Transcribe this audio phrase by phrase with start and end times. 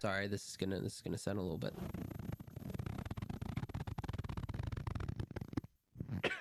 [0.00, 1.74] Sorry, this is gonna this is gonna sound a little bit.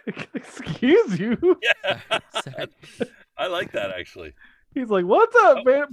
[0.33, 1.59] Excuse you.
[1.61, 1.99] Yeah,
[2.41, 2.67] Sorry.
[3.37, 4.33] I like that actually.
[4.73, 5.85] He's like, "What's up, man?"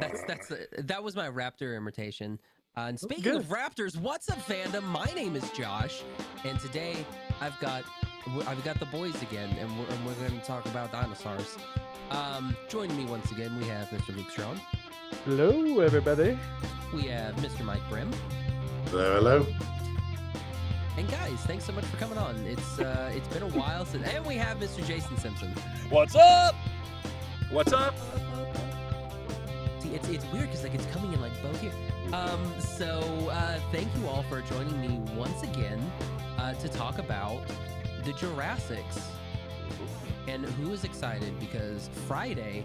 [0.00, 2.38] That's that's uh, that was my raptor imitation.
[2.76, 3.36] Uh, and speaking good.
[3.36, 4.82] of raptors, what's up, fandom?
[4.82, 6.02] My name is Josh,
[6.44, 7.06] and today
[7.40, 8.05] I've got w-
[8.46, 11.56] I've got the boys again, and we're, and we're going to talk about dinosaurs.
[12.10, 14.16] Um, joining me once again, we have Mr.
[14.16, 14.60] Luke Strong,
[15.24, 16.38] Hello, everybody.
[16.94, 17.62] we have Mr.
[17.64, 18.10] Mike Brim,
[18.90, 19.46] Hello, hello.
[20.96, 22.36] and guys, thanks so much for coming on.
[22.46, 24.84] It's uh, it's been a while since, and we have Mr.
[24.86, 25.52] Jason Simpson.
[25.88, 26.54] What's up?
[27.50, 27.94] What's up?
[29.80, 31.72] See, it's it's weird because like it's coming in like both here.
[32.12, 33.00] Um, so
[33.30, 35.80] uh, thank you all for joining me once again
[36.38, 37.40] uh, to talk about
[38.06, 38.98] the Jurassics.
[40.28, 42.64] And who is excited because Friday,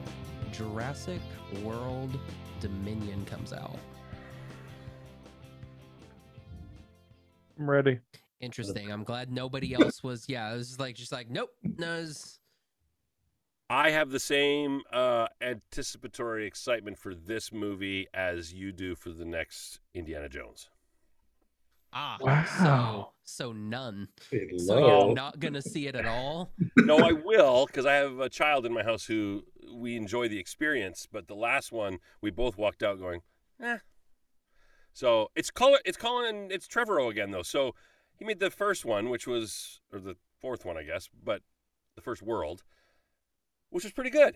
[0.52, 1.22] Jurassic
[1.64, 2.18] World
[2.60, 3.78] Dominion comes out.
[7.60, 8.00] I'm ready.
[8.40, 8.92] Interesting.
[8.92, 10.26] I'm glad nobody else was.
[10.28, 11.50] Yeah, it was like just like nope.
[11.64, 12.38] No, it's-
[13.70, 19.24] I have the same uh, anticipatory excitement for this movie as you do for the
[19.24, 20.70] next Indiana Jones.
[21.94, 22.18] ah.
[22.20, 22.44] Wow.
[22.60, 24.08] So so none.
[24.30, 26.52] Hey, So you're not gonna see it at all.
[26.78, 30.40] No, I will because I have a child in my house who we enjoy the
[30.40, 31.08] experience.
[31.12, 33.22] But the last one, we both walked out going,
[33.62, 33.78] eh.
[34.94, 37.44] So it's Colin, it's Colin, it's Trevorrow again though.
[37.44, 37.74] So
[38.18, 41.42] he made the first one, which was or the fourth one, I guess, but
[41.96, 42.64] the first World,
[43.70, 44.36] which was pretty good.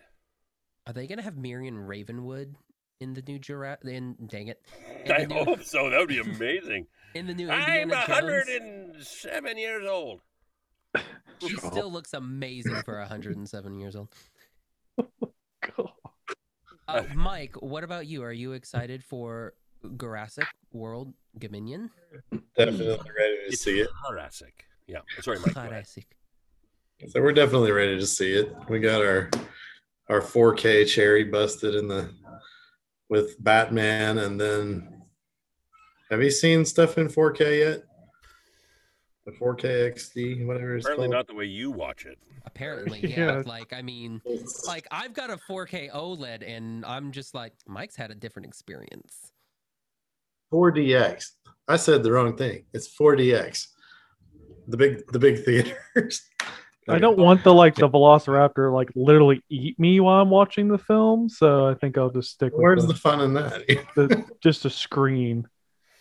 [0.87, 2.55] Are they gonna have Miriam Ravenwood
[3.01, 3.85] in the new Jurassic?
[3.87, 4.61] In dang it,
[5.03, 5.89] in I new, hope so.
[5.89, 6.87] That would be amazing.
[7.15, 8.19] in the new I'm Indiana a Jones.
[8.19, 10.21] hundred and seven years old.
[11.41, 11.69] She Sure.
[11.69, 14.07] still looks amazing for 107 years old.
[14.97, 15.89] God.
[16.87, 18.23] Uh, Mike, what about you?
[18.23, 19.53] Are you excited for
[19.99, 21.91] Jurassic World Dominion?
[22.57, 23.89] Definitely ready to It's see it.
[24.09, 24.63] Jurassic.
[24.87, 24.99] Yeah.
[25.19, 25.53] Sorry, Mike.
[25.55, 25.71] go ahead.
[25.71, 26.05] Jurassic.
[27.09, 28.55] So we're definitely ready to see it.
[28.69, 29.29] We got our
[30.09, 32.13] our 4K cherry busted in the
[33.09, 35.01] with Batman, and then
[36.09, 37.83] have you seen stuff in 4K yet?
[39.25, 41.13] The 4K XD, whatever it's Apparently called.
[41.15, 42.19] not the way you watch it.
[42.45, 43.37] Apparently, yeah.
[43.37, 43.43] Yeah.
[43.45, 47.95] Like, I mean, It's- like I've got a 4K OLED, and I'm just like, Mike's
[47.95, 49.31] had a different experience.
[50.53, 51.31] 4DX.
[51.67, 52.65] I said the wrong thing.
[52.73, 53.67] It's 4DX.
[54.67, 56.21] The big the big theaters.
[56.87, 60.77] I don't want the like the Velociraptor like literally eat me while I'm watching the
[60.77, 63.65] film, so I think I'll just stick with Where's the, the fun in that?
[63.95, 65.47] the- just a screen.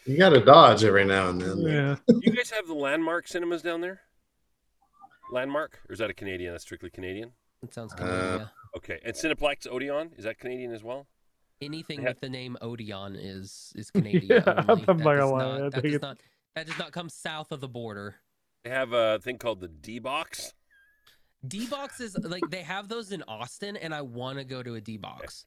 [0.07, 1.59] You got to dodge every now and then.
[1.61, 4.01] Yeah, you guys have the Landmark cinemas down there?
[5.33, 5.81] Landmark?
[5.89, 6.53] Or is that a Canadian?
[6.53, 7.33] That's strictly Canadian?
[7.63, 8.41] It sounds Uh, Canadian.
[8.41, 8.47] yeah.
[8.77, 9.01] Okay.
[9.05, 10.11] And Cineplex Odeon?
[10.17, 11.07] Is that Canadian as well?
[11.63, 12.09] Anything yeah.
[12.09, 14.43] with the name Odeon is is Canadian.
[14.47, 14.85] Yeah, only.
[14.89, 16.19] I'm That not does lie, not- that does not
[16.55, 18.17] that does not come south of the border.
[18.65, 20.53] They have a thing called the D box.
[21.47, 24.75] D box is like they have those in Austin, and I want to go to
[24.75, 25.47] a D box.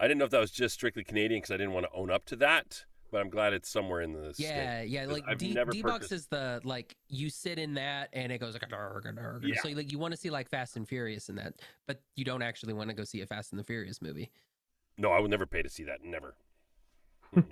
[0.00, 2.10] I didn't know if that was just strictly Canadian because I didn't want to own
[2.10, 4.88] up to that, but I'm glad it's somewhere in the Yeah, state.
[4.90, 5.04] yeah.
[5.04, 8.38] 'Cause Like I've D, D box is the like you sit in that and it
[8.38, 9.40] goes like a dark, a.
[9.42, 9.60] Yeah.
[9.62, 11.54] So like you want to see like Fast and Furious in that,
[11.86, 14.30] but you don't actually want to go see a Fast and the Furious movie.
[14.96, 16.02] No, I would never pay to see that.
[16.04, 16.34] Never.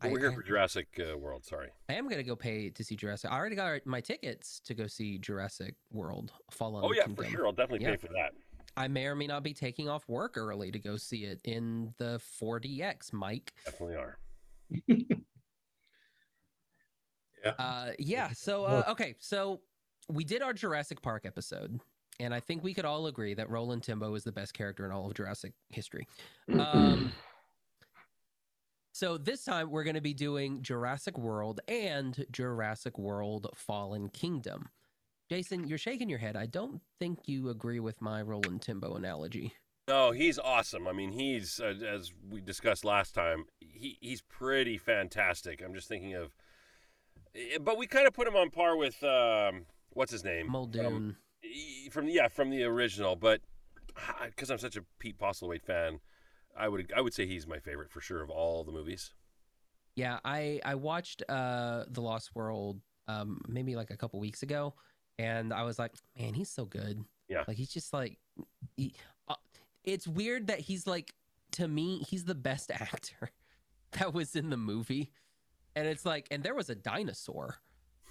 [0.00, 1.44] But I, we're here I- for Jurassic uh, World.
[1.44, 1.70] Sorry.
[1.88, 3.32] I am gonna go pay to see Jurassic.
[3.32, 7.24] I already got my tickets to go see Jurassic World Fallen Oh yeah, Kingdom.
[7.24, 7.46] for sure.
[7.46, 7.96] I'll definitely Yeah.
[7.96, 8.32] pay for that.
[8.78, 11.92] I may or may not be taking off work early to go see it in
[11.98, 13.52] the 4DX, Mike.
[13.64, 14.18] Definitely are.
[17.58, 18.30] Uh, yeah.
[18.32, 19.60] So uh, okay, so
[20.08, 21.80] we did our Jurassic Park episode,
[22.18, 24.90] and I think we could all agree that Roland Tembo is the best character in
[24.90, 26.06] all of Jurassic history.
[26.58, 27.12] Um,
[28.92, 34.70] so this time we're going to be doing Jurassic World and Jurassic World Fallen Kingdom.
[35.28, 36.36] Jason, you're shaking your head.
[36.36, 39.52] I don't think you agree with my Roland Tembo analogy.
[39.86, 40.88] No, he's awesome.
[40.88, 43.44] I mean, he's uh, as we discussed last time.
[43.60, 45.62] He he's pretty fantastic.
[45.64, 46.34] I'm just thinking of,
[47.34, 51.16] eh, but we kind of put him on par with um, what's his name Muldoon.
[51.42, 53.16] from, from yeah from the original.
[53.16, 53.40] But
[54.26, 56.00] because I'm such a Pete Postlethwaite fan,
[56.56, 59.14] I would I would say he's my favorite for sure of all the movies.
[59.96, 64.74] Yeah, I I watched uh The Lost World um maybe like a couple weeks ago
[65.18, 67.04] and I was like, man, he's so good.
[67.28, 67.44] Yeah.
[67.46, 68.18] Like he's just like
[68.76, 68.94] he,
[69.28, 69.34] uh,
[69.84, 71.12] it's weird that he's like
[71.52, 73.30] to me he's the best actor
[73.92, 75.10] that was in the movie.
[75.76, 77.56] And it's like and there was a dinosaur.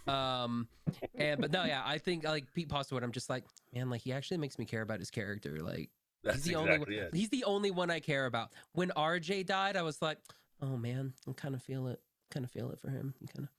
[0.08, 0.68] Um
[1.16, 3.44] and but no, yeah, I think like Pete Postlethwaite I'm just like,
[3.74, 5.90] man, like he actually makes me care about his character like
[6.24, 7.16] That's the exactly only it.
[7.16, 8.52] he's the only one I care about.
[8.74, 10.18] When RJ died, I was like,
[10.62, 12.00] oh man, I kind of feel it.
[12.32, 13.14] Kind of feel it for him.
[13.36, 13.50] Kind of.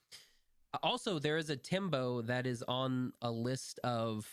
[0.82, 4.26] Also, there is a Tembo that is on a list of,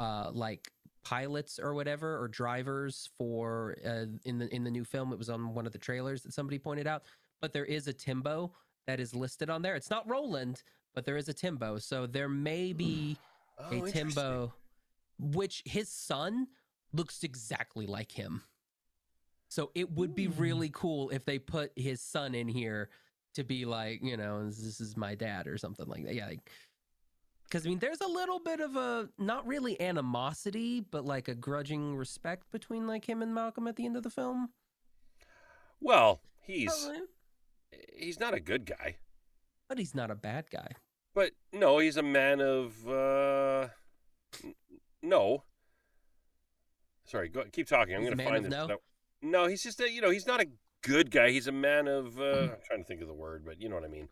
[0.00, 0.70] uh, like
[1.04, 5.12] pilots or whatever or drivers for uh, in the in the new film.
[5.12, 7.02] It was on one of the trailers that somebody pointed out.
[7.40, 8.52] But there is a Tembo
[8.86, 9.74] that is listed on there.
[9.76, 10.62] It's not Roland,
[10.94, 11.78] but there is a Tembo.
[11.78, 13.16] So there may be
[13.58, 13.90] Oh, a.
[13.90, 14.52] Tembo,
[15.18, 16.48] which his son
[16.92, 18.42] looks exactly like him.
[19.48, 20.34] So it would be Ooh.
[20.36, 22.88] really cool if they put his son in here
[23.34, 26.14] to be like, you know, this is my dad or something like that.
[26.14, 26.50] Yeah, like,
[27.44, 31.34] because I mean, there's a little bit of a not really animosity, but like a
[31.34, 34.50] grudging respect between like him and Malcolm at the end of the film.
[35.80, 37.00] Well, he's Uh,
[37.92, 38.96] he's not a good guy,
[39.68, 40.68] But he's not a bad guy.
[41.14, 43.68] but no, he's a man of uh,
[45.02, 45.44] no.
[47.06, 47.94] Sorry, go, keep talking.
[47.94, 48.50] I'm going to find this.
[48.50, 48.78] no?
[49.20, 50.46] No, he's just a, you know he's not a
[50.84, 51.30] good guy.
[51.30, 53.74] He's a man of uh, I'm trying to think of the word, but you know
[53.74, 54.08] what I mean.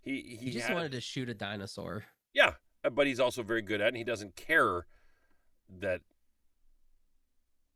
[0.00, 2.04] He he, He just had- wanted to shoot a dinosaur.
[2.32, 2.52] yeah,
[2.84, 4.86] uh, but he's also very good at, it, and he doesn't care
[5.80, 6.00] that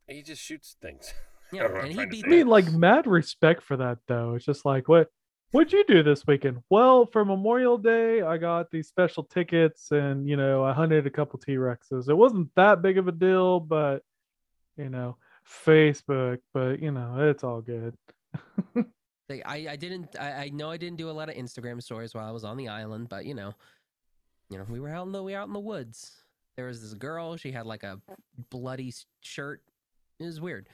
[0.06, 1.12] he just shoots things.
[1.50, 3.62] Yeah, don't know what I'm and he trying to beat I mean, like mad respect
[3.62, 4.34] for that though.
[4.34, 5.08] It's just like what
[5.52, 6.58] what'd you do this weekend?
[6.68, 11.10] Well, for Memorial Day, I got these special tickets and you know, I hunted a
[11.10, 12.10] couple T Rexes.
[12.10, 14.02] It wasn't that big of a deal, but
[14.76, 15.16] you know,
[15.66, 17.94] Facebook, but you know, it's all good.
[19.28, 22.14] Like, I, I didn't I, I know I didn't do a lot of Instagram stories
[22.14, 23.52] while I was on the island, but you know,
[24.48, 26.22] you know, we were out in the we were out in the woods.
[26.56, 28.00] There was this girl, she had like a
[28.50, 29.62] bloody shirt.
[30.18, 30.68] It was weird.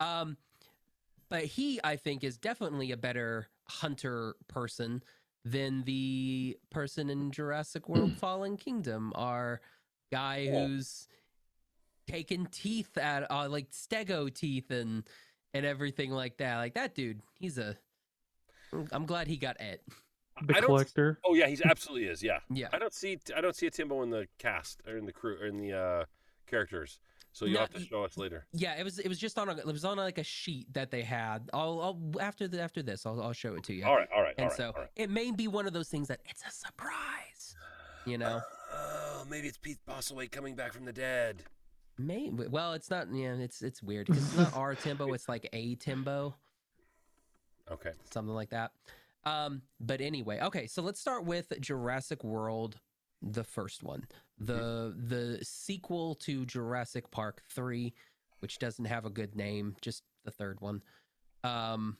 [0.00, 0.36] Um
[1.28, 5.02] but he I think is definitely a better hunter person
[5.44, 9.60] than the person in Jurassic World Fallen Kingdom, our
[10.10, 10.66] guy Oh.
[10.66, 11.06] who's
[12.08, 15.04] taken teeth at uh, like stego teeth and
[15.54, 16.56] and everything like that.
[16.56, 17.76] Like that dude, he's a
[18.92, 19.80] I'm glad he got Ed.
[20.46, 21.18] The I don't- collector.
[21.24, 22.22] oh yeah, he's absolutely is.
[22.22, 22.68] Yeah, Yeah.
[22.72, 25.36] I don't see I don't see a Tembo in the cast or in the crew
[25.40, 26.04] or in the uh,
[26.46, 27.00] characters.
[27.32, 28.46] So you'll No, have to show us later.
[28.52, 30.90] Yeah, it was it was just on a it was on like a sheet that
[30.90, 31.48] they had.
[31.52, 31.80] I'll,
[32.14, 33.84] I'll after the after this I'll I'll show it to you.
[33.84, 34.90] All right, all right, all and right, so all right.
[34.96, 37.54] it may be one of those things that it's a surprise.
[38.06, 38.40] You know,
[38.74, 41.42] Oh, maybe it's Pete Postlethwaite coming back from the dead.
[42.00, 42.46] Maybe.
[42.48, 43.08] Well, it's not.
[43.12, 45.12] Yeah, it's it's weird because it's not our Tembo.
[45.12, 46.34] It's like a Tembo.
[47.70, 47.92] Okay.
[48.10, 48.72] something like that.
[49.24, 52.80] Um, but anyway, okay, so let's start with Jurassic World,
[53.22, 54.04] the first one,
[54.38, 57.92] the the sequel to Jurassic Park three,
[58.40, 60.82] which doesn't have a good name, just the third one.
[61.44, 61.98] Um,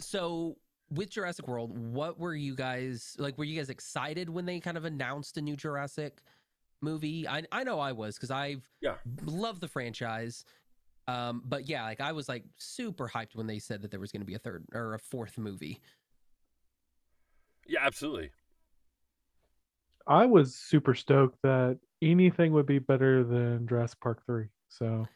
[0.00, 0.56] so
[0.90, 3.36] with Jurassic World, what were you guys like?
[3.36, 6.22] Were you guys excited when they kind of announced a new Jurassic
[6.84, 7.26] movie?
[7.26, 8.96] I I know I was because I've Yeah.
[9.24, 10.44] love the franchise.
[11.06, 14.12] Um, but yeah, like I was like super hyped when they said that there was
[14.12, 15.80] going to be a third or a fourth movie.
[17.66, 18.30] Yeah, absolutely.
[20.06, 24.46] I was super stoked that anything would be better than Jurassic Park 3.
[24.68, 25.06] So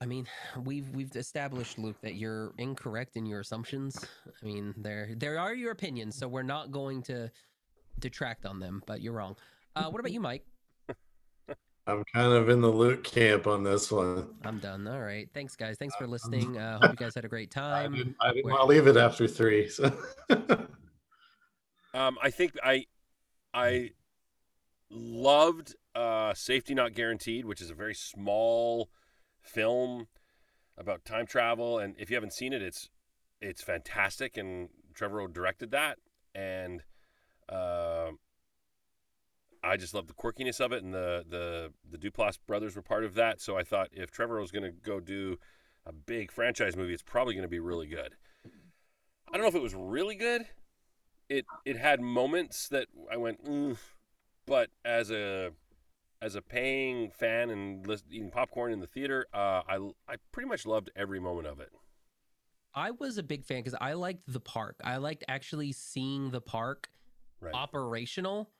[0.00, 0.26] I mean,
[0.62, 4.04] we've we've established, Luke, that you're incorrect in your assumptions.
[4.26, 7.30] I mean, there there are your opinions, so we're not going to
[7.98, 8.82] detract on them.
[8.86, 9.36] But you're wrong.
[9.74, 10.44] Uh, what about you, Mike?
[11.88, 14.28] I'm kind of in the Luke camp on this one.
[14.44, 14.86] I'm done.
[14.88, 15.28] All right.
[15.32, 15.76] Thanks, guys.
[15.78, 16.58] Thanks for listening.
[16.58, 17.94] Uh, hope you guys had a great I time.
[17.94, 19.68] didn't, I didn't where- want to leave it after three.
[19.68, 19.90] So
[21.94, 22.84] Um, I think I
[23.54, 23.92] I
[24.90, 28.90] loved uh, Safety Not Guaranteed, which is a very small
[29.40, 30.08] film
[30.76, 32.90] about time travel, and if you haven't seen it, it's
[33.40, 34.36] it's fantastic.
[34.36, 35.96] And Trevorrow directed that,
[36.34, 36.82] and
[37.48, 38.10] uh,
[39.66, 43.04] I just love the quirkiness of it, and the the the Duplass brothers were part
[43.04, 43.40] of that.
[43.40, 45.38] So I thought if Trevor was going to go do
[45.84, 48.16] a big franchise movie, it's probably going to be really good.
[49.28, 50.46] I don't know if it was really good
[51.28, 53.76] it it had moments that I went, mm,
[54.46, 55.50] but as a
[56.22, 60.66] as a paying fan and eating popcorn in the theater, uh, I I pretty much
[60.66, 61.70] loved every moment of it.
[62.74, 64.76] I was a big fan because I liked the park.
[64.84, 66.88] I liked actually seeing the park
[67.38, 67.52] Right.
[67.54, 68.50] operational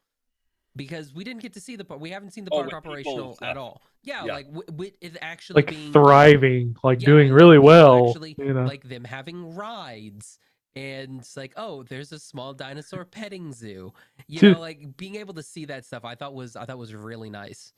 [0.76, 2.00] because we didn't get to see the park.
[2.00, 3.82] We haven't seen the Oh, park people and operational at all.
[4.02, 4.32] Yeah, Yeah.
[4.34, 8.08] like w- with it actually like being thriving, like Yeah, doing really well.
[8.10, 8.64] Actually, you know.
[8.64, 10.38] like them having rides.
[10.74, 13.92] And it's like, oh, there's a small dinosaur petting zoo.
[14.28, 14.54] You Dude.
[14.56, 17.30] know, like being able to see that stuff, I thought was I thought was really
[17.30, 17.72] nice.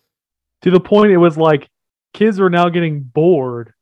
[0.62, 1.68] to the point it was like
[2.12, 3.72] kids were now getting bored.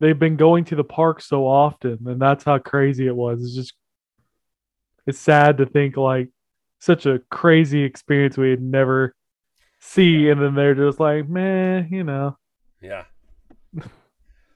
[0.00, 3.42] They've been going to the park so often, and that's how crazy it was.
[3.42, 3.74] It's just
[5.06, 6.28] it's sad to think like
[6.86, 9.14] such a crazy experience we'd never
[9.80, 12.38] see, and then they're just like, man, you know.
[12.80, 13.04] Yeah.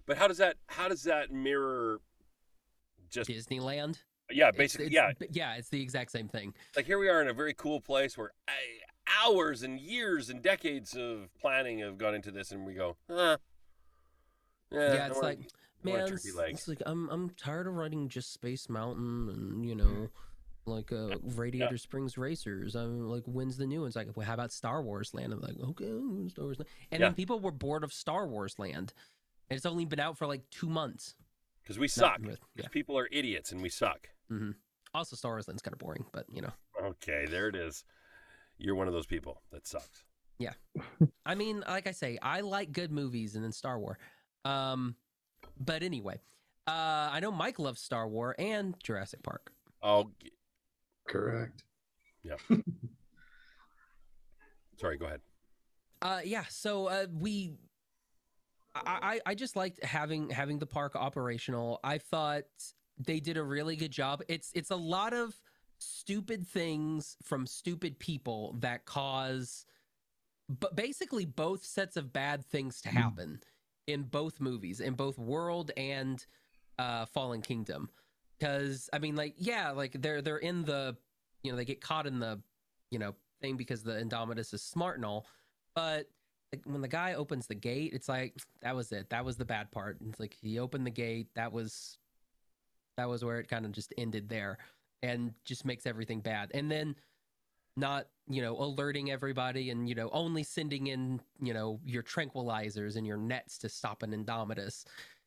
[0.06, 2.00] But how does that how does that mirror
[3.10, 3.98] just Disneyland.
[4.28, 5.26] yeah, basically it's- yeah.
[5.30, 6.52] yeah, it's the exact same thing.
[6.74, 8.54] Like here we are in a very cool place where I,
[9.24, 13.36] hours and years and decades of planning have gone into this and we go, huh.
[14.72, 17.74] Yeah, Yeah, it's like I want a man, it's, it's like I'm I'm tired of
[17.74, 20.10] riding just Space Mountain and you know, mm.
[20.66, 22.74] Like uh Radiator Springs Racers.
[22.74, 23.88] I'm like, when's the new one?
[23.88, 25.32] It's like, well, how about Star Wars Land?
[25.32, 26.68] I'm like, okay, Star Wars Land.
[26.90, 27.06] And Yeah.
[27.08, 28.92] then people were bored of Star Wars Land.
[29.48, 31.14] And it's only been out for like two months.
[31.62, 32.22] because we suck.
[32.22, 32.68] 'Cause yeah.
[32.68, 34.08] people are idiots and we suck.
[34.94, 36.52] Also, Star Wars Land's kind of boring, but you know,
[36.82, 37.84] Okay, there it is.
[38.58, 40.04] You're one of those people that sucks.
[40.38, 40.54] Yeah,
[41.26, 43.98] I mean, like I say, I like good movies and then Star Wars.
[44.44, 44.96] Um,
[45.58, 46.20] but anyway,
[46.66, 49.52] uh, I know Mike loves Star Wars and Jurassic Park.
[49.82, 50.10] Oh,
[51.12, 51.18] g-
[52.22, 52.36] Yeah.
[54.78, 54.96] sorry.
[54.98, 55.20] Go ahead.
[56.02, 56.44] Uh, yeah.
[56.48, 57.52] So uh, we,
[58.74, 61.80] I, I, I just liked having having the park operational.
[61.84, 62.44] I thought
[62.98, 64.22] they did a really good job.
[64.28, 65.34] It's it's a lot of
[65.78, 69.64] stupid things from stupid people that cause,
[70.48, 73.40] but basically both sets of bad things to happen
[73.86, 76.24] in both movies, in both World and
[76.78, 77.88] uh, Fallen Kingdom.
[78.40, 80.96] Because I mean, like, yeah, like they're they're in the,
[81.42, 82.40] you know, they get caught in the,
[82.90, 85.26] you know, thing because the Indominus is smart and all,
[85.74, 86.06] but
[86.52, 89.10] like when the guy opens the gate, it's like that was it.
[89.10, 89.98] That was the bad part.
[90.08, 91.28] It's like he opened the gate.
[91.34, 91.98] That was
[92.96, 94.58] that was where it kind of just ended there,
[95.02, 96.50] and just makes everything bad.
[96.54, 96.96] And then
[97.76, 102.96] not you know alerting everybody and you know only sending in you know your tranquilizers
[102.96, 104.84] and your nets to stop an Indominus.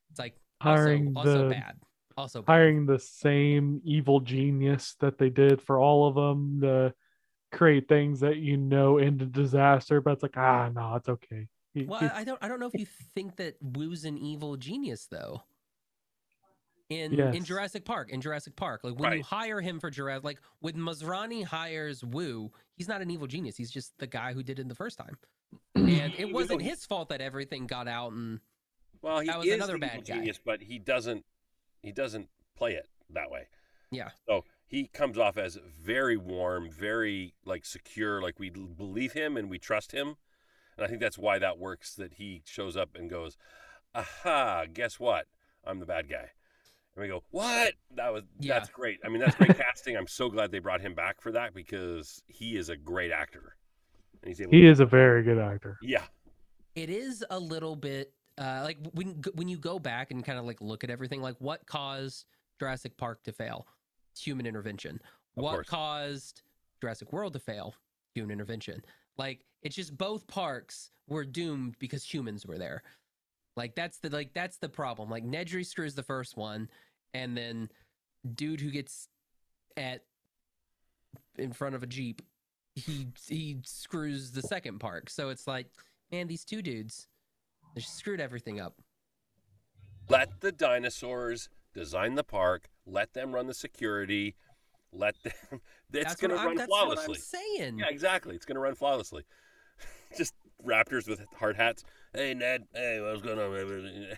[0.10, 1.78] It's like also, also the- bad.
[2.18, 6.94] Also hiring the same evil genius that they did for all of them to
[7.52, 11.48] create things that you know end in disaster, but it's like ah no, it's okay.
[11.76, 12.38] Well, I I don't.
[12.44, 15.42] I don't know if you think that Wu's an evil genius though.
[16.90, 20.40] In in Jurassic Park, in Jurassic Park, like when you hire him for Jurassic, like
[20.60, 23.58] when Masrani hires Wu, he's not an evil genius.
[23.58, 25.18] He's just the guy who did it the first time,
[25.74, 28.12] and it wasn't his fault that everything got out.
[28.12, 28.40] And
[29.02, 30.16] Well, he That was is another bad evil guy.
[30.18, 31.26] genius, but he doesn't.
[31.84, 33.48] He doesn't play it that way.
[33.92, 39.38] yeah, So he comes off as very warm, very like secure, like we believe him
[39.38, 40.16] and we trust him.
[40.78, 41.94] And I think that's why that works.
[41.94, 43.38] That he shows up and goes,
[43.94, 44.66] "Aha!
[44.74, 45.28] Guess what?
[45.64, 46.32] I'm the bad guy."
[46.96, 48.56] And we go, "What?" That was Yeah.
[48.56, 49.00] that's great.
[49.06, 49.96] I mean, that's great casting.
[49.96, 53.56] I'm so glad they brought him back for that because he is a great actor,
[54.24, 54.52] and he's able.
[54.52, 55.78] he to, is a very good actor.
[55.84, 56.06] Yeah,
[56.74, 60.46] it is a little bit uh, like when when you go back and kind of
[60.46, 62.26] like look at everything, like what caused
[62.60, 63.68] Jurassic Park to fail?
[64.20, 65.00] Human intervention.
[65.38, 65.68] Of what course.
[65.68, 66.42] caused
[66.82, 67.76] Jurassic World to fail?
[68.16, 68.84] Human intervention.
[69.18, 72.84] Like it's just both parks were doomed because humans were there.
[73.56, 75.10] Like that's the like that's the problem.
[75.10, 76.70] Like Nedry screws the first one,
[77.14, 77.70] and then
[78.36, 79.08] dude who gets
[79.78, 80.04] at
[81.38, 82.22] in front of a jeep,
[82.76, 85.10] he he screws the second park.
[85.10, 85.68] So it's like,
[86.12, 87.08] man, these two dudes,
[87.74, 88.76] they screwed everything up.
[90.10, 92.70] let the dinosaurs design the park.
[92.86, 94.36] Let them run the security.
[94.92, 95.34] Let them.
[95.94, 97.20] It's That's going to what I'm- run that's what I'm flawlessly.
[97.20, 97.78] saying.
[97.80, 98.36] Yeah, exactly.
[98.36, 99.26] It's going to run flawlessly.
[100.18, 100.34] Just
[100.66, 101.84] raptors with hard hats.
[102.16, 102.64] Hey, Ned.
[102.74, 104.18] Hey, what's going on?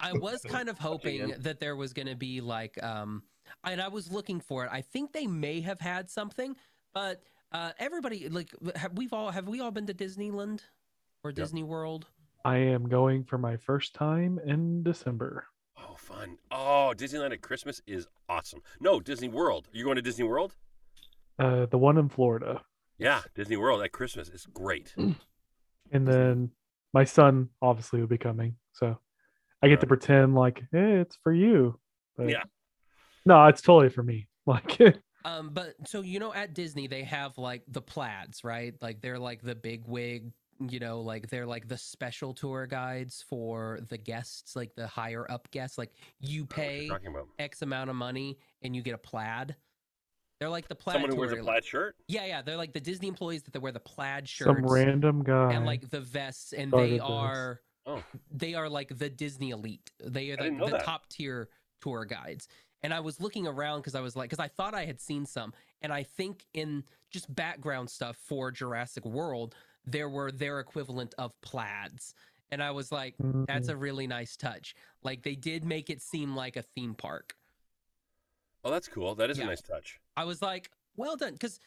[0.00, 3.22] I was kind of hoping that there was going to be like, um,
[3.64, 4.70] and I was looking for it.
[4.72, 6.56] I think they may have had something,
[6.94, 7.22] but
[7.52, 10.60] uh, everybody like have we've all have we all been to Disneyland
[11.22, 12.06] or Disney World?
[12.44, 15.46] I am going for my first time in December.
[15.78, 16.36] Oh, fun.
[16.50, 18.60] Oh, Disneyland at Christmas is awesome.
[18.80, 19.68] No, Disney World.
[19.72, 20.54] You're going to Disney World?
[21.38, 22.62] Uh, the one in Florida,
[22.98, 24.94] Yeah, Disney World at Christmas is great.
[25.92, 26.50] and then
[26.92, 28.98] my son obviously will be coming, so
[29.60, 31.80] I get to pretend like hey, it's for you.
[32.16, 32.44] But Yeah.
[33.26, 34.28] no, it's totally for me.
[34.46, 34.78] Like
[35.24, 38.74] Um, but so you know, at Disney they have like the plaids, right?
[38.82, 40.30] Like they're like the big wig,
[40.68, 45.30] you know, like they're like the special tour guides for the guests, like the higher
[45.30, 45.78] up guests.
[45.78, 47.28] Like you I know what pay you're talking about.
[47.38, 49.56] X amount of money and you get a plaid.
[50.40, 50.94] They're like the plaid.
[50.94, 51.96] Someone who wears a plaid shirt?
[52.08, 55.22] Yeah, yeah, they're like the Disney employees that they wear the plaid shirts some random
[55.22, 55.52] guy.
[55.52, 58.02] and like the vests, and they are Oh.
[58.30, 59.90] they are like the Disney elite.
[60.02, 60.84] They are like know the that.
[60.84, 61.48] top tier
[61.82, 62.48] tour guides.
[62.82, 65.24] And I was looking around because I was like, because I thought I had seen
[65.24, 69.54] some, and I think in just background stuff for Jurassic World,
[69.86, 72.14] there were their equivalent of plaids,
[72.50, 73.14] and I was like,
[73.46, 74.74] that's Mm, a really nice touch.
[75.02, 77.34] Like they did make it seem like a theme park.
[78.64, 79.14] Oh, that's cool.
[79.14, 79.44] That is Yeah.
[79.44, 80.00] a nice touch.
[80.16, 81.60] I was like, well done, because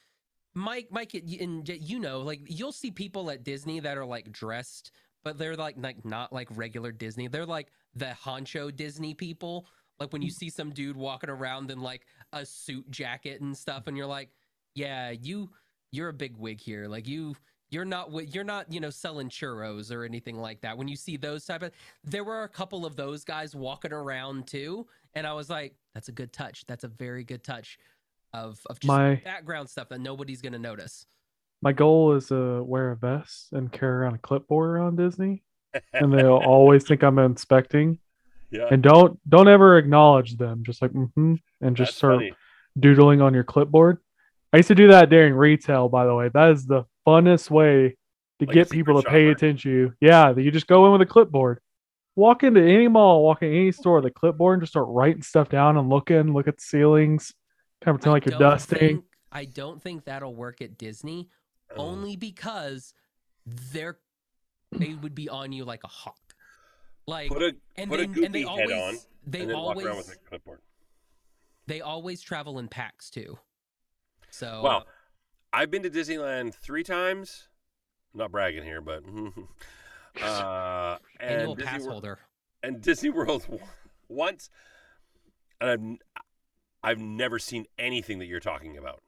[0.56, 4.32] Mike, Mike, and y- you know, like you'll see people at Disney that are like
[4.32, 4.92] dressed,
[5.24, 7.28] but they're like like not like regular Disney.
[7.28, 9.68] They're like the honcho Disney people.
[10.00, 13.86] Like when you see some dude walking around in like a suit jacket and stuff,
[13.88, 14.30] and you're like,
[14.74, 15.52] yeah, you
[15.92, 16.88] you're a big wig here.
[16.88, 17.36] Like you
[17.70, 20.78] you're not you're not you know selling churros or anything like that.
[20.78, 21.72] When you see those type of,
[22.04, 26.08] there were a couple of those guys walking around too, and I was like, that's
[26.10, 26.66] a good touch.
[26.68, 27.78] That's a very good touch
[28.34, 31.06] of of just My- background stuff that nobody's gonna notice.
[31.62, 35.44] My goal is to wear a vest and carry around a clipboard around Disney,
[35.92, 37.98] and they'll always think I'm inspecting.
[38.52, 38.68] yeah.
[38.70, 40.64] And don't don't ever acknowledge them.
[40.64, 42.34] Just like mm-hmm, and just That's start funny.
[42.80, 43.98] doodling on your clipboard.
[44.54, 46.30] I used to do that during retail, by the way.
[46.34, 47.96] That is the funnest way
[48.40, 49.94] to Like get people to secret pay attention to you.
[50.02, 51.60] Yeah, you just go in with a clipboard.
[52.16, 55.50] Walk into any mall, walk in any store the clipboard and just start writing stuff
[55.50, 57.34] down and looking, look at the ceilings,
[57.84, 58.78] kind of pretend I like you're dusting.
[58.80, 61.30] think- I don't think that'll work at Disney
[61.72, 61.76] Oh.
[61.90, 62.94] only because
[63.46, 64.00] they're
[64.72, 66.34] they would be on you like a hawk.
[67.06, 69.50] Like put a and put a they, goofy and they head always on they and
[69.52, 70.62] then walk around always with a clipboard.
[71.68, 73.38] they always travel in packs too.
[74.32, 74.86] So Wow.
[75.58, 77.48] I've been to Disneyland three times.
[78.14, 79.04] I'm not bragging here, but
[80.22, 82.20] uh, and annual Disney pass Wor- holder.
[82.62, 83.48] and Disney World
[84.08, 84.52] once,
[85.60, 86.00] and I've n-
[86.84, 89.02] I've never seen anything that you're talking about.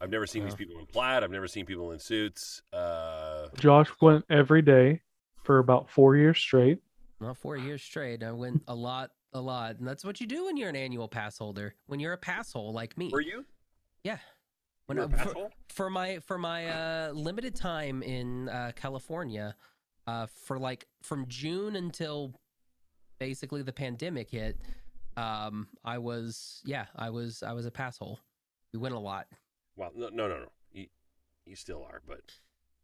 [0.00, 1.24] I've never seen these people in plaid.
[1.24, 2.62] I've never seen people in suits.
[2.72, 5.00] Uh, Josh went every day
[5.42, 6.78] for about four years straight.
[7.18, 8.22] Not four years straight.
[8.22, 11.08] I went a lot, a lot, and that's what you do when you're an annual
[11.08, 11.74] pass holder.
[11.86, 13.08] When you're a pass hole like me.
[13.12, 13.44] were you?
[14.04, 14.18] Yeah.
[14.86, 18.48] When You were I, a pass for, for my for my uh, limited time in
[18.48, 19.56] uh, California,
[20.06, 22.32] uh, for like from June until
[23.18, 24.58] basically the pandemic hit,
[25.16, 28.20] um, I was yeah, I was I was a pass hole.
[28.72, 29.26] We went a lot.
[29.76, 30.48] Well, no, no, no, no.
[30.72, 30.86] You,
[31.44, 32.20] you still are, but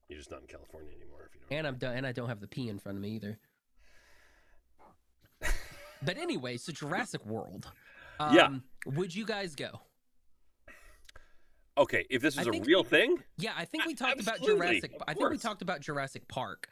[0.09, 1.29] you're just not in California anymore.
[1.29, 1.59] If you don't.
[1.59, 3.39] and I'm done, and I don't have the P in front of me either.
[6.03, 7.71] but anyway, so Jurassic World.
[8.19, 8.49] Um, Yeah.
[8.87, 9.81] Would you guys go?
[11.79, 14.21] Okay, if this I was a think- real thing, Yeah, I think we A- talked
[14.21, 14.93] about Jurassic.
[15.07, 16.69] I think we talked about Jurassic Park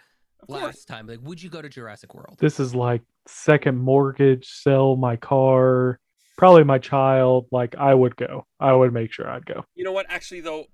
[0.49, 1.07] last time.
[1.07, 2.37] Like, would you go to Jurassic World?
[2.39, 5.99] This is like second mortgage, sell my car,
[6.37, 7.47] probably my child.
[7.51, 8.47] Like I would go.
[8.59, 9.65] I would make sure I'd go.
[9.75, 10.07] You know what?
[10.11, 10.67] Actually, though,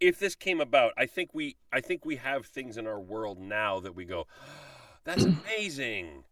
[0.00, 3.38] if this came about, I think we, I think we have things in our world
[3.40, 4.44] now that we go, ah,
[5.04, 6.24] "That's amazing,"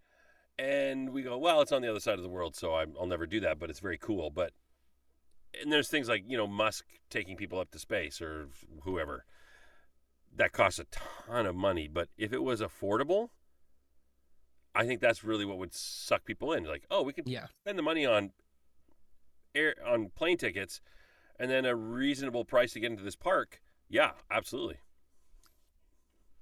[0.59, 3.07] and we go, "Well, it's on the other side of the world, so I'm, I'll
[3.07, 4.29] never do that." But it's very cool.
[4.31, 4.53] But
[5.61, 8.49] and there's things like you know Musk taking people up to space or
[8.83, 9.25] whoever
[10.35, 10.87] that costs a
[11.27, 11.89] ton of money.
[11.89, 13.29] But if it was affordable,
[14.75, 16.65] I think that's really what would suck people in.
[16.65, 18.33] Like, oh, we could Yeah, spend the money on
[19.55, 20.81] air on plane tickets
[21.39, 24.79] and then a reasonable price to get into this park yeah absolutely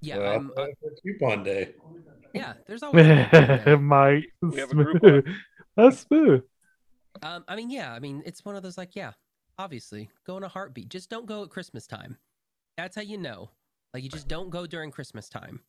[0.01, 1.75] yeah, Well, I'm, uh, for coupon day.
[2.33, 2.55] yeah.
[2.66, 3.07] There's always.
[3.07, 3.75] a coupon there.
[3.81, 5.25] my We have a group smooth.
[5.77, 6.42] That's smooth.
[7.23, 7.93] Um, I mean, yeah.
[7.93, 9.13] I mean, it's one of those like, yeah,
[9.59, 10.89] obviously, go in a heartbeat.
[10.89, 12.17] Just don't go at Christmas time.
[12.77, 13.51] That's how you know.
[13.93, 15.61] Like, you just don't go during Christmas time.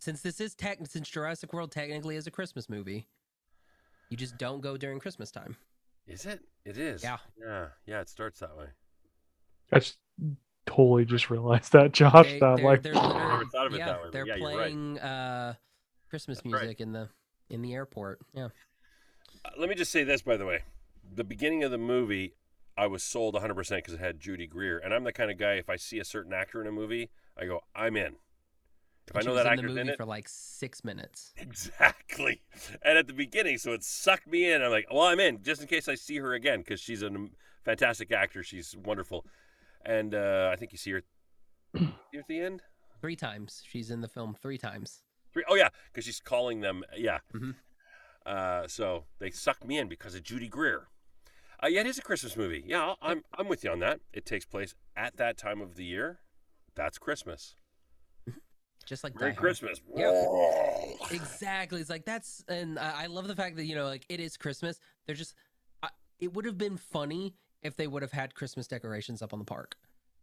[0.00, 3.08] Since this is tech, since Jurassic World technically is a Christmas movie,
[4.10, 5.56] you just don't go during Christmas time.
[6.06, 7.18] is it it is Yeah.
[7.38, 8.66] yeah yeah it starts that way
[9.72, 9.98] I just
[10.66, 12.24] totally just realized that Josh.
[12.26, 14.36] They, that they're, like they're never thought of it yeah, that way, but they're yeah,
[14.36, 14.54] you're right.
[14.54, 15.54] playing uh,
[16.08, 16.62] Christmas That's right.
[16.62, 17.08] music in the
[17.50, 18.20] in the airport.
[18.32, 18.48] Yeah.
[19.58, 20.64] Let me just say this by the way
[21.14, 22.34] the beginning of the movie
[22.76, 25.54] i was sold 100% because it had judy greer and i'm the kind of guy
[25.54, 28.16] if i see a certain actor in a movie i go i'm in
[29.08, 31.32] if i She know that in the movie in it for like six minutes.
[31.38, 32.42] Exactly.
[32.82, 34.60] And at the beginning, so it sucked me in.
[34.62, 37.10] I'm like, well, I'm in just in case I see her again because she's a
[37.64, 38.42] fantastic actor.
[38.42, 39.24] She's wonderful.
[39.84, 41.02] And uh, I think you see her
[41.74, 42.60] at the end.
[43.00, 43.62] Three times.
[43.66, 45.02] She's in the film three times.
[45.32, 46.84] Three, oh, yeah, because she's calling them.
[46.94, 47.20] Yeah.
[47.34, 47.54] Mhm.
[48.26, 50.88] Uh, so they sucked me in because of Judy Greer.
[51.62, 52.62] Uh, yeah, it is a Christmas movie.
[52.66, 54.00] Yeah, I'm, I'm with you on that.
[54.12, 56.20] It takes place at that time of the year.
[56.74, 57.54] That's Christmas.
[58.86, 59.34] Just like Merry.
[59.34, 59.82] Christmas.
[61.10, 61.80] Exactly.
[61.80, 64.36] It's like that's, and I I love the fact that you know, like it is
[64.38, 64.80] Christmas.
[65.04, 65.34] They're just,
[65.82, 65.88] I,
[66.20, 69.44] it would have been funny if they would have had Christmas decorations up on the
[69.44, 69.74] park.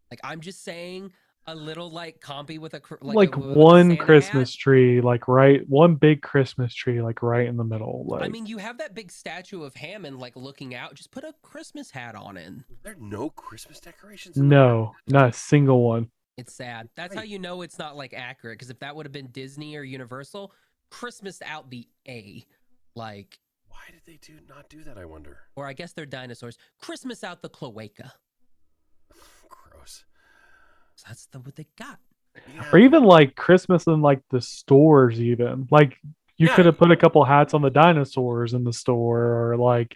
[0.10, 1.12] Like I'm just saying,
[1.48, 4.60] a little like compy with a cr- like, like, a- with one Santa Christmas hat.
[4.60, 8.06] tree, like right, one big Christmas tree, like right in the middle.
[8.08, 10.96] Like I mean, you have that big statue of Hammond like looking out.
[10.96, 12.52] Just put a Christmas hat on it.
[12.84, 14.38] There are no Christmas decorations?
[14.38, 16.10] in the no, not a single one.
[16.38, 16.90] It's sad.
[16.96, 18.58] That's how you know it's not like accurate.
[18.58, 20.52] Because if that would have been Disney or Universal,
[20.90, 22.46] Christmas out the A,
[22.96, 24.98] like, Why did they do not do that?
[24.98, 25.38] I wonder.
[25.56, 26.58] or I guess they're dinosaurs.
[26.80, 28.12] Christmas out the cloaca.
[30.96, 31.04] Gross.
[31.04, 32.00] So that's the, what they got.
[32.54, 32.64] Yeah.
[32.74, 35.98] or even like Christmas in like the stores, even like
[36.38, 36.56] you Yeah.
[36.56, 39.96] could have put a couple hats on the dinosaurs in the store, or like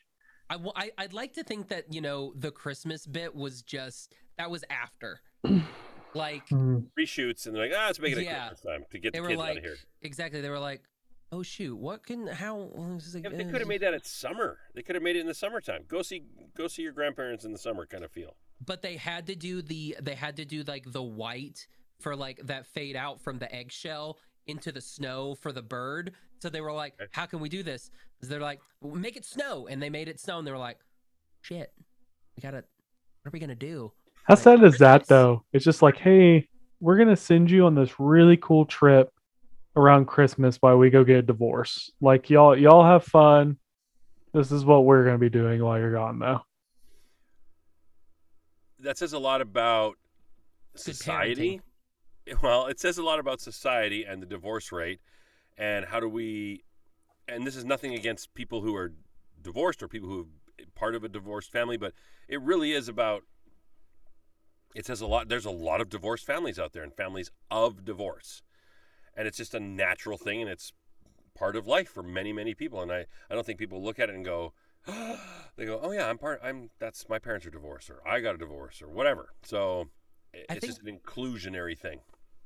[0.49, 4.63] I I'd like to think that you know the Christmas bit was just that was
[4.69, 5.21] after,
[6.13, 8.31] like mm, reshoots and they're like, ah, let's make it Yeah.
[8.35, 9.75] at Christmas time to get they the kids like out of here.
[10.01, 10.81] exactly they were like,
[11.31, 13.93] oh shoot, what can how well, it's like, Yeah, they uh, could have made that
[13.93, 14.57] at summer.
[14.73, 15.83] They could have made it in the summertime.
[15.87, 16.23] Go see,
[16.55, 18.35] go see your grandparents in the summer, kind of feel.
[18.65, 21.65] But they had to do the they had to do like the white
[21.99, 24.17] for like that fade out from the eggshell
[24.47, 26.13] into the snow for the bird.
[26.39, 27.09] So they were like, Okay.
[27.11, 27.91] how can we do this?"
[28.21, 30.77] They're like, well, make it snow, and they made it snow, and they were like,
[31.41, 31.71] shit,
[32.35, 33.91] we gotta, what are we gonna do?
[34.23, 35.07] how Like, sad is that Christmas.
[35.07, 35.45] though?
[35.53, 36.47] It's just like, hey,
[36.81, 39.09] we're gonna send you on this really cool trip
[39.75, 41.91] around Christmas while we go get a divorce.
[42.01, 43.57] Like y'all, y'all have fun.
[44.33, 46.41] This is what we're gonna be doing while you're gone, though.
[48.79, 49.97] That says a lot about
[50.75, 51.61] society.
[52.41, 54.99] Well, it says a lot about society and the divorce rate,
[55.57, 56.63] and how do we?
[57.27, 58.93] And this is nothing against people who are
[59.41, 61.93] divorced or people who are part of a divorced family, but
[62.27, 63.23] it really is about.
[64.75, 65.29] It says a lot.
[65.29, 68.43] There's a lot of divorced families out there, and families of divorce,
[69.17, 70.71] and it's just a natural thing, and it's
[71.35, 72.81] part of life for many, many people.
[72.81, 74.53] And I, I don't think people look at it and go,
[75.57, 76.41] they go, oh yeah, I'm part.
[76.43, 79.29] I'm that's my parents are divorced, or I got a divorce, or whatever.
[79.43, 79.89] So
[80.33, 81.99] it's just an inclusionary thing.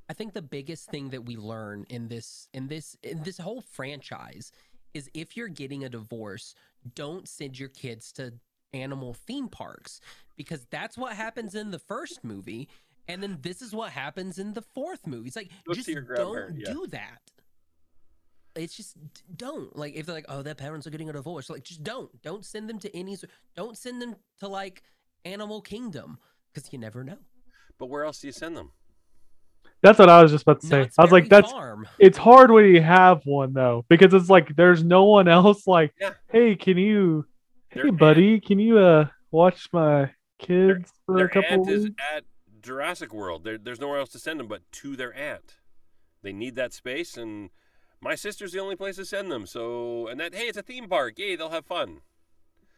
[0.09, 3.61] I think the biggest thing that we learn in this in this in this whole
[3.61, 4.51] franchise
[4.93, 6.55] is if you're getting a divorce,
[6.95, 8.33] don't send your kids to
[8.73, 10.01] animal theme parks
[10.35, 12.67] because that's what happens in the first movie
[13.07, 15.27] and then this is what happens in the fourth movie.
[15.27, 16.71] It's like Go just don't yeah.
[16.71, 17.19] do that.
[18.55, 18.95] It's just
[19.35, 19.75] don't.
[19.75, 22.09] Like if they're like, "Oh, their parents are getting a divorce." Like just don't.
[22.21, 23.17] Don't send them to any
[23.55, 24.83] don't send them to like
[25.25, 26.17] Animal Kingdom
[26.53, 27.17] because you never know.
[27.79, 28.71] But where else do you send them?
[29.81, 30.79] That's what I was just about to say.
[30.81, 31.87] Knott's I was like, that's Farm.
[31.99, 35.93] it's hard when you have one though, because it's like there's no one else like,
[35.99, 36.11] Yeah.
[36.31, 37.25] hey, can you
[37.73, 41.69] Their hey aunt- buddy, can you uh watch my kids for Their a couple aunt
[41.69, 41.95] is weeks?
[42.15, 42.23] at
[42.61, 43.43] Jurassic World.
[43.43, 45.55] There, there's nowhere else to send them but to their aunt.
[46.21, 47.49] They need that space, and
[48.03, 49.45] my sister's the only place to send them.
[49.45, 51.17] So, and that hey, it's a theme park.
[51.17, 52.01] Yay, they'll have fun.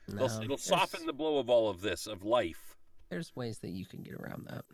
[0.08, 2.76] They'll, it'll soften the blow of all of this of life.
[3.10, 4.66] There's ways that you can get around that.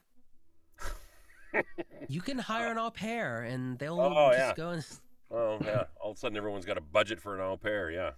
[2.07, 4.53] you can hire an au pair, and they'll Oh, just yeah.
[4.55, 4.85] go and
[5.33, 7.89] Oh yeah, all of a sudden everyone's got a budget for an au pair.
[7.89, 8.11] Yeah.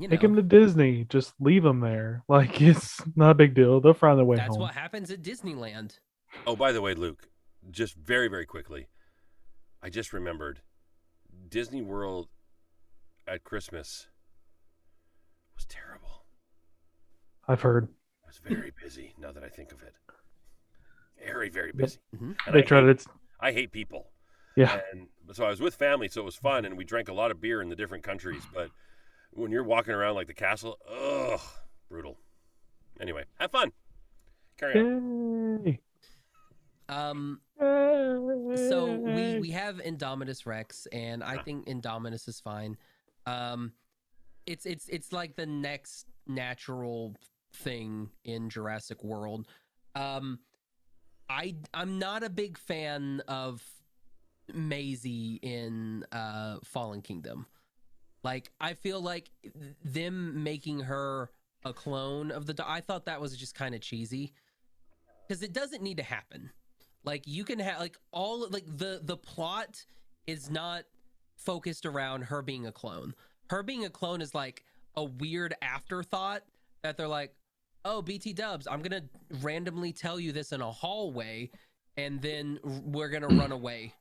[0.00, 0.12] you know.
[0.12, 1.04] Take them to Disney.
[1.08, 2.24] Just leave them there.
[2.28, 3.80] Like it's not a big deal.
[3.80, 4.58] They'll find their way That's home.
[4.60, 5.98] That's what happens at Disneyland.
[6.46, 7.28] Oh, by the way, Luke,
[7.70, 8.88] just very, very quickly,
[9.82, 10.60] I just remembered
[11.48, 12.28] Disney World
[13.26, 14.08] at Christmas
[15.54, 16.24] was terrible.
[17.48, 17.84] I've heard.
[17.84, 19.94] It was very busy now that I think of it.
[21.24, 21.76] Very, very Yep.
[21.76, 21.98] busy.
[22.14, 22.36] Mhm.
[22.52, 23.06] They I, tried hate, it.
[23.40, 24.10] I hate people.
[24.56, 24.80] Yeah.
[24.92, 27.30] And so I was with family, so it was fun, and we drank a lot
[27.30, 28.42] of beer in the different countries.
[28.52, 28.70] But
[29.30, 31.40] when you're walking around like the castle, ugh,
[31.88, 32.18] brutal.
[33.00, 33.72] Anyway, have fun.
[34.56, 35.78] Carry on.
[36.88, 42.76] Um, so we we have Indominus Rex, and I think Indominus is fine.
[43.26, 43.72] Um,
[44.46, 47.16] it's it's it's like the next natural
[47.52, 49.46] thing in Jurassic World.
[49.94, 50.38] Um,
[51.28, 53.62] I I'm not a big fan of
[54.52, 57.46] Maisie in uh Fallen Kingdom.
[58.22, 59.30] Like I feel like
[59.84, 61.30] them making her
[61.64, 64.32] a clone of the do- I thought that was just kind of cheesy
[65.26, 66.50] because it doesn't need to happen.
[67.06, 69.86] Like you can have like all like the the plot
[70.26, 70.84] is not
[71.38, 73.14] focused around her being a clone.
[73.50, 74.64] Her being a clone is like
[74.96, 76.42] a weird afterthought
[76.82, 77.34] that they're like,
[77.84, 81.50] "Oh, BT Dubs, I'm going to randomly tell you this in a hallway
[81.96, 83.94] and then we're going to run away."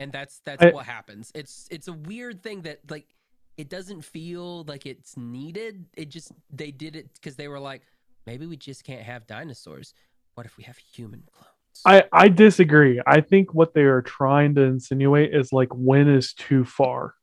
[0.00, 1.32] And that's that's I- what happens.
[1.34, 3.08] It's it's a weird thing that like
[3.56, 5.86] it doesn't feel like it's needed.
[5.96, 7.82] It just they did it because they were like,
[8.26, 9.94] maybe we just can't have dinosaurs.
[10.34, 11.57] What if we have human clones?
[11.84, 13.00] I, I disagree.
[13.06, 17.14] I think what they are trying to insinuate is like when is too far.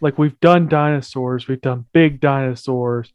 [0.00, 3.12] Like we've done dinosaurs, we've done big dinosaurs.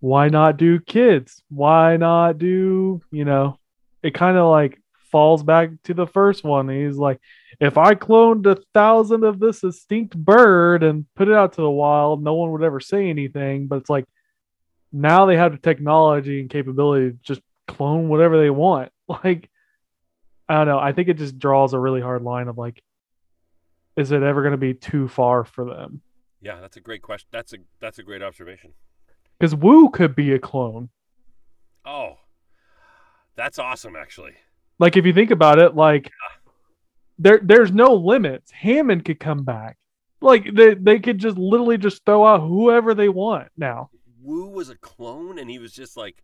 [0.00, 1.42] Why not do kids?
[1.48, 3.58] Why not do, you know,
[4.02, 6.68] it kind of like falls back to the first one.
[6.68, 7.20] He's like,
[7.60, 11.70] if I cloned a thousand of this extinct bird and put it out to the
[11.70, 13.66] wild, no one would ever say anything.
[13.66, 14.06] But it's like
[14.92, 18.90] now they have the technology and capability to just clone whatever they want.
[19.10, 19.50] Like,
[20.48, 20.78] I don't know.
[20.78, 22.82] I think it just draws a really hard line of like,
[23.96, 26.00] is it ever going to be too far for them?
[26.40, 27.28] Yeah, that's a great question.
[27.32, 28.72] That's a that's a great observation.
[29.38, 30.90] Because Wu could be a clone.
[31.84, 32.18] Oh,
[33.36, 34.34] that's awesome, actually.
[34.78, 36.10] Like, if you think about it, like,
[37.18, 38.50] there there's no limits.
[38.50, 39.76] Hammond could come back.
[40.20, 43.90] Like they they could just literally just throw out whoever they want now.
[44.22, 46.22] Wu was a clone, and he was just like,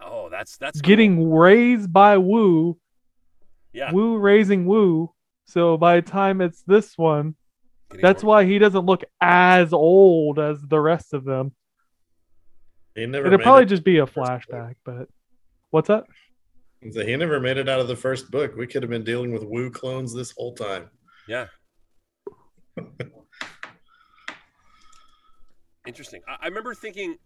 [0.00, 0.86] oh, that's that's cool.
[0.88, 2.78] Getting raised by Wu,
[3.72, 3.92] yeah.
[3.92, 5.12] Wu raising Wu.
[5.46, 7.34] So by the time it's this one,
[7.90, 11.52] getting that's more- why he doesn't look as old as the rest of them.
[12.94, 15.08] He never It'll probably it- just be a flashback, but
[15.70, 16.04] what's that?
[16.92, 18.54] So he never made it out of the first book.
[18.56, 20.90] We could have been dealing with Wu clones this whole time.
[21.28, 21.46] Yeah.
[25.86, 26.20] Interesting.
[26.28, 27.16] I, I remember thinking,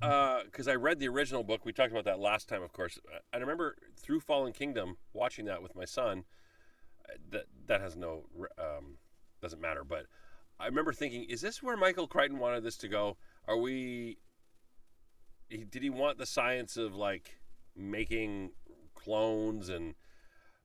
[0.00, 1.64] because I read the original book.
[1.64, 2.98] We talked about that last time, of course.
[3.32, 6.24] I remember through Fallen Kingdom watching that with my son.
[7.08, 8.24] Uh, That that has no
[8.58, 8.98] um,
[9.42, 9.84] doesn't matter.
[9.84, 10.06] But
[10.58, 13.16] I remember thinking, is this where Michael Crichton wanted this to go?
[13.46, 14.18] Are we?
[15.50, 17.38] Did he want the science of like
[17.74, 18.50] making
[18.94, 19.94] clones and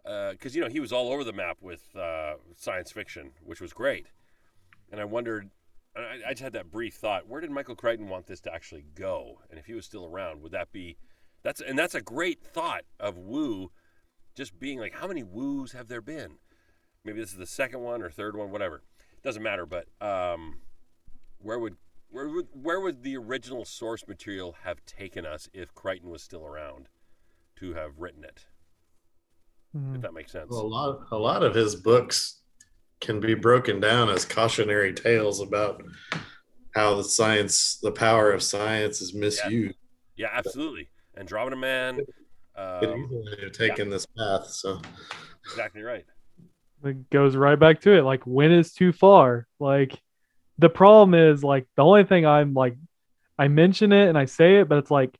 [0.03, 3.71] because you know he was all over the map with uh, science fiction, which was
[3.71, 4.07] great.
[4.91, 5.49] And I wondered,
[5.95, 8.85] I, I just had that brief thought: where did Michael Crichton want this to actually
[8.95, 9.39] go?
[9.49, 10.97] And if he was still around, would that be?
[11.43, 13.71] That's and that's a great thought of Wu,
[14.35, 16.37] just being like, how many Wus have there been?
[17.03, 18.81] Maybe this is the second one or third one, whatever.
[19.23, 19.65] Doesn't matter.
[19.65, 20.61] But um,
[21.39, 21.75] where would
[22.09, 26.45] where would where would the original source material have taken us if Crichton was still
[26.45, 26.87] around
[27.57, 28.45] to have written it?
[29.73, 29.95] Hmm.
[29.95, 30.49] If that makes sense.
[30.49, 32.42] Well, a lot, a lot of his books
[33.03, 35.83] can be broken down as cautionary tales about
[36.73, 39.75] how the science, the power of science, is misused.
[40.15, 40.89] Yeah, absolutely.
[41.17, 41.97] Andromeda Man.
[41.97, 44.47] Could Um, easily have taken this path.
[44.47, 44.81] So
[45.45, 46.05] exactly right.
[46.83, 48.03] It goes right back to it.
[48.03, 49.47] Like when is too far?
[49.59, 49.99] Like
[50.57, 52.77] the problem is like the only thing I'm like
[53.37, 55.17] I mention it and I say it, but it's like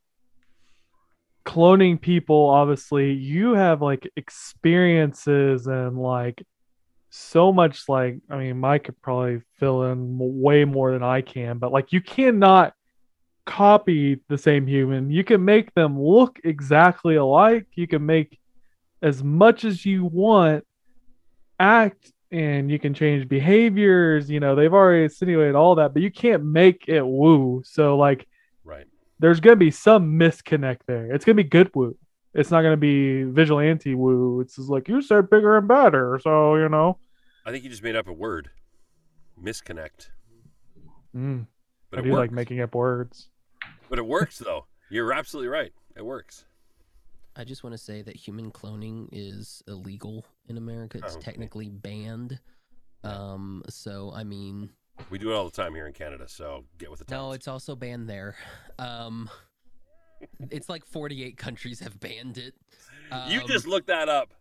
[1.44, 6.42] cloning people, obviously, you have like experiences and like
[7.16, 11.58] so much like I mean Mike could probably fill in way more than I can,
[11.58, 12.74] but like you cannot
[13.46, 15.10] copy the same human.
[15.10, 17.66] You can make them look exactly alike.
[17.74, 18.40] You can make
[19.00, 20.64] as much as you want
[21.60, 24.28] act and you can change behaviors.
[24.28, 27.62] You know, they've already insinuated all that, but you can't make it woo.
[27.64, 28.26] So like
[28.64, 28.86] Right.
[29.20, 31.12] there's gonna be some misconnect there.
[31.12, 31.96] It's gonna be good woo.
[32.34, 34.40] It's not gonna be vigilante woo.
[34.40, 36.18] It's just like you said bigger and better.
[36.20, 36.98] So, you know.
[37.44, 38.50] I think you just made up a word.
[39.42, 40.08] Misconnect.
[41.14, 41.46] Mm,
[41.90, 42.18] But I do works.
[42.18, 43.28] like making up words.
[43.88, 44.66] But it works though.
[44.90, 45.72] You're absolutely right.
[45.96, 46.44] It works.
[47.36, 50.98] I just want to say that human cloning is illegal in America.
[50.98, 51.24] It's Oh, okay.
[51.24, 52.38] technically banned.
[53.02, 54.70] Um, so I mean,
[55.10, 57.18] We do it all the time here in Canada, so get with the times.
[57.20, 58.36] no, it's also banned there.
[58.78, 59.28] Um,
[60.50, 62.54] it's like 48 countries have banned it.
[63.28, 64.32] you Um, just looked that up.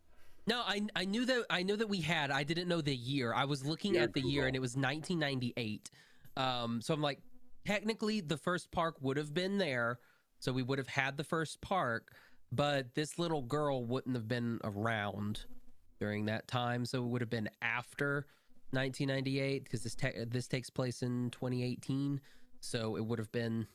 [0.45, 2.32] No, I I knew that I knew that we had.
[2.32, 3.34] I didn't know the year.
[3.34, 5.89] I was looking You're at the year and it was 1998.
[6.36, 7.19] Um, so I'm like,
[7.65, 9.99] technically the first park would have been there,
[10.39, 12.15] so we would have had the first park,
[12.51, 15.45] but this little girl wouldn't have been around
[15.99, 18.25] during that time, so it would have been after
[18.71, 22.19] 1998 because this te- this takes place in 2018.
[22.60, 23.67] So it would have been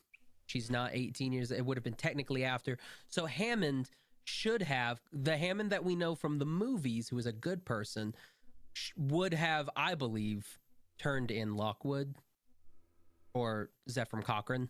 [0.46, 1.50] she's not 18 years.
[1.50, 2.78] It would have been technically after.
[3.08, 3.90] So Hammond
[4.28, 8.14] should have the Hammond that we know from the movies, who is a good person,
[8.74, 10.58] sh- would have, I believe,
[10.98, 12.14] turned in Lockwood
[13.32, 14.68] or Zephram Cochrane,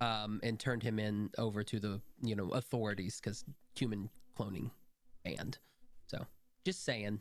[0.00, 3.44] um, and turned him in over to the you know authorities because
[3.76, 4.70] human cloning
[5.24, 5.58] banned.
[6.06, 6.26] So
[6.64, 7.20] just saying.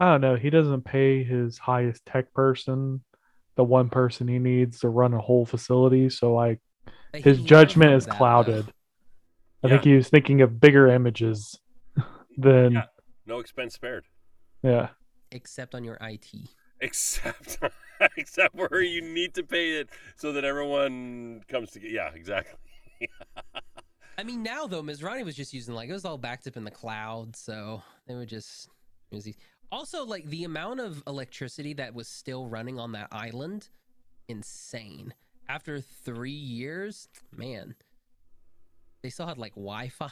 [0.00, 0.36] I don't know.
[0.36, 3.00] He doesn't pay his highest tech person
[3.56, 6.08] the one person he needs to run a whole facility.
[6.10, 6.60] So like
[7.12, 8.12] his judgment is that,
[8.66, 8.72] though.
[9.60, 9.74] Clouded.
[9.74, 11.58] I think he was thinking of bigger images
[12.36, 12.78] than Yeah.
[12.80, 12.84] yeah.
[13.26, 14.04] No expense spared.
[14.62, 14.88] Yeah.
[15.30, 16.28] Except on your IT.
[16.80, 17.58] Except
[18.16, 21.92] except where you need to pay it so that everyone comes together.
[21.92, 22.58] Yeah, exactly.
[24.18, 26.64] I mean, now though, Masrani was just using like it was all backed up in
[26.64, 28.68] the cloud, so they were just
[29.10, 29.38] it was easy.
[29.70, 33.68] Also, like the amount of electricity that was still running on that island,
[34.28, 35.12] insane.
[35.48, 37.74] After three years, man,
[39.02, 40.08] they still had like Wi-Fi.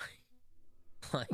[1.13, 1.29] like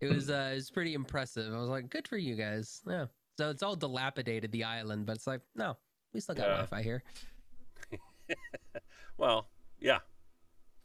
[0.00, 1.52] it was, uh, it was pretty impressive.
[1.54, 2.82] I was like, good for you guys.
[2.86, 3.06] Yeah.
[3.38, 5.76] So it's all dilapidated the island, but it's like, no,
[6.12, 6.52] we still got Yeah.
[6.66, 7.02] Wi-Fi here.
[9.18, 9.48] Well,
[9.80, 10.00] yeah.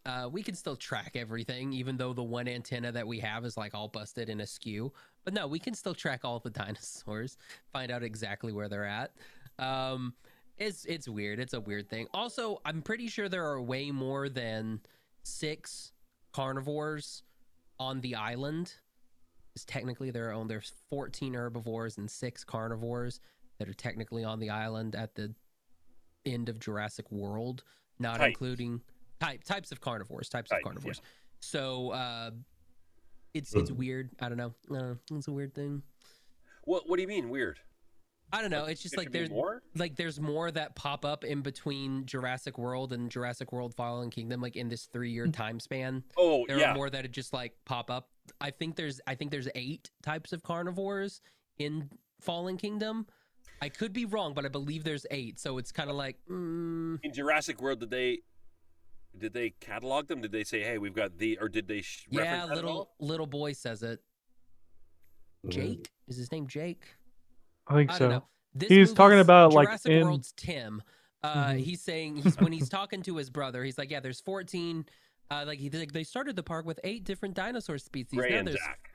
[0.06, 3.58] uh, we can still track everything, even though the one antenna that we have is
[3.58, 4.94] like all busted and askew.
[5.26, 7.38] But no, we can still track all the dinosaurs,
[7.74, 9.12] find out exactly where they're at.
[9.60, 10.14] Um,
[10.58, 11.40] it's it's weird.
[11.40, 12.08] It's a weird thing.
[12.14, 14.80] Also, I'm pretty sure there are way more than
[15.24, 15.92] six
[16.34, 17.24] carnivores
[17.80, 18.74] on the island.
[19.56, 20.48] is technically their own.
[20.48, 23.20] There's 14 herbivores and six carnivores
[23.60, 25.34] that are technically on the island at the
[26.26, 27.64] end of Jurassic World,
[28.00, 28.28] not Types.
[28.30, 28.82] including
[29.20, 30.30] type types of carnivores.
[30.30, 30.64] Types Types, of yeah.
[30.64, 31.02] carnivores.
[31.42, 32.32] So uh,
[33.34, 33.76] it's it's Mhm.
[33.78, 34.10] weird.
[34.22, 34.54] I don't know.
[34.74, 35.84] Uh, it's a weird thing.
[36.64, 37.60] What What do you mean weird?
[38.34, 38.66] I don't know.
[38.66, 39.62] It's just There like there's more.
[39.76, 44.42] like there's more that pop up in between Jurassic World and Jurassic World Fallen Kingdom,
[44.42, 46.04] like in this three year time span.
[46.18, 46.72] Oh There yeah.
[46.72, 48.10] are more that just like pop up.
[48.40, 51.22] I think there's I think there's eight types of carnivores
[51.58, 51.90] in
[52.22, 53.08] Fallen Kingdom.
[53.62, 55.40] I could be wrong, but I believe there's eight.
[55.40, 58.20] So it's kind of like mm, In Jurassic World, did they
[59.18, 60.22] did they catalog them?
[60.22, 62.64] Did they say, "Hey, we've got the," or did they sh- yeah, reference that at
[62.64, 64.00] little little boy says it.
[65.48, 66.48] Jake is his name.
[66.48, 66.86] Jake.
[67.68, 68.24] I think I so.
[68.54, 70.82] This He's talking movie's- about, like, Jurassic in- World's Tim.
[71.24, 71.60] Uh, Mhm.
[71.60, 74.86] He's saying he's when he's talking to his brother, he's like, "Yeah, there's 14.
[75.30, 78.18] Uh, like he like, they started the park with eight different dinosaur species.
[78.20, 78.90] Ray now and there's Zach.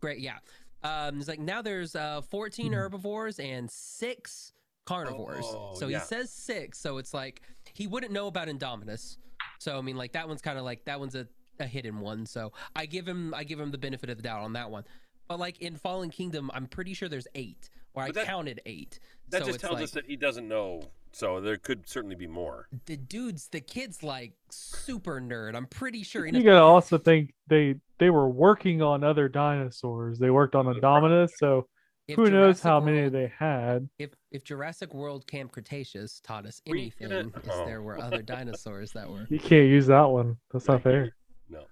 [0.00, 0.38] great, yeah.
[0.84, 2.76] Um, it's like now there's uh 14 Mhm.
[2.76, 4.52] herbivores and six
[4.86, 5.44] carnivores.
[5.46, 5.98] Oh, so yeah.
[5.98, 6.78] he says six.
[6.78, 7.42] So it's like
[7.74, 9.18] he wouldn't know about Indominus.
[9.58, 11.26] So I mean, like that one's kind of like that one's a,
[11.60, 12.24] a hidden one.
[12.26, 14.84] So I give him I give him the benefit of the doubt on that one.
[15.28, 18.98] But like in Fallen Kingdom, I'm pretty sure there's eight, or I that- counted eight.
[19.28, 20.82] That so just tells like, us that he doesn't know.
[21.14, 22.68] So there could certainly be more.
[22.86, 25.54] the dude's the kid's like super nerd.
[25.54, 26.26] I'm pretty sure.
[26.26, 30.18] You gotta also think they they were working on other dinosaurs.
[30.18, 31.66] They worked on Indominus, so
[32.08, 33.88] if who knows Jurassic how many they had.
[33.98, 37.64] If if Jurassic World Camp Cretaceous taught us anything, didn't- is oh.
[37.66, 39.26] there were other dinosaurs that were.
[39.28, 40.36] You can't use that one.
[40.52, 41.14] That's not fair.
[41.48, 41.64] No.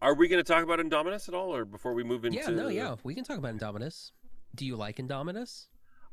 [0.00, 2.38] Are we going to talk about Indominus at all, or before we move into?
[2.38, 4.10] Yeah, no, yeah, we can talk about Indominus.
[4.54, 5.66] Do you like Indominus?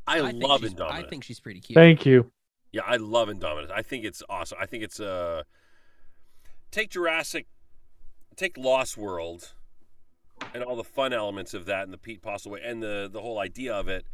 [0.08, 0.91] I, think love Indominus.
[0.91, 1.75] I think she's pretty cute.
[1.75, 2.32] Thank you.
[2.71, 3.71] Yeah, I love Indominus.
[3.71, 4.58] I think it's awesome.
[4.60, 5.43] I think it's uh
[6.71, 7.47] take Jurassic
[8.36, 9.54] take Lost World
[10.54, 13.39] and all the fun elements of that and the Pete Postlethwaite and the the whole
[13.39, 14.06] idea of it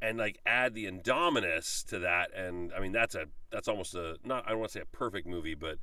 [0.00, 4.16] and like add the Indominus to that and I mean that's a that's almost a
[4.24, 5.76] not I don't want to say a perfect movie but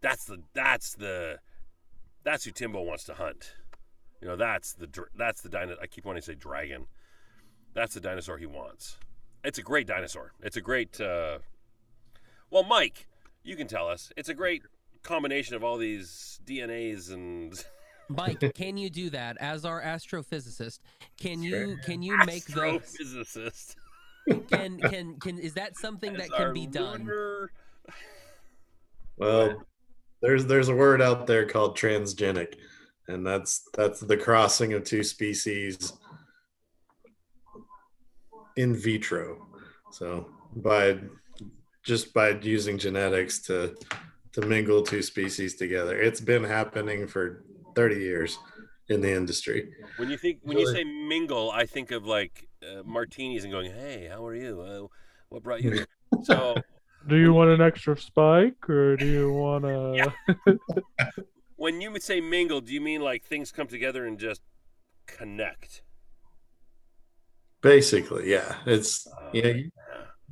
[0.00, 1.38] that's the that's the
[2.24, 3.54] that's who Tembo wants to hunt.
[4.20, 6.86] You know, that's the that's the dino I keep wanting to say dragon.
[7.78, 8.96] That's the dinosaur he wants.
[9.44, 10.32] It's a great dinosaur.
[10.42, 11.00] It's a great.
[11.00, 11.38] Uh...
[12.50, 13.06] Well, Mike,
[13.44, 14.10] you can tell us.
[14.16, 14.64] It's a great
[15.04, 17.64] combination of all these DNAs and.
[18.08, 20.80] Mike, can you do that as our astrophysicist?
[21.20, 22.80] Can you can you make those?
[22.80, 23.76] astrophysicist.
[24.50, 27.04] Can can can is that something that can our be done?
[27.04, 27.52] lunar-
[29.18, 29.62] Well,
[30.20, 32.54] there's there's a word out there called transgenic,
[33.06, 35.92] and that's that's the crossing of two species
[38.58, 39.46] in vitro.
[39.92, 40.98] So by
[41.84, 43.74] just by using genetics to
[44.32, 47.44] to mingle two species together, it's been happening for
[47.74, 48.38] 30 years
[48.88, 49.72] in the industry.
[49.96, 50.74] When you think when you Really?
[50.80, 54.60] say mingle, I think of like uh, martinis and going, "Hey, how are you?
[54.60, 54.86] Uh,
[55.30, 55.86] what brought you?" here?"
[56.24, 56.56] So
[57.06, 60.12] Do you want an extra spike or do you want to?
[61.56, 64.42] When you would say mingle, do you mean like things come together and just
[65.06, 65.82] connect?
[67.62, 68.56] Basically, yeah.
[68.66, 69.52] It's Uh, yeah,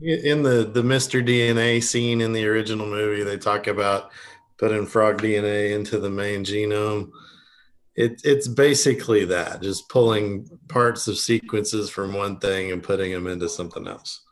[0.01, 1.27] in the the Mr.
[1.27, 4.11] DNA scene in the original movie, they talk about
[4.59, 7.11] putting frog DNA into the main genome.
[7.95, 13.27] It, it's basically that, just pulling parts of sequences from one thing and putting them
[13.27, 14.23] into something else.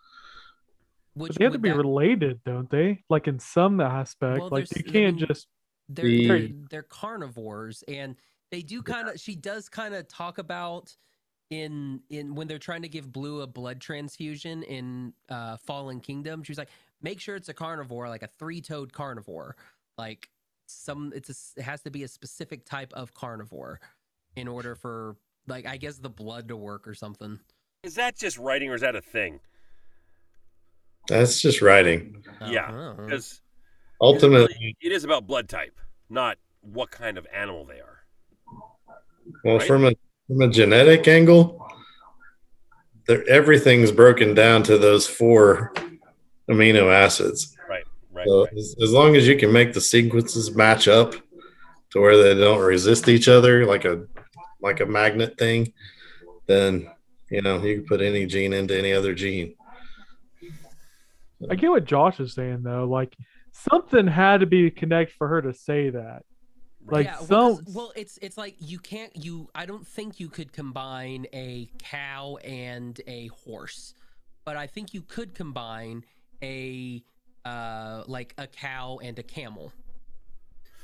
[1.14, 3.02] Which But they have to be that- related, don't they?
[3.08, 4.40] Like in some aspect.
[4.40, 5.46] Well, like you can't mean- just.
[5.88, 8.16] they're, they're they're carnivores and
[8.50, 10.94] they do kind of she does kind of talk about
[11.50, 16.42] in in when they're trying to give blue a blood transfusion in uh fallen kingdom
[16.42, 16.70] she's like
[17.02, 19.54] make sure it's a carnivore like a three-toed carnivore
[19.98, 20.28] like
[20.66, 23.78] some it's a, s- it has to be a specific type of carnivore
[24.36, 27.38] in order for like i guess the blood to work or something
[27.82, 29.40] Is that just writing or is that a thing?
[31.06, 32.24] That's just writing.
[32.40, 32.94] Yeah, Uh-huh.
[33.02, 33.42] Because
[34.00, 35.78] Ultimately, it is about blood type,
[36.08, 38.00] not what kind of animal they are.
[39.44, 39.66] well, right?
[39.66, 39.92] from a
[40.26, 41.60] from a genetic angle,
[43.28, 45.72] everything's broken down to those four
[46.50, 47.56] amino acids.
[47.68, 48.26] Right, right.
[48.26, 48.52] So right.
[48.56, 51.14] as, as long as you can make the sequences match up
[51.90, 54.06] to where they don't resist each other, like a
[54.60, 55.72] like a magnet thing,
[56.46, 56.90] then
[57.30, 59.54] you know you can put any gene into any other gene.
[61.50, 62.84] I get what Josh is saying though.
[62.84, 63.14] Like
[63.52, 66.22] something had to be connect for her to say that.
[66.86, 70.20] Like yeah, well, 'cause- some- well, it's it's like you can't you I don't think
[70.20, 73.94] you could combine a cow and a horse,
[74.44, 76.04] but I think you could combine
[76.42, 77.02] a
[77.44, 79.72] uh like a cow and a camel.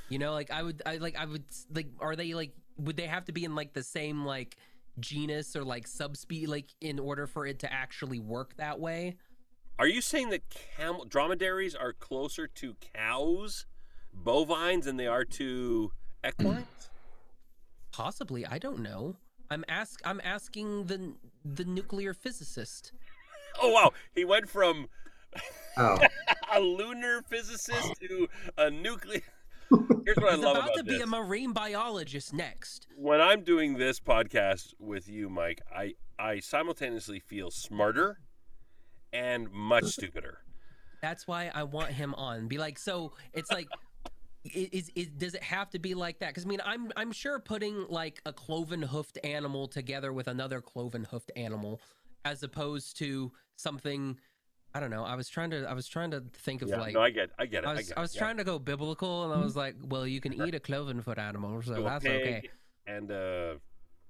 [0.08, 3.06] You know, like I would I like I would like are they like would they
[3.06, 4.56] have to be in like the same like
[4.98, 9.16] genus or like subspecies like in order for it to actually work that way.
[9.78, 10.42] Are you saying that
[10.76, 13.66] camel dromedaries are closer to cows,
[14.12, 15.92] bovines, than they are to
[16.24, 16.90] equines?
[17.92, 19.16] Possibly, I don't know.
[19.50, 22.92] I'm ask I'm asking the the nuclear physicist.
[23.60, 24.88] oh wow, he went from
[25.76, 25.98] Oh,
[26.52, 29.22] a lunar physicist to a nuclear.
[30.04, 31.02] Here's what I He's love about about to be this.
[31.02, 32.86] a marine biologist next.
[32.96, 38.18] when I'm doing this podcast with you, Mike, I I simultaneously feel smarter
[39.12, 40.38] and much stupider.
[41.02, 42.46] That's why I want him on.
[42.46, 43.76] Be like, so it's like, i-
[44.44, 46.28] is, is does it have to be like that?
[46.28, 50.60] Because I mean, I'm I'm sure putting like a cloven hoofed animal together with another
[50.60, 51.80] cloven hoofed animal,
[52.24, 54.18] as opposed to something.
[54.72, 55.04] I don't know.
[55.04, 57.30] I was trying to I was trying to think of Yeah, like no, I get,
[57.38, 57.66] I get it.
[57.66, 59.58] I I, was get I was it, trying to go biblical, and I was mm-hmm.
[59.58, 62.42] like, well, you can eat a cloven foot animal, so So that's okay.
[62.86, 63.56] And a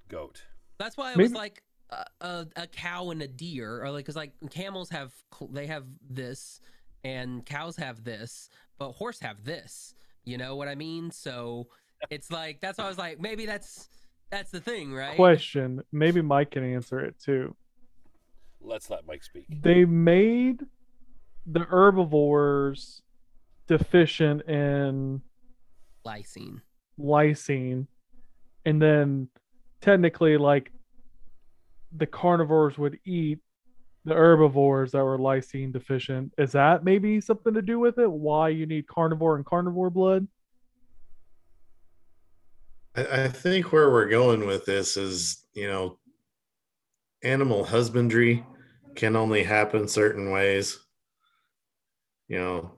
[0.09, 0.45] goat.
[0.78, 4.16] That's why I was like a, a, a cow and a deer, or like because
[4.16, 5.12] like camels have
[5.51, 6.61] they have this,
[7.05, 9.95] and cows have this, but horse have this.
[10.31, 11.11] You know what I mean?
[11.11, 11.66] So
[12.09, 13.89] it's like that's why I was like maybe that's
[14.31, 15.16] that's the thing, right?
[15.16, 15.83] Question.
[15.91, 17.57] Maybe Mike can answer it too.
[18.61, 19.47] Let's let Mike speak.
[19.49, 20.61] They made
[21.47, 23.03] the herbivores
[23.66, 25.20] deficient in
[26.07, 26.61] Lysine.
[26.99, 27.87] lysine,
[28.64, 29.28] and then
[29.81, 30.70] technically, like
[31.91, 33.41] the carnivores would eat
[34.05, 36.32] the herbivores that were lysine deficient.
[36.38, 38.11] Is that maybe something to do with it?
[38.11, 40.26] Why you need carnivore and carnivore blood?
[42.96, 45.98] I, I think where we're going with this is, you know,
[47.22, 48.44] animal husbandry
[48.94, 50.78] can only happen certain ways.
[52.28, 52.74] You know,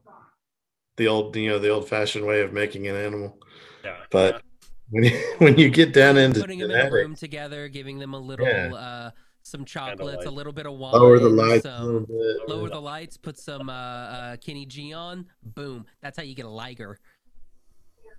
[0.96, 3.38] the old, you know, the old-fashioned way of making an animal.
[3.84, 3.96] Yeah.
[4.10, 4.42] But
[4.90, 8.14] when you, when you get down into Putting them in a room together, giving them
[8.14, 8.74] a little Yeah.
[8.74, 9.10] uh
[9.53, 12.48] some chocolates, a little bit of wine, lower the lights a little some bit.
[12.48, 15.86] lower the lights, put some uh, uh Kenny G on, boom.
[16.00, 16.98] That's how you get a liger.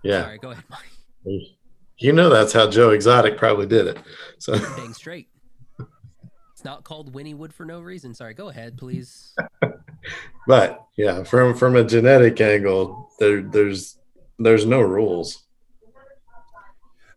[0.04, 1.42] yeah, Sorry, go ahead, Mike.
[1.98, 3.98] you know that's how Joe Exotic probably did it.
[4.38, 5.28] So Dang straight.
[6.54, 8.14] It's not called Wynnewood for no reason.
[8.14, 9.36] Sorry, go ahead, please.
[10.48, 13.98] but yeah from from a genetic angle there there's
[14.38, 15.46] there's no rules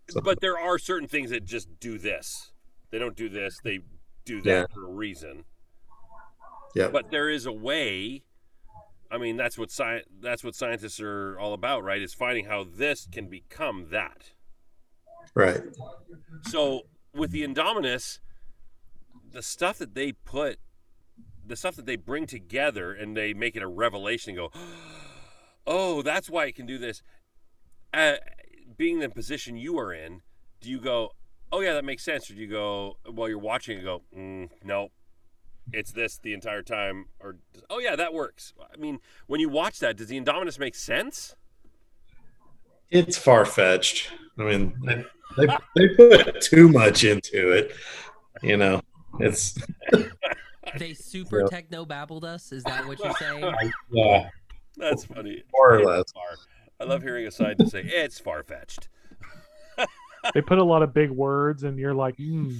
[0.08, 2.52] So- But there are certain things that just do this.
[2.90, 3.58] They don't do this.
[3.62, 3.80] They
[4.26, 4.66] do that Yeah.
[4.74, 5.44] for a reason.
[6.74, 8.24] yeah But there is a way.
[9.10, 12.02] I mean, that's what sci- that's what scientists are all about, right?
[12.02, 14.32] Is finding how this can become that.
[15.34, 15.62] right
[16.42, 16.82] So
[17.14, 18.18] with the Indominus,
[19.32, 20.58] the stuff that they put,
[21.46, 24.30] the stuff that they bring together, and they make it a revelation.
[24.36, 24.60] And go,
[25.66, 27.02] oh, that's why it can do this.
[27.94, 28.16] Uh,
[28.76, 30.22] being the position you are in,
[30.60, 31.12] do you go,
[31.52, 34.48] oh yeah, that makes sense, or do you go while you're watching and go, mm,
[34.64, 34.90] no,
[35.72, 37.36] it's this the entire time, or
[37.70, 38.52] oh yeah, that works.
[38.72, 41.34] I mean, when you watch that, does the Indominus make sense?
[42.88, 45.04] it's far-fetched i mean they,
[45.36, 47.72] they, they put too much into it
[48.44, 48.80] you know
[49.18, 49.58] it's
[50.78, 51.46] They super Yeah.
[51.48, 52.52] techno babbled us.
[52.52, 53.52] Is that what you're saying?
[53.90, 54.28] yeah
[54.76, 55.42] That's funny.
[55.52, 56.04] more or less.
[56.80, 58.88] I love hearing a side to say it's far fetched.
[60.34, 62.56] They put a lot of big words, and you're like, hmm.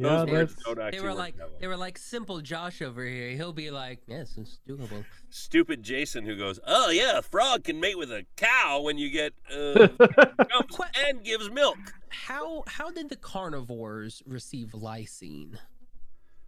[0.00, 3.04] Yeah, Those words that's don't actually They were like they were like simple Josh over
[3.04, 3.30] here.
[3.32, 5.04] He'll be like, yes, it's doable.
[5.28, 9.10] stupid Jason who goes, "Oh yeah, a frog can mate with a cow when you
[9.10, 9.88] get uh,
[11.06, 11.76] and gives milk."
[12.08, 15.58] How how did the carnivores receive lysine?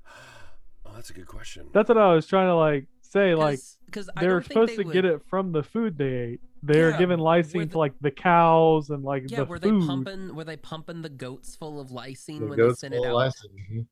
[0.84, 1.68] Oh, that's a good question.
[1.72, 3.34] That's what I was trying to like say.
[3.34, 6.40] Like because they were supposed they to get it from the food they ate.
[6.62, 9.80] They're Yeah, giving lysine the- to like the cows and like Yeah, the were food.
[9.82, 10.34] they pumping?
[10.34, 13.18] Were they pumping the goats full of lysine The when they goats sent it full
[13.18, 13.26] out?
[13.28, 13.86] of lysine.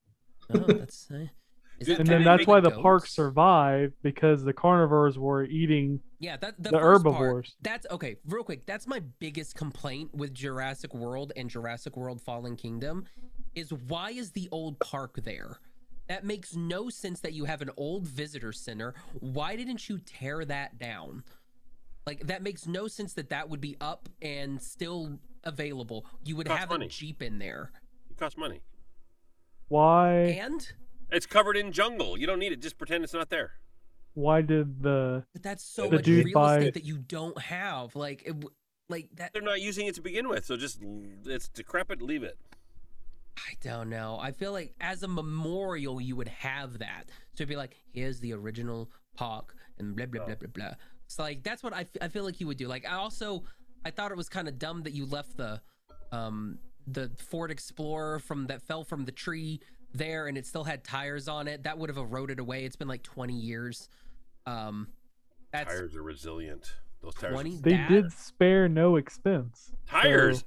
[0.53, 1.11] Oh, that's.
[1.11, 1.27] Uh,
[1.81, 6.37] that and then that's why the the park survived because the carnivores were eating Yeah,
[6.37, 7.57] that the, the, first part- herbivores.
[7.63, 8.17] That's okay.
[8.27, 13.05] Real quick, that's my biggest complaint with Jurassic World and Jurassic World Fallen Kingdom
[13.55, 15.59] is why is the old park there?
[16.09, 18.95] That makes no sense that you have an old visitor center.
[19.21, 21.23] Why didn't you tear that down?
[22.07, 26.07] Like that makes no sense that that would be up and still available.
[26.25, 26.87] You would have money.
[26.87, 27.71] a jeep in there.
[28.11, 28.63] It costs money.
[29.69, 30.13] Why?
[30.41, 30.67] And
[31.13, 32.19] It's covered in jungle.
[32.19, 32.61] You don't need it.
[32.61, 33.53] Just pretend it's not there.
[34.15, 37.39] Why did the but that's so The much dude real buy- estate that you don't
[37.41, 37.95] have.
[37.95, 38.51] Like it, w-
[38.89, 40.81] like that They're not using it to begin with, so just
[41.25, 42.03] it's decrepit.
[42.03, 42.37] Leave it.
[43.37, 44.19] I don't know.
[44.21, 47.05] I feel like as a memorial, you would have that.
[47.35, 50.27] So it'd be like, here's the original park and blah, blah, oh.
[50.27, 50.75] blah, blah, blah.
[51.11, 52.69] It's like, that's what I, f- I feel like you would do.
[52.69, 53.43] Like, I also,
[53.85, 55.61] I thought it was kind of dumb that you left the,
[56.13, 56.57] um,
[56.87, 59.59] the Ford Explorer from that fell from the tree
[59.93, 61.65] there, and it still had tires on it.
[61.65, 62.65] That would have eroded away.
[62.65, 63.89] It's been like 20 years.
[64.47, 64.87] Um,
[65.53, 66.75] that's Tires are resilient.
[67.03, 67.33] Those tires.
[67.33, 69.73] 20 They that- did spare no expense.
[69.89, 70.39] Tires.
[70.39, 70.45] So,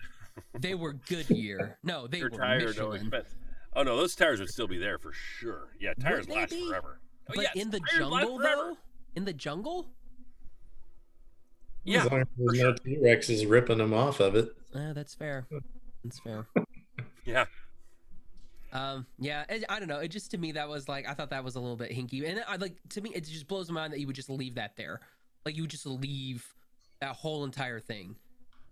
[0.62, 1.78] They were Goodyear.
[1.84, 3.02] No, they Your were tire no Michelin.
[3.02, 3.36] expense.
[3.76, 5.74] Oh no, those tires would still be there for sure.
[5.78, 6.70] Yeah, tires last be?
[6.70, 7.02] forever.
[7.30, 8.42] Oh, But yes, in the jungle, forever.
[8.72, 8.78] though,
[9.16, 9.90] in the jungle,
[11.84, 14.56] Yeah, As long as there's no T Rex is ripping them off of it.
[14.74, 15.46] uh, that's fair.
[16.04, 16.46] That's fair.
[17.26, 17.46] yeah.
[18.72, 20.00] Um, yeah, it, I don't know.
[20.00, 22.28] It just to me that was like I thought that was a little bit hinky,
[22.28, 24.56] and I like to me it just blows my mind that you would just leave
[24.56, 25.02] that there,
[25.46, 26.48] like you would just leave
[27.02, 28.16] that whole entire thing,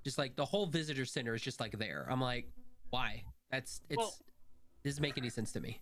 [0.04, 2.08] just like the whole visitor center is just like there.
[2.10, 2.48] I'm like,
[2.90, 3.24] why?
[3.52, 4.16] That's it's Well-
[4.84, 5.80] doesn't make any sense to me.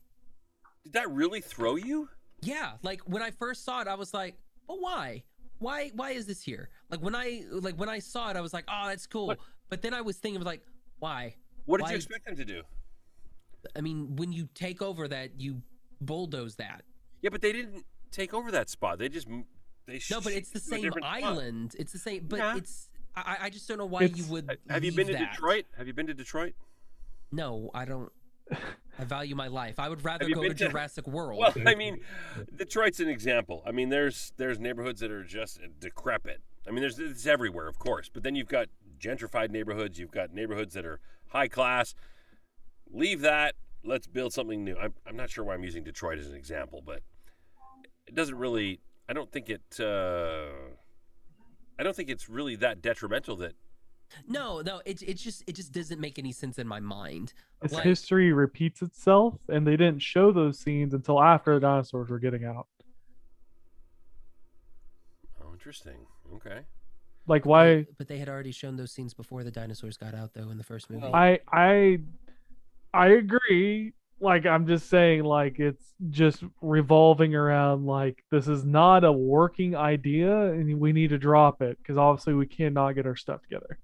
[0.83, 2.09] Did that really throw you?
[2.41, 4.35] Yeah, like when I first saw it, I was like,
[4.67, 5.23] but why?
[5.59, 6.69] Why why is this here?
[6.89, 9.27] Like when I like when I saw it, I was like, oh, that's cool.
[9.27, 9.39] What?
[9.69, 10.61] But then I was thinking like,
[10.99, 11.35] why?
[11.65, 12.63] What did Why- you expect them to do?
[13.75, 15.61] I mean, when you take over that, you
[16.01, 16.83] bulldoze that.
[17.21, 18.99] Yeah, but they didn't take over that spot.
[18.99, 19.43] They just m-
[19.85, 21.23] they No, but it's the same different spot.
[21.23, 21.75] island.
[21.77, 22.55] It's the same, but Yeah.
[22.57, 24.57] it's I, I just don't know why you would.
[24.69, 25.31] Have you been to that.
[25.33, 25.65] Detroit?
[25.77, 26.53] Have you been to Detroit?
[27.31, 28.11] No, I don't.
[28.99, 29.79] I value my life.
[29.79, 31.39] I would rather go to to- Jurassic World.
[31.39, 31.99] Well, I mean,
[32.55, 33.63] Detroit's an example.
[33.65, 36.41] I mean, there's there's neighborhoods that are just decrepit.
[36.67, 38.09] I mean, there's it's everywhere, of course.
[38.13, 38.67] But then you've got
[38.99, 39.97] gentrified neighborhoods.
[39.97, 41.95] You've got neighborhoods that are high class.
[42.91, 43.55] Leave that.
[43.83, 44.75] Let's build something new.
[44.75, 47.01] I'm, I'm not sure why I'm using Detroit as an example, but
[48.05, 48.81] it doesn't really.
[49.07, 49.79] I don't think it.
[49.79, 50.49] Uh,
[51.79, 53.53] I don't think it's really that detrimental that
[54.27, 57.33] no, no, it it just it just doesn't make any sense in my mind.
[57.61, 62.09] Its Like- history repeats itself, and they didn't show those scenes until after the dinosaurs
[62.09, 62.67] were getting out.
[65.41, 66.05] Oh, interesting.
[66.35, 66.61] Okay.
[67.27, 67.85] Like why?
[67.97, 70.63] But they had already shown those scenes before the dinosaurs got out, though, in the
[70.63, 71.05] first movie.
[71.05, 71.99] I I
[72.93, 73.93] I agree.
[74.21, 79.75] Like I'm just saying, like it's just revolving around like this is not a working
[79.75, 83.77] idea, and we need to drop it because obviously we cannot get our stuff together.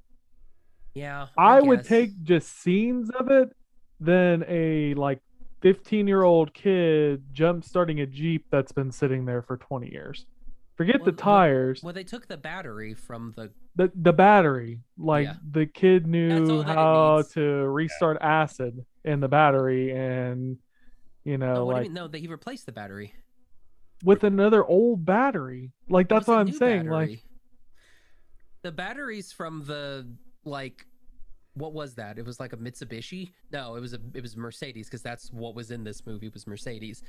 [0.96, 3.50] Yeah, I would take just scenes of it
[4.00, 5.22] than a like
[5.62, 10.26] 15 year old kid jump starting a Jeep that's been sitting there for 20 years.
[10.76, 13.52] Forget Well, the tires, Well, they took the battery from the.
[13.76, 14.80] the the battery.
[14.98, 15.36] Like Yeah.
[15.52, 20.58] the kid knew how to restart acid in the battery and
[21.24, 21.94] you know No, what do like you mean?
[21.94, 23.14] No, they, he replaced the battery.
[24.04, 25.72] with another old battery.
[25.90, 26.88] Like that's what I'm saying.
[26.90, 27.24] Like
[28.62, 30.08] the batteries from the
[30.46, 30.86] like
[31.56, 32.20] what was that?
[32.20, 33.32] It was like a Mitsubishi.
[33.52, 36.46] No, it was a it was Mercedes because that's what was in this movie was
[36.46, 37.02] Mercedes.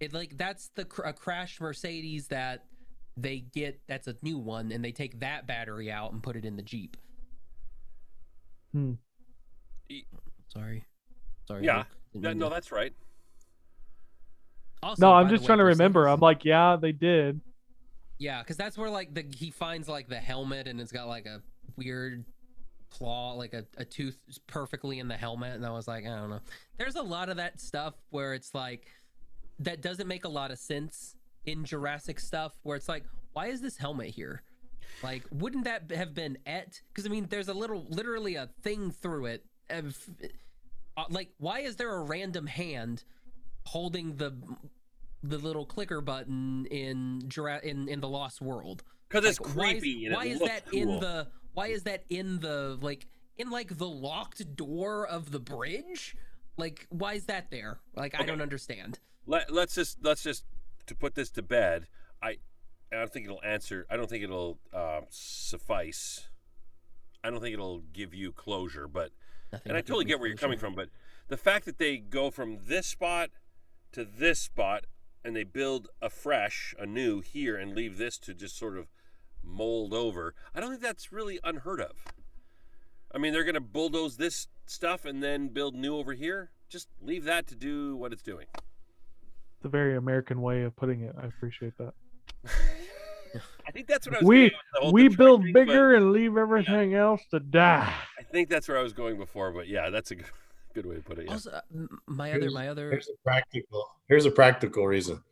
[0.00, 2.64] It like that's the cr- a crash Mercedes that
[3.16, 3.80] they get.
[3.86, 6.62] That's a new one, and they take that battery out and put it in the
[6.62, 6.96] Jeep.
[8.72, 8.92] Hmm.
[10.48, 10.84] Sorry,
[11.46, 11.64] sorry.
[11.64, 11.84] Yeah.
[12.14, 12.24] Luke.
[12.24, 12.92] No, no, that's right.
[14.82, 16.06] Also, no, I'm the just way, trying to remember.
[16.06, 17.40] I'm like, yeah, they did.
[18.18, 21.26] Yeah, because that's where like the he finds like the helmet and it's got like
[21.26, 21.40] a
[21.76, 22.24] weird
[22.92, 26.30] claw, like a, a tooth perfectly in the helmet, and I was like, I don't
[26.30, 26.40] know.
[26.78, 28.86] There's a lot of that stuff where it's like
[29.60, 33.60] that doesn't make a lot of sense in Jurassic stuff, where it's like, why is
[33.60, 34.42] this helmet here?
[35.02, 36.80] Like, wouldn't that have been et?
[36.92, 39.44] Because I mean, there's a little, literally a thing through it.
[39.70, 39.82] Uh,
[41.08, 43.04] like, why is there a random hand
[43.66, 44.36] holding the
[45.22, 48.82] the little clicker button in Jura- in in the Lost World?
[49.08, 50.80] Because it's Like, why is- and why it is that cool.
[50.80, 55.40] in the why is that in the like in like the locked door of the
[55.40, 56.16] bridge
[56.56, 60.44] like why is that there like i don't understand Let, let's just let's just
[60.86, 61.86] to put this to bed.
[62.22, 62.36] I
[62.92, 63.86] I don't think it'll answer.
[63.90, 66.28] I don't think it'll um, suffice.
[67.24, 68.88] I don't think it'll give you closure.
[68.88, 69.12] But
[69.52, 70.74] Nothing and I totally get where you're coming from.
[70.74, 70.88] But
[71.28, 73.30] the fact that they go from this spot
[73.92, 74.84] to this spot
[75.24, 78.88] and they build afresh, anew here, and leave this to just sort of
[79.44, 80.34] mold over.
[80.54, 81.92] I don't think that's really unheard of.
[83.14, 86.50] I mean, they're going to bulldoze this stuff and then build new over here.
[86.68, 88.46] Just leave that to do what it's doing.
[88.54, 91.14] It's a very American way of putting it.
[91.20, 91.92] I appreciate that.
[93.66, 94.26] I think that's what I was.
[94.26, 97.40] We getting with the whole we build thing, but bigger and leave everything else to
[97.40, 97.94] die.
[98.18, 100.26] I think that's where I was going before, but yeah, that's a good,
[100.74, 101.26] good way to put it.
[101.26, 101.32] Yeah.
[101.32, 103.88] also uh, m- my other Here's- my other Here's a practical.
[104.08, 105.22] Here's a practical reason.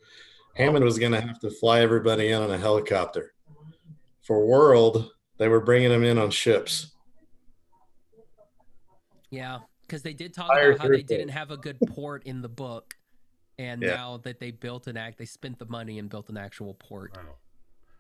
[0.54, 3.32] Hammond was going to have to fly everybody in on a helicopter.
[4.30, 6.92] For World, they were bringing them in on ships.
[9.30, 12.40] yeah because they did talk Higher about how they didn't have a good port in
[12.40, 12.94] the book
[13.58, 13.94] and Yeah.
[13.96, 17.16] now that they built an act they spent the money and built an actual port
[17.16, 17.34] Wow.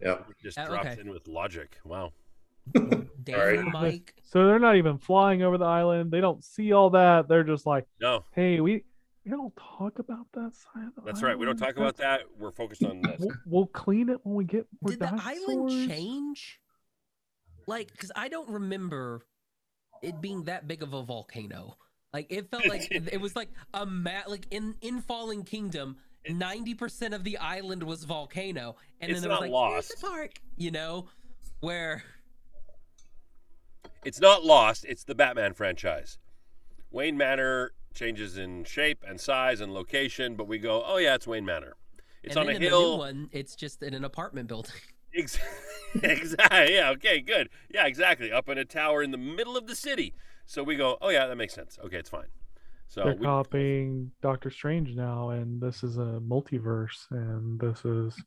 [0.00, 0.26] Yep.
[0.30, 1.00] It just Uh, drops okay.
[1.00, 1.78] in with logic.
[1.84, 2.12] Wow.
[2.74, 3.02] Danny
[3.32, 3.62] Sorry.
[3.64, 4.14] Mike.
[4.22, 6.12] So they're not even flying over the island.
[6.12, 7.26] They don't see all that.
[7.26, 8.84] They're just like, No, hey, we
[9.24, 11.38] we don't talk about that side of the that's right.
[11.38, 12.22] We don't talk about that.
[12.38, 13.16] We're focused on this.
[13.20, 15.86] We'll, we'll clean it when we get more Did the island dinosaurs.
[15.88, 16.60] change?
[17.66, 19.26] Like, because I don't remember
[20.02, 21.76] it being that big of a volcano.
[22.12, 24.30] Like, it felt like it it was like a mat.
[24.30, 25.98] Like in in Fallen Kingdom,
[26.28, 29.90] ninety percent of the island was volcano, and It's then there was not like "Here's
[29.90, 30.00] lost.
[30.00, 31.08] the park, you know,
[31.60, 32.02] where
[34.04, 34.84] It's not lost.
[34.88, 36.18] It's the Batman franchise.
[36.90, 41.26] Wayne Manor changes in shape and size and location, but we go, oh yeah, it's
[41.26, 41.74] Wayne Manor.
[42.22, 42.98] It's and on a then in the new hill.
[42.98, 44.72] one, it's just in an apartment building.
[46.02, 46.74] Exactly.
[46.74, 46.90] Yeah.
[46.90, 47.20] Okay.
[47.20, 47.48] Good.
[47.68, 47.86] Yeah.
[47.86, 48.30] Exactly.
[48.30, 50.14] Up in a tower in the middle of the city.
[50.46, 50.98] So we go.
[51.00, 51.78] Oh yeah, that makes sense.
[51.84, 52.28] Okay, it's fine.
[52.86, 58.22] So They're we, copying Doctor Strange now, and this is a multiverse, and this is.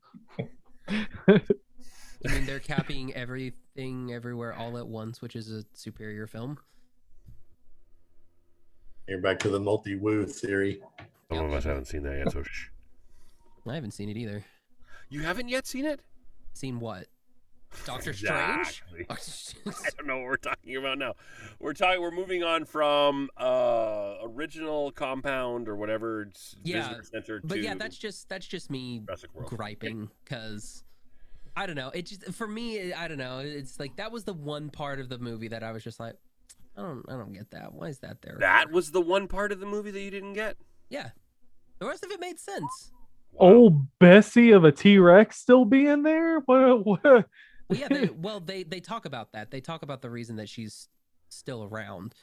[0.90, 6.58] I mean, they're copying everything everywhere all at once, which is a superior film.
[9.08, 10.82] You're back to the multi woo theory.
[11.30, 12.32] some of us haven't seen that yet.
[12.32, 12.68] So shh.
[13.68, 14.44] I haven't seen it either.
[15.10, 16.02] You haven't yet seen it?
[16.54, 17.08] Seen what?
[17.86, 18.84] Doctor Strange?
[19.08, 19.72] Exactly.
[19.86, 21.14] I don't know what we're talking about now.
[21.60, 22.02] We're talking.
[22.02, 27.76] We're moving on from uh original compound or whatever it's Yeah, center but to yeah,
[27.76, 29.04] that's just that's just me
[29.46, 30.84] griping because
[31.56, 31.90] I don't know.
[31.90, 33.40] It just for me, I don't know.
[33.40, 36.16] It's like that was the one part of the movie that I was just like,
[36.78, 37.74] I don't, I don't get that.
[37.74, 38.38] Why is that there?
[38.40, 40.58] That was the one part of the movie that you didn't get.
[40.90, 41.10] yeah.
[41.80, 42.92] The rest of it made sense.
[43.34, 43.50] Wow.
[43.50, 46.40] Old Bessie of a T Rex still being there?
[46.40, 46.86] What?
[46.86, 47.04] what?
[47.04, 47.26] Well,
[47.70, 47.88] yeah.
[47.90, 49.52] They, well, they they talk about that.
[49.52, 50.88] They talk about the reason that she's
[51.30, 52.14] still around.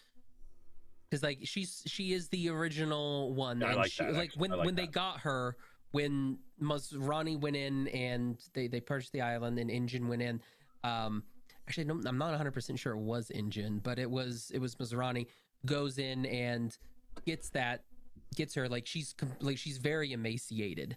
[1.11, 4.33] Because like she's she is the original one, Yeah, I and like she, that, like
[4.37, 5.57] when I like when they got her,
[5.91, 10.41] when Masrani went in and they they purchased the island and InGen went in.
[10.85, 11.25] Um,
[11.71, 14.75] actually, no, I'm not 100 percent sure it was InGen, but it was it was
[14.75, 15.27] Masrani
[15.65, 16.77] goes in and
[17.25, 17.85] gets that
[18.35, 20.97] gets her like she's like she's very emaciated,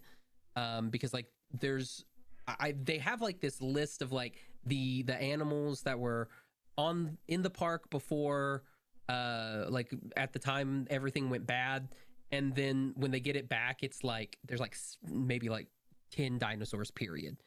[0.55, 1.27] um, because like
[1.59, 2.05] there's
[2.47, 6.29] I they have like this list of like the the animals that were
[6.75, 8.63] on in the park before
[9.09, 11.89] uh like at the time everything went bad.
[12.31, 14.75] And then when they get it back it's like there's like
[15.07, 15.67] maybe like
[16.11, 17.37] 10 dinosaurs period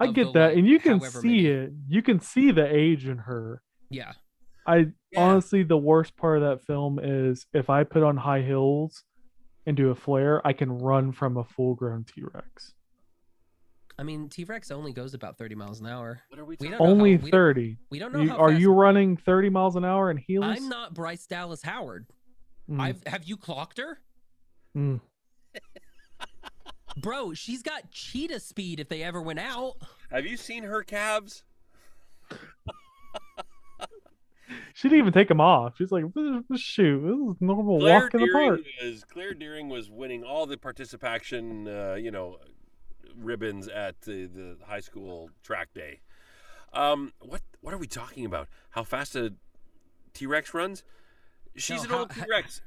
[0.00, 1.46] I get the, that, and you can see many.
[1.46, 1.72] it.
[1.88, 3.62] You can see the age in her.
[3.90, 4.12] yeah
[4.66, 5.20] I Yeah.
[5.22, 9.04] honestly, the worst part of that film is if I put on high heels
[9.66, 12.74] and do a flare, I can run from a full-grown T Rex.
[13.98, 16.78] i mean t-rex only goes about 30 miles an hour What are we We talking
[16.78, 17.78] don't Only how- we don't- thirty.
[17.90, 20.44] we don't know You, how are you running thirty miles an hour in heels?
[20.46, 22.06] i'm not bryce dallas howard
[22.70, 23.98] Mm, i've have you clocked her
[24.76, 25.00] mm.
[26.96, 29.76] Bro she's got cheetah speed if they ever went out
[30.10, 31.44] Have you seen her calves?
[34.74, 35.74] She didn't even take them off.
[35.78, 38.60] She's like, "This is- shoot, this is normal Claire walk in the Deering park.
[38.82, 42.38] was Claire Dearing was winning all the participation, uh, you know,
[43.16, 46.00] ribbons at the, the high school track day.
[46.72, 48.48] Um, what what are we talking about?
[48.70, 49.34] How fast a
[50.14, 50.82] T Rex runs?
[51.56, 52.60] She's No, an how- old T Rex.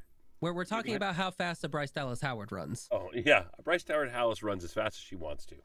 [0.44, 4.12] Where we're talking about how fast a bryce dallas howard runs Oh yeah, Bryce Dallas
[4.12, 5.56] Howard Hallis runs as fast as she wants to.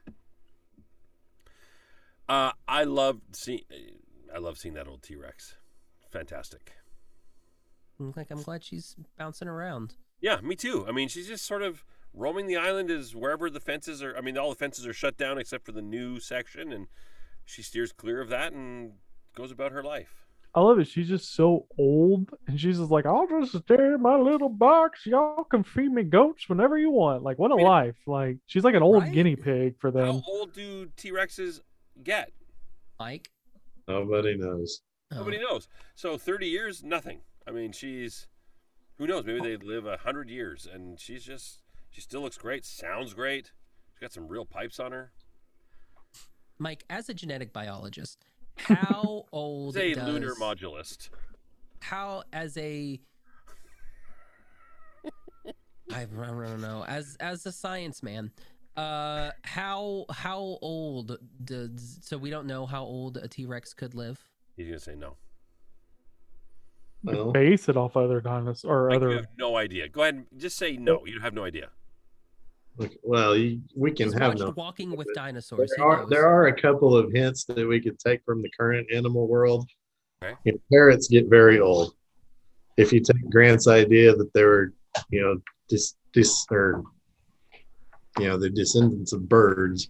[2.27, 3.61] Uh, I love seeing.
[4.33, 5.55] I love seeing that old T Rex.
[6.11, 6.73] Fantastic.
[8.15, 10.85] Like i'm glad she's bouncing around Yeah, me too.
[10.87, 14.15] I mean, she's just sort of roaming the island as wherever the fences are.
[14.15, 16.87] I mean, all the fences are shut down except for the new section, and
[17.43, 18.93] she steers clear of that and
[19.35, 20.28] goes about her life.
[20.55, 20.87] I love it.
[20.87, 25.05] She's just so old, and she's just like, "I'll just stay in my little box.
[25.05, 27.63] Y'all can feed me goats whenever you want." Like, what a Right.
[27.65, 27.97] life!
[28.07, 29.13] Like, she's like an old Right?
[29.13, 30.05] guinea pig for them.
[30.07, 31.61] How old do T Rexes
[32.03, 32.31] get?
[32.99, 33.29] mike
[33.87, 34.81] Nobody knows.
[35.11, 35.17] Oh.
[35.17, 35.67] Nobody knows.
[35.95, 37.21] So thirty years, nothing.
[37.47, 38.27] I mean, she's
[38.97, 39.25] who knows?
[39.25, 43.51] Maybe they live a hundred years, and she's just she still looks great, sounds great.
[43.93, 45.11] She's got some real pipes on her.
[46.57, 48.19] Mike, as a genetic biologist,
[48.59, 51.09] how old She's a does lunar modulist.
[51.81, 52.99] how as a
[55.91, 58.31] I, I don't know as as a science man,
[58.77, 63.95] uh, how how old does so we don't know how old a T Rex could
[63.95, 64.19] live.
[64.55, 65.15] He's gonna say no.
[67.03, 69.15] Well, Base it off other dinosaurs or Like, you other.
[69.15, 69.87] have no idea.
[69.87, 71.05] Go ahead and just say no.
[71.05, 71.69] You have no idea.
[72.79, 74.53] Look, well, you, we can He's have watched no.
[74.55, 75.71] Walking with Dinosaurs.
[75.75, 78.87] There are, there are a couple of hints that we could take from the current
[78.91, 79.69] animal world.
[80.23, 80.35] Okay.
[80.45, 81.93] You know, parrots get very old.
[82.77, 84.73] If you take Grant's idea that they were,
[85.09, 86.83] you know, dis, dis or
[88.17, 89.89] you know, the descendants of birds,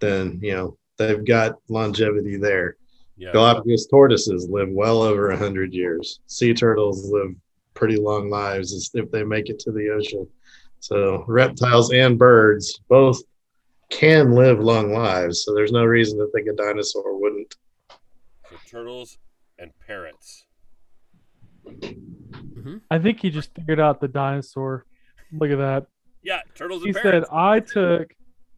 [0.00, 2.76] then you know they've got longevity there.
[3.16, 3.32] Yeah.
[3.32, 6.20] Galapagos tortoises live well over 100 years.
[6.26, 7.34] Sea turtles live
[7.74, 10.26] pretty long lives if they make it to the ocean.
[10.80, 13.20] So reptiles and birds both
[13.90, 15.44] can live long lives.
[15.44, 17.56] So there's no reason to think a dinosaur wouldn't.
[18.50, 19.18] So turtles
[19.58, 20.44] and parrots.
[21.66, 22.76] Mm-hmm.
[22.90, 24.84] I think he just figured out the dinosaur.
[25.32, 25.86] Look at that.
[26.22, 27.24] Yeah, turtles He and said.
[27.32, 28.14] I took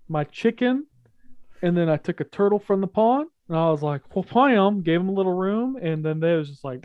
[0.08, 0.86] my chicken
[1.62, 3.28] and then I took a turtle from the pond.
[3.48, 5.76] And I was like, well, bam, gave him a little room.
[5.76, 6.84] And then they was just like,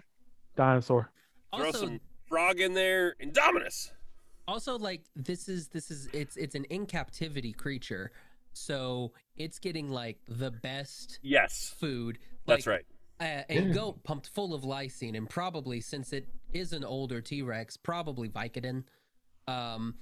[0.55, 1.11] dinosaur.
[1.55, 3.15] Throw some frog in there.
[3.21, 3.91] Indominus.
[4.47, 8.11] Also like this is this is it's it's an in captivity creature,
[8.53, 12.19] so it's getting like the best Yes, food.
[12.45, 12.85] that's right.
[13.19, 17.75] a, a goat pumped full of lysine and probably since it is an older t-rex
[17.77, 18.83] probably vicodin
[19.47, 19.95] um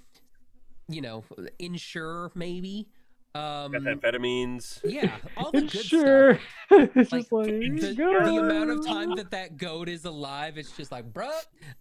[0.90, 1.24] you know
[1.60, 2.90] Ensure maybe
[3.36, 4.80] um Methamphetamines.
[4.84, 6.40] yeah all the good sure.
[6.72, 10.72] it's Like, just like, the, the amount of time that that goat is alive it's
[10.72, 11.32] just like bruh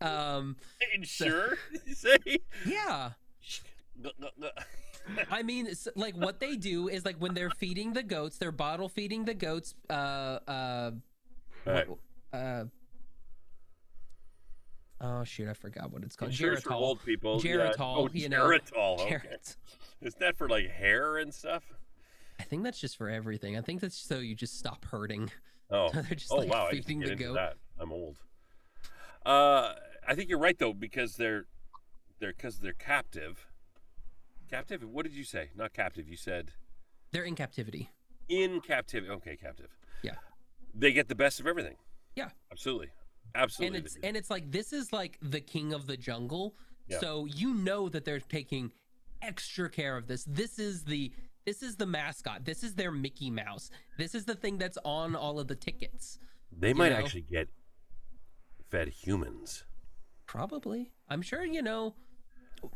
[0.00, 0.56] um
[0.94, 1.58] Ensure.
[1.86, 2.16] you say?
[2.66, 3.10] yeah
[5.30, 8.88] I mean, like what they do is like when they're feeding the goats, they're bottle
[8.88, 9.74] feeding the goats.
[9.90, 10.90] Uh, uh,
[11.66, 11.88] All right.
[11.88, 11.98] what-
[12.32, 12.64] uh,
[15.00, 16.30] oh shoot, I forgot what it's called.
[16.30, 16.74] Ensure's for Geritol.
[16.76, 17.40] old people.
[17.44, 17.52] yeah.
[17.56, 18.46] Geritol, Oh, you know.
[18.46, 19.00] Geritol.
[19.00, 19.16] Okay.
[19.16, 19.56] Gerit-
[20.02, 21.64] Isn't that for like hair and stuff?
[22.40, 23.56] I think that's just for everything.
[23.56, 25.30] I think that's so you just stop hurting.
[25.70, 25.90] Oh.
[25.92, 27.34] They're just oh like wow, I feeding the goat.
[27.34, 27.54] that.
[27.78, 28.16] I'm old.
[29.24, 29.74] Uh,
[30.06, 31.46] I think you're right though because they're
[32.18, 33.46] they're because they're captive.
[34.50, 34.82] Captive?
[34.84, 35.50] What did you say?
[35.56, 36.08] Not captive.
[36.08, 36.50] You said
[37.12, 37.90] They're in captivity.
[38.28, 39.10] in captivity.
[39.12, 39.68] Okay, captive.
[40.02, 40.16] Yeah.
[40.74, 41.76] They get the best of everything.
[42.16, 42.30] Yeah.
[42.50, 42.88] Absolutely.
[43.34, 43.78] Absolutely.
[43.78, 46.54] and it's and it's like this is like the king of the jungle
[46.88, 46.98] Yeah.
[47.00, 48.72] so you know that they're taking
[49.22, 50.24] extra care of this.
[50.24, 51.12] This is the
[51.44, 52.44] this is the mascot.
[52.44, 53.70] This is their mickey mouse.
[53.98, 56.18] This is the thing that's on all of the tickets.
[56.56, 56.98] They might know.
[56.98, 57.48] actually get
[58.70, 59.64] fed humans.
[60.26, 60.90] probably.
[61.08, 61.94] I'm sure you know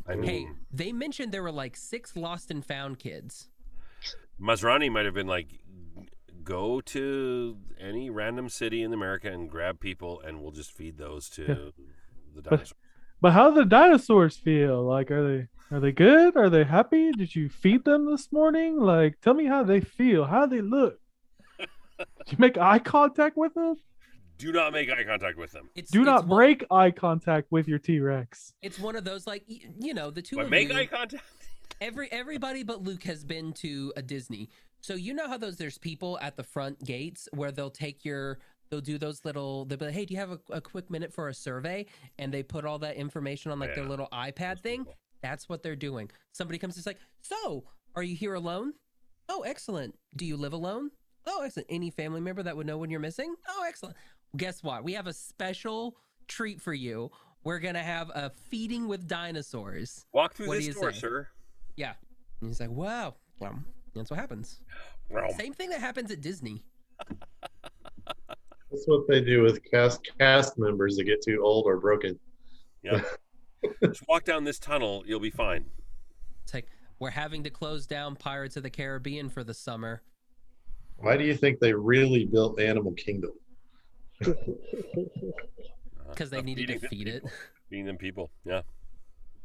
[0.07, 3.49] I mean, hey they mentioned there were like six lost and found kids.
[4.41, 5.61] Masrani might have been like,
[6.43, 11.29] go to any random city in America and grab people, and we'll just feed those
[11.31, 11.73] to
[12.35, 12.75] the dinosaurs.
[13.21, 14.83] But how do the dinosaurs feel?
[14.85, 16.37] Like, are they are they good?
[16.37, 17.11] Are they happy?
[17.13, 18.79] Did you feed them this morning?
[18.79, 20.25] Like, tell me how they feel.
[20.25, 20.99] How they look.
[21.59, 23.77] Did you make eye contact with them?
[24.39, 25.71] Do not make eye contact with them.
[25.75, 28.53] it's Do it's not one- break eye contact with your T Rex.
[28.61, 31.23] it's one of those like you know the two But of make you eye contact.
[31.81, 34.51] every everybody but Luke has been to a Disney.
[34.83, 38.39] So you know how those there's people at the front gates where they'll take your
[38.71, 41.13] they'll do those little they'll be like, hey, do you have a, a quick minute
[41.13, 41.87] for a survey?
[42.19, 44.79] And they put all that information on like their little iPad Those thing.
[44.81, 44.95] people.
[45.23, 46.11] That's what they're doing.
[46.33, 47.65] Somebody comes, it's like, so
[47.95, 48.75] are you here alone?
[49.29, 49.95] Oh, excellent.
[50.15, 50.91] Do you live alone?
[51.27, 51.67] Oh, excellent.
[51.71, 53.35] Any family member that would know when you're missing?
[53.49, 53.97] Oh, excellent.
[54.37, 54.85] Guess what?
[54.85, 55.97] We have a special
[56.29, 57.11] treat for you.
[57.43, 60.05] We're gonna have a feeding with dinosaurs.
[60.13, 60.99] Walk through What do you door, say?
[61.01, 61.29] sir.
[61.77, 61.95] Yeah.
[62.41, 63.15] And he's like, wow.
[63.41, 63.59] Well,
[63.95, 64.61] that's what happens.
[65.11, 66.63] Well, Same thing that happens at Disney.
[68.71, 72.19] That's what they do with cast cast members that get too old or broken.
[72.83, 73.03] yeah.
[73.85, 75.03] just walk down this tunnel.
[75.07, 75.65] You'll be fine.
[76.45, 76.67] It's like,
[76.99, 80.03] we're having to close down Pirates of the Caribbean for the summer.
[80.99, 83.33] Why do you think they really built Animal Kingdom?
[84.27, 84.33] Uh,
[86.11, 87.15] Because they of needed to feeding feed it.
[87.23, 87.31] people.
[87.71, 88.31] Feeding them people.
[88.45, 88.63] Yeah.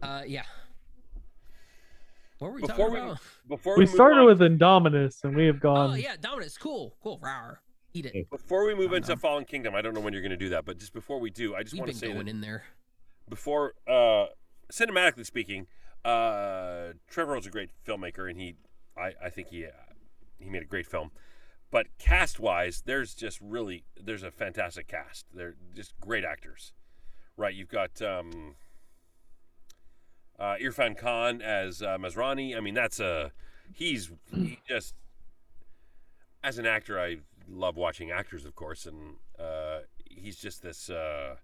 [0.01, 0.43] Uh, yeah.
[2.39, 3.17] What were we Before talking we- about?
[3.47, 5.91] Before We move started on- with Indominus and we have gone.
[5.91, 6.57] Oh, yeah, Dominus.
[6.57, 6.95] Cool.
[7.03, 7.19] Cool.
[7.19, 7.57] Rawr.
[7.93, 8.29] Eat it.
[8.29, 9.15] Before we move into.
[9.17, 11.29] Fallen Kingdom, I don't know when you're going to do that, but just before we
[11.29, 12.63] do, I just We've want to been say going that in there.
[13.29, 14.27] before, uh,
[14.71, 15.67] cinematically speaking,
[16.05, 18.55] uh, Trevorrow was a great filmmaker, and he,
[18.97, 19.69] I, I think he, uh,
[20.39, 21.11] he made a great film.
[21.69, 25.25] But cast wise, there's just really there's a fantastic cast.
[25.33, 26.73] They're just great actors,
[27.37, 27.55] right?
[27.55, 28.55] You've got um,
[30.37, 32.57] uh, Irfan Khan as uh, Masrani.
[32.57, 33.31] I mean, that's a
[33.73, 34.95] he's he just
[36.43, 37.19] as an actor, I
[37.51, 40.89] love watching actors, of course, and uh, he's just this.
[40.89, 41.35] Uh,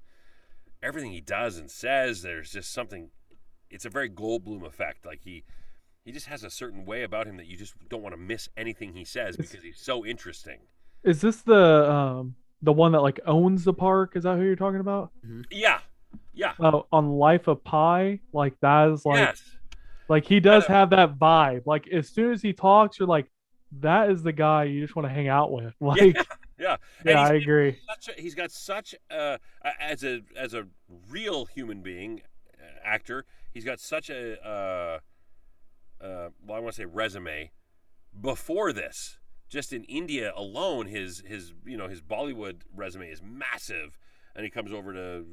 [0.83, 3.09] everything he does and says, there's just something.
[3.69, 5.05] It's a very Goldblum effect.
[5.05, 5.43] Like he,
[6.05, 8.47] he just has a certain way about him that you just don't want to miss
[8.55, 10.59] anything he says It's- because he's so interesting.
[11.03, 14.13] Is this the um the one that like owns the park?
[14.15, 15.11] Is that who you're talking about?
[15.51, 15.79] Yeah,
[16.33, 19.43] yeah, Uh, on Life of Pi, like that is like yes,
[20.09, 21.65] like he does have that vibe.
[21.65, 23.27] Like as soon as he talks, you're like,
[23.71, 25.73] that is the guy you just want to hang out with.
[25.81, 26.23] Like yeah,
[26.59, 26.77] yeah.
[27.05, 27.77] Yeah, I agree.
[27.89, 30.67] a, he's got such a, a- as a as a
[31.09, 32.21] real human being
[32.59, 34.99] uh, actor he's got such a uh,
[36.03, 37.51] uh, well i want to say resume
[38.19, 43.97] before this just in India alone, his his you know his Bollywood resume is massive,
[44.35, 45.25] and he comes over to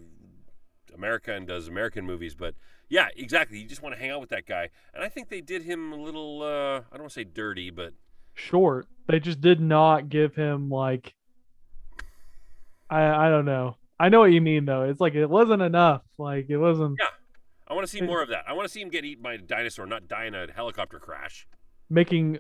[0.95, 2.35] America and does American movies.
[2.35, 2.55] But
[2.89, 3.59] yeah, exactly.
[3.59, 5.93] You just want to hang out with that guy, and I think they did him
[5.93, 6.43] a little.
[6.43, 7.95] Uh, I don't want to say dirty, but
[8.35, 8.87] short.
[9.09, 11.15] They just did not give him like
[12.91, 13.77] I I don't know.
[13.99, 14.83] I know what you mean though.
[14.83, 16.03] It's like it wasn't enough.
[16.19, 17.09] Like it wasn't Yeah.
[17.67, 18.45] I want to see more of that.
[18.47, 20.99] I want to see him get eaten by a dinosaur, not die in a helicopter
[20.99, 21.47] crash.
[21.89, 22.39] making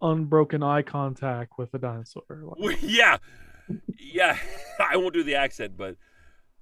[0.00, 2.22] unbroken eye contact with a dinosaur.
[2.30, 3.16] Like, yeah.
[3.98, 4.38] Yeah.
[4.78, 5.96] I won't do the accent, but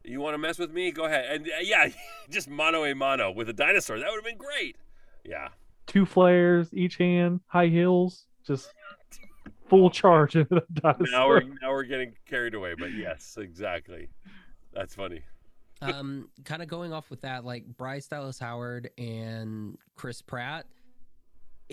[0.02, 0.92] you want to mess with me?
[0.92, 1.24] Go ahead.
[1.30, 1.88] And uh, yeah,
[2.30, 3.98] just mano a mano with a dinosaur.
[3.98, 4.76] That would have been great.
[5.24, 5.48] Yeah.
[5.86, 8.72] two flares, each hand, high heels, just
[9.68, 11.06] full charge into the dinosaur.
[11.10, 14.08] Now we're now we're getting carried away, but yes, exactly.
[14.72, 15.22] That's funny.
[15.82, 20.66] um, kind of going off with that, like Bryce Dallas Howard and Chris Pratt,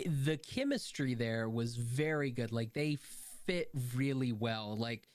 [0.05, 2.51] the chemistry there was very good.
[2.51, 2.97] Like they
[3.45, 4.75] fit really well.
[4.77, 5.07] Like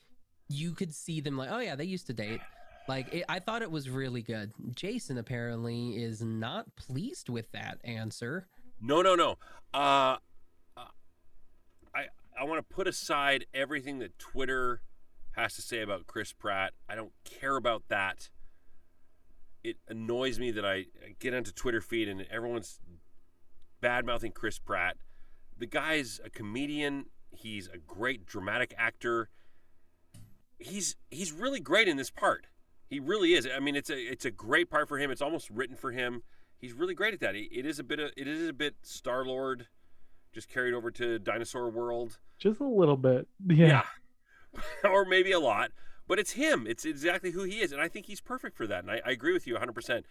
[0.49, 2.41] you could see them, like, oh yeah, they used to date.
[2.87, 4.51] Like it, I thought it was really good.
[4.73, 8.47] Jason apparently is not pleased with that answer.
[8.81, 9.37] No, no, no.
[9.73, 10.17] Uh, uh,
[12.39, 14.81] I want to put aside everything that Twitter
[15.31, 16.73] has to say about Chris Pratt.
[16.87, 18.29] I don't care about that.
[19.63, 20.85] It annoys me that I
[21.19, 22.79] get onto Twitter feed and everyone's
[23.81, 24.97] bad mouthing Chris Pratt.
[25.57, 27.05] The guy's a comedian.
[27.31, 29.29] He's a great dramatic actor.
[30.59, 32.47] He's he's really great in this part.
[32.87, 33.47] He really is.
[33.53, 35.11] I mean, it's a it's a great part for him.
[35.11, 36.23] It's almost written for him
[36.59, 37.35] he's really great at that.
[37.35, 39.67] It is a bit of it is a bit Star Lord,
[40.33, 42.19] just carried over to Dinosaur World.
[42.37, 43.27] Just a little bit.
[43.47, 43.83] Yeah.
[44.83, 45.71] or maybe a lot.
[46.07, 46.65] But it's him.
[46.67, 48.83] It's exactly who he is, and I think he's perfect for that.
[48.83, 49.73] And I, I agree with you 100.
[49.73, 50.05] percent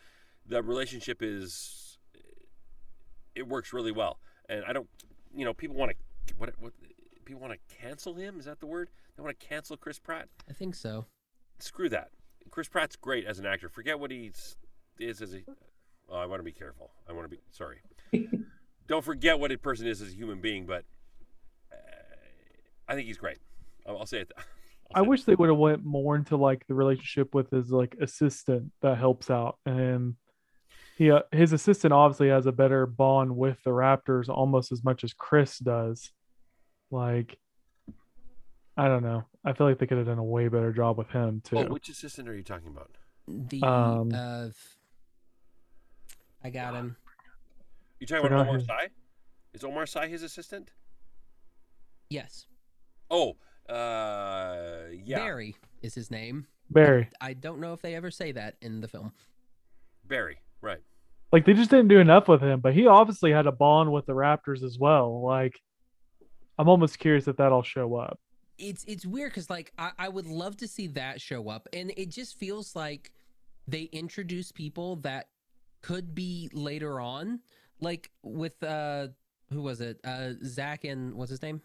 [0.47, 1.99] The relationship is
[3.35, 4.89] it works really well, and I don't,
[5.35, 6.73] you know, people want to what what
[7.25, 8.39] people want to cancel him.
[8.39, 8.91] Is that the word?
[9.17, 10.29] They want to cancel Chris Pratt.
[10.49, 11.07] I think so.
[11.59, 12.11] Screw that.
[12.51, 13.69] Chris Pratt's great as an actor.
[13.69, 14.33] Forget what he
[14.99, 15.43] is as a.
[16.11, 16.91] Oh, I want to be careful.
[17.09, 17.79] I want to be sorry.
[18.87, 20.85] Don't forget what a person is as a human being, but
[21.73, 21.77] uh,
[22.89, 23.39] I think he's great.
[23.87, 24.33] I'll, I'll say it.
[24.95, 27.71] I'll I say wish they would have went more into like the relationship with his
[27.71, 30.15] like assistant that helps out, and
[30.97, 35.03] he uh, his assistant obviously has a better bond with the Raptors almost as much
[35.03, 36.13] as Chris does.
[36.91, 37.39] Like,
[38.77, 39.25] I don't know.
[39.45, 41.59] I feel like they could have done a way better job with him too.
[41.59, 42.91] Oh, which assistant are you talking about?
[43.27, 44.49] The Um, uh,
[46.45, 46.97] I got him.
[48.01, 48.89] You talking about Omar his- Sy?
[49.55, 50.71] Is Omar Sy his assistant?
[52.09, 52.47] Yes,
[53.11, 53.37] Oh,
[53.69, 56.47] uh, yeah, Barry is his name.
[56.71, 59.13] Barry, I don't know if they ever say that in the film.
[60.05, 60.39] Barry.
[60.61, 60.81] Right.
[61.33, 64.07] like they just didn't do enough with him, but he obviously had a bond with
[64.07, 65.21] the Raptors as well.
[65.23, 65.61] Like,
[66.59, 68.19] I'm almost curious if that'll show up.
[68.59, 71.93] it's it's weird because like I, I would love to see that show up and
[71.97, 73.13] it just feels like
[73.69, 75.29] they introduce people that
[75.83, 77.41] could be later on
[77.81, 79.09] like with uh
[79.53, 81.61] who was it uh zach and what's his name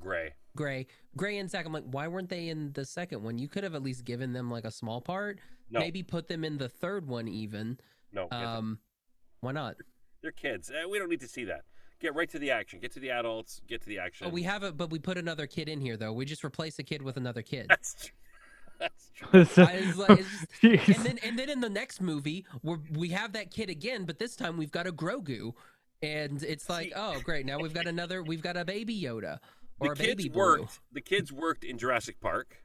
[0.00, 0.34] Gray.
[0.56, 3.62] gray gray and zach i'm like why weren't they in the second one you could
[3.62, 5.38] have at least given them like a small part
[5.70, 7.78] No, maybe put them in the third one even
[8.12, 8.26] no.
[8.32, 8.78] um
[9.40, 9.76] why not
[10.22, 10.70] They're kids.
[10.70, 11.62] Uh, we don't need to see that.
[12.00, 12.78] Get right to the action.
[12.80, 13.60] Get to the adults.
[13.68, 14.26] Get to the action.
[14.26, 16.78] oh we have it but we put another kid in here though we just replace
[16.78, 18.14] a kid with another kid That's true.
[18.78, 19.10] That's
[19.56, 19.64] true.
[19.64, 23.32] I was like, just- and then and then in the next movie we we have
[23.34, 25.52] that kid again but this time we've got a grogu
[26.02, 29.38] and it's like oh great now we've got another we've got a baby yoda
[29.80, 30.80] The or a kids baby worked.
[30.92, 32.62] The kids worked in Jurassic Park,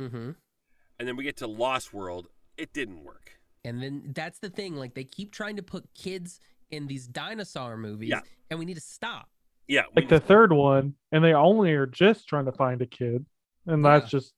[0.00, 0.30] mm-hmm.
[0.98, 2.26] and then we get to Lost World.
[2.56, 3.32] It didn't work.
[3.64, 6.40] and then that's the thing like they keep trying to put kids
[6.70, 8.20] in these dinosaur movies Yeah.
[8.50, 9.28] and we need to stop
[9.68, 12.86] Yeah, like the just- third one, and they only are just trying to find a
[12.86, 13.24] kid,
[13.66, 14.34] and that's just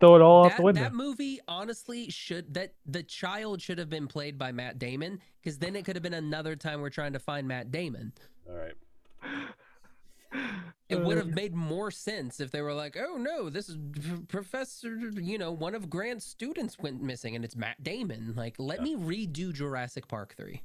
[0.00, 0.80] throw it all out that, the window.
[0.82, 5.58] that movie honestly should that the child should have been played by matt damon because
[5.58, 8.12] then it could have been another time we're trying to find matt damon
[8.48, 8.74] All right.
[10.88, 13.76] It would Uh, have made more sense if they were like, "Oh no, this is
[13.92, 18.54] P- Professor, you know, one of Grant's students went missing, and it's Matt Damon." Like,
[18.58, 20.62] let me redo Jurassic Park three.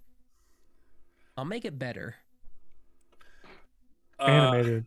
[1.37, 2.15] I'll make it better.
[4.19, 4.85] Uh, animated.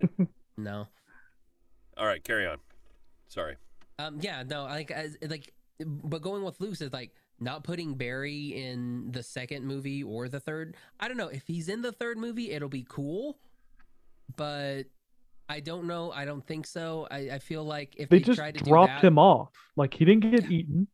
[0.58, 0.86] No,
[1.96, 2.58] all right, carry on.
[3.28, 3.56] Sorry.
[3.98, 5.52] Um, yeah, no, like, as, like,
[5.84, 10.40] but going with Luce is like not putting Barry in the second movie or the
[10.40, 10.76] third.
[10.98, 13.38] I don't know if he's in the third movie, it'll be cool,
[14.36, 14.84] but
[15.48, 16.12] I don't know.
[16.12, 17.06] I don't think so.
[17.10, 19.50] I, I feel like if they they, just tried to dropped do that, him off.
[19.76, 20.88] Like he didn't get eaten.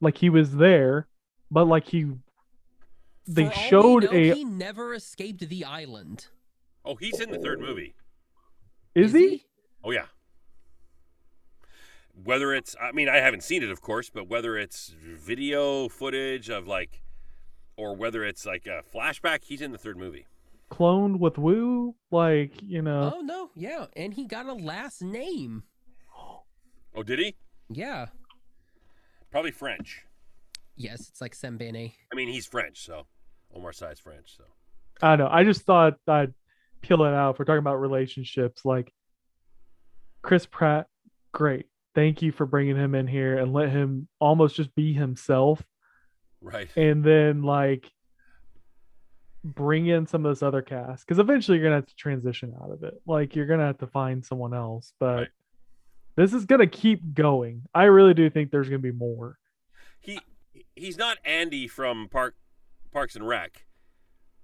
[0.00, 1.08] Like he was there,
[1.50, 2.06] but like he
[3.26, 6.26] they For showed know, a he never escaped the island.
[6.84, 7.94] Oh, he's in the third movie.
[8.94, 9.44] Is, he?
[9.84, 10.06] Oh yeah.
[12.24, 16.50] Whether it's, I mean, I haven't seen it, of course, but whether it's video footage
[16.50, 17.02] of like,
[17.76, 20.26] or whether it's like a flashback, he's in the third movie.
[20.70, 21.94] Cloned with Wu?
[22.10, 23.14] Like, you know.
[23.16, 25.62] Oh no, yeah, and he got a last name.
[26.94, 27.36] Oh, did he?
[27.70, 28.06] Yeah.
[29.30, 30.04] Probably French.
[30.76, 31.92] Yes, it's like Sembene.
[32.12, 33.06] I mean, he's French, so
[33.54, 34.44] Omar Sy's French, so.
[35.00, 35.32] I don't know.
[35.32, 36.34] I just thought I'd
[36.82, 37.34] peel it out.
[37.34, 38.92] If we're talking about relationships, like
[40.22, 40.88] Chris Pratt,
[41.32, 41.66] great.
[41.98, 45.60] Thank you for bringing him in here and let him almost just be himself.
[46.40, 46.68] Right.
[46.76, 47.90] And then like
[49.42, 52.70] bring in some of this other cast because eventually you're gonna have to transition out
[52.70, 53.02] of it.
[53.04, 55.28] Like you're gonna have to find someone else, but Right.
[56.14, 57.64] this is gonna keep going.
[57.74, 59.36] I really do think there's gonna be more.
[59.98, 60.20] He
[60.76, 62.36] he's not Andy from Park
[62.92, 63.66] Parks and Rec.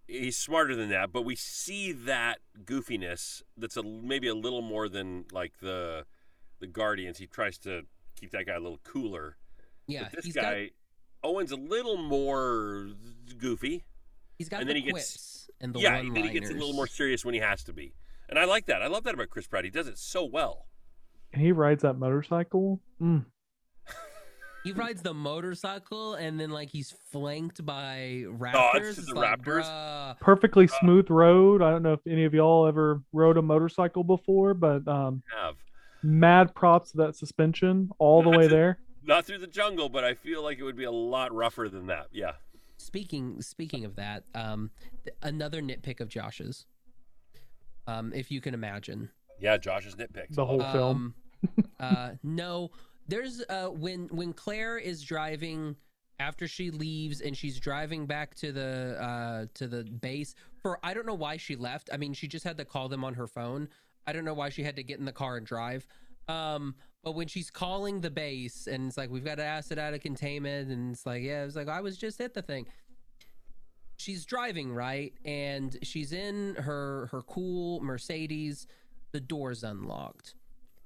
[0.09, 4.88] He's smarter than that, but we see that goofiness that's a maybe a little more
[4.88, 6.05] than like the
[6.61, 7.18] the Guardians.
[7.18, 7.82] He tries to
[8.18, 9.36] keep that guy a little cooler.
[9.86, 10.70] Yeah, but this he's guy
[11.22, 12.88] Owen's a little more
[13.38, 13.84] goofy.
[14.38, 16.30] he's got and the then he gets- quips and the yeah, one and then he
[16.30, 17.94] gets a little more serious when he has to be.
[18.28, 18.82] And I like that.
[18.82, 19.64] I love that about Chris Pratt.
[19.64, 20.66] He does it so well.
[21.32, 22.80] And he rides that motorcycle.
[23.00, 23.24] Mm.
[24.64, 28.52] He rides the motorcycle and then like he's flanked by raptors.
[28.55, 29.64] Dodge to It's the like, raptors.
[29.64, 30.20] bruh.
[30.20, 31.61] Perfectly smooth road.
[31.61, 35.57] I don't know if any of y'all ever rode a motorcycle before, but um, Have
[36.05, 38.78] mad props to that suspension all the Not way to- there.
[39.02, 41.86] not through the jungle, but I feel like it would be a lot rougher than
[41.88, 42.09] that.
[42.12, 42.32] Yeah.
[42.76, 44.70] Speaking speaking of that, um,
[45.05, 46.66] th- another nitpick of Josh's,
[47.86, 49.11] um, if you can imagine.
[49.40, 50.34] Yeah, Josh's nitpicks.
[50.34, 51.14] The whole film.
[51.59, 52.70] Um, uh, no,
[53.09, 55.76] there's uh, when when Claire is driving
[56.20, 60.94] after she leaves and she's driving back to the uh, to the base for I
[60.94, 61.90] don't know why she left.
[61.92, 63.68] I mean, she just had to call them on her phone.
[64.07, 65.86] I don't know why she had to get in the car and drive.
[66.28, 69.94] Um, but when she's calling the base and it's like we've got to acid out
[69.94, 72.66] of containment and it's like yeah, it's like I was just at the thing.
[73.96, 78.66] She's driving right and she's in her her cool Mercedes.
[79.12, 80.34] The door's unlocked.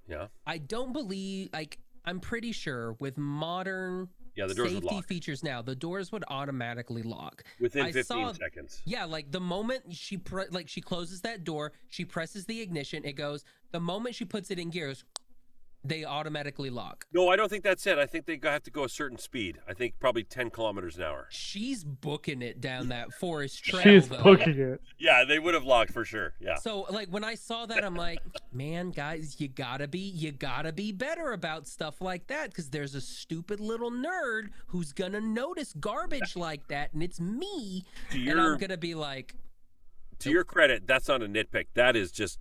[0.09, 0.27] Yeah.
[0.47, 4.09] I don't believe like I'm pretty sure with modern
[4.39, 7.43] Yeah, the doors would safety lock features now, the doors would automatically lock.
[7.61, 8.83] within I 15 saw- seconds.
[8.85, 13.05] Yeah, like the moment she pre- like she closes that door, she presses the ignition,
[13.05, 13.45] it goes.
[13.73, 15.03] The moment she puts it in gears,
[15.85, 17.07] they automatically lock.
[17.13, 17.99] No, I don't think that's it.
[17.99, 19.59] I think they have to go a certain speed.
[19.67, 21.29] I think probably 10 kilometers an hour.
[21.31, 23.83] She's booking it down that forest trail.
[23.83, 24.23] She's though.
[24.23, 24.81] booking it.
[24.99, 26.35] Yeah, they would have locked for sure.
[26.41, 26.57] Yeah.
[26.57, 28.19] So like when I saw that, I'm like,
[28.53, 32.95] man, guys, you gotta be, you gotta be better about stuff like that because there's
[32.95, 38.41] a stupid little nerd who's gonna notice garbage like that, and it's me, To and
[38.41, 39.35] I'm gonna be like,
[40.21, 41.67] to your credit, that's not a nitpick.
[41.75, 42.41] That is just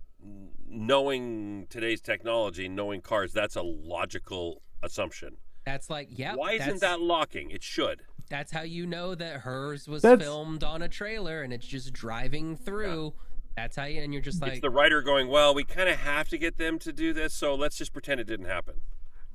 [0.70, 3.32] knowing today's technology, knowing cars.
[3.32, 5.36] That's a logical assumption.
[5.64, 7.50] that's like, yeah, Why isn't that locking?
[7.50, 8.02] It should.
[8.30, 11.92] That's how you know that hers was That's- filmed on a trailer and it's just
[11.92, 13.14] driving through.
[13.56, 15.96] That's how you, and you're just it's like, the writer going, well, we kind of
[15.98, 18.82] have to get them to do this, so let's just pretend it didn't happen.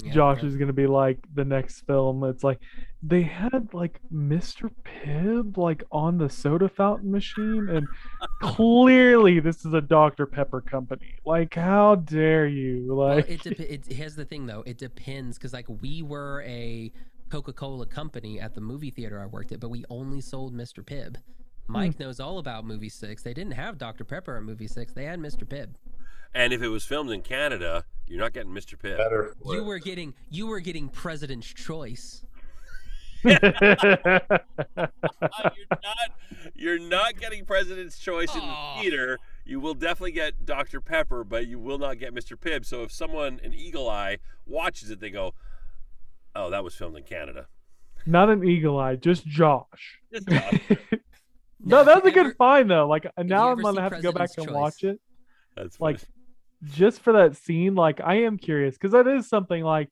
[0.01, 0.45] Yeah, Josh right.
[0.45, 2.23] is gonna be like the next film.
[2.23, 2.59] It's like
[3.01, 4.69] they had like Mr.
[4.83, 7.87] Pibb like on the soda fountain machine, and
[8.41, 10.25] clearly this is a Dr.
[10.25, 11.15] Pepper company.
[11.25, 12.95] Like, how dare you?
[12.95, 14.63] Well, Like, it, dep- it here's the thing though.
[14.65, 16.91] It depends because like we were a
[17.29, 20.83] Coca-Cola company at the movie theater I worked at, but we only sold Mr.
[20.83, 21.17] Pibb.
[21.67, 21.73] Hmm.
[21.73, 23.23] Mike knows all about Movie Six.
[23.23, 24.03] They didn't have Dr.
[24.03, 24.93] Pepper at Movie Six.
[24.93, 25.43] They had Mr.
[25.45, 25.69] Pibb.
[26.35, 28.77] And if it was filmed in Canada, you're not getting Mr.
[28.77, 28.97] Pibb.
[28.97, 29.65] Better You it.
[29.65, 32.23] were getting you were getting President's Choice.
[33.23, 33.39] you're
[35.81, 36.09] not
[36.55, 39.17] you're not getting President's Choice in the theater.
[39.45, 40.81] You will definitely get Dr.
[40.81, 42.37] Pepper, but you will not get Mr.
[42.37, 42.65] Pibb.
[42.65, 45.33] So if someone an eagle eye watches it, they go,
[46.35, 47.47] "Oh, that was filmed in Canada."
[48.05, 49.99] not an eagle eye, just Josh.
[50.11, 50.59] Just Josh.
[50.69, 52.87] no, Now, that's have a good ever- find though.
[52.89, 54.53] Like now I'm gonna see have to go back and Choice?
[54.53, 54.99] watch it.
[55.55, 56.09] That's Like funny.
[56.63, 59.89] Just for that scene, like I am curious because that is something like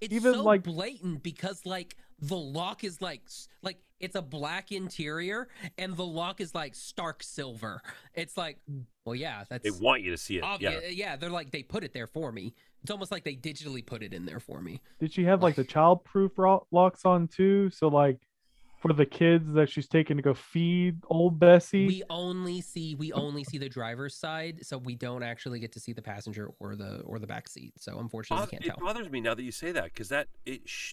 [0.00, 3.22] It's Even, so like- blatant because like the lock is like
[3.62, 7.80] like it's a black interior and the lock is like stark silver.
[8.14, 8.58] It's like,
[9.04, 10.42] well, yeah, that's they want you to see it.
[10.44, 10.82] obvious.
[10.84, 10.88] Yeah.
[10.90, 11.16] Yeah.
[11.16, 12.54] they're like they put it there for me.
[12.82, 14.80] It's almost like they digitally put it in there for me.
[15.00, 17.70] Did she have like the child-proof ro- locks on too?
[17.70, 18.18] So like
[18.86, 21.86] for the kids that she's taking to go feed old Bessie.
[21.86, 25.80] We only see we only see the driver's side, so we don't actually get to
[25.80, 27.72] see the passenger or the or the back seat.
[27.78, 28.86] So unfortunately, Both- we can't it tell.
[28.86, 30.92] bothers me now that you say that because that it sh-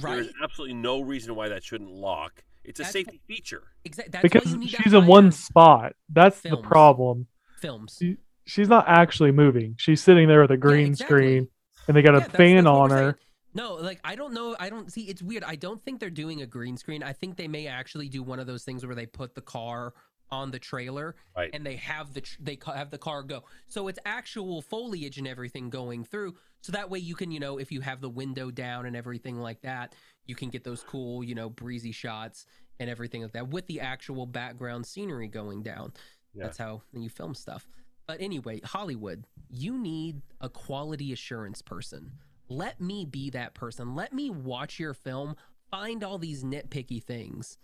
[0.00, 0.20] Right?
[0.20, 2.44] is absolutely no reason why that shouldn't lock.
[2.62, 3.64] It's a That's- safety feature.
[3.84, 4.10] Exactly.
[4.12, 5.96] That's why because you need she's in one spot.
[6.08, 7.26] That's the problem.
[7.58, 7.96] films.
[8.00, 9.74] She- she's not actually moving.
[9.78, 11.16] She's sitting there with a green exactly.
[11.16, 11.48] screen,
[11.88, 12.96] and they got Yeah, a fan on her.
[12.96, 13.14] saying.
[13.54, 14.56] No, like I don't know.
[14.58, 15.02] I don't see.
[15.02, 15.44] It's weird.
[15.44, 17.02] I don't think they're doing a green screen.
[17.02, 19.92] I think they may actually do one of those things where they put the car
[20.30, 21.50] on the trailer Right.
[21.52, 23.44] and they have the tr- they ca- have the car go.
[23.68, 26.36] So it's actual foliage and everything going through.
[26.62, 29.38] So that way you can, you know, if you have the window down and everything
[29.38, 29.94] like that,
[30.24, 32.46] you can get those cool, you know, breezy shots
[32.80, 35.92] and everything like that with the actual background scenery going down.
[36.32, 36.44] Yeah.
[36.44, 37.68] That's how you film stuff.
[38.06, 42.10] But anyway, Hollywood, you need a quality assurance person.
[42.48, 43.94] Let me be that person.
[43.94, 45.36] Let me watch your film,
[45.70, 47.56] find all these nitpicky things,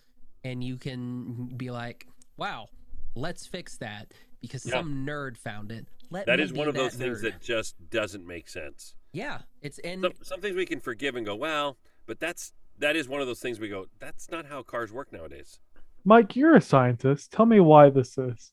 [0.44, 2.06] and you can be like,
[2.36, 2.68] wow,
[3.14, 4.74] let's fix that because Yeah.
[4.74, 5.86] some nerd found it.
[6.10, 8.94] Let That me is one of those that things that just doesn't make sense.
[9.12, 11.76] yeah, it's and Some, some things we can forgive and go, well,
[12.06, 15.12] but that's that is one of those things we go, that's not how cars work
[15.12, 15.58] nowadays.
[16.04, 17.32] Mike, you're a scientist.
[17.32, 18.52] Tell me why this is.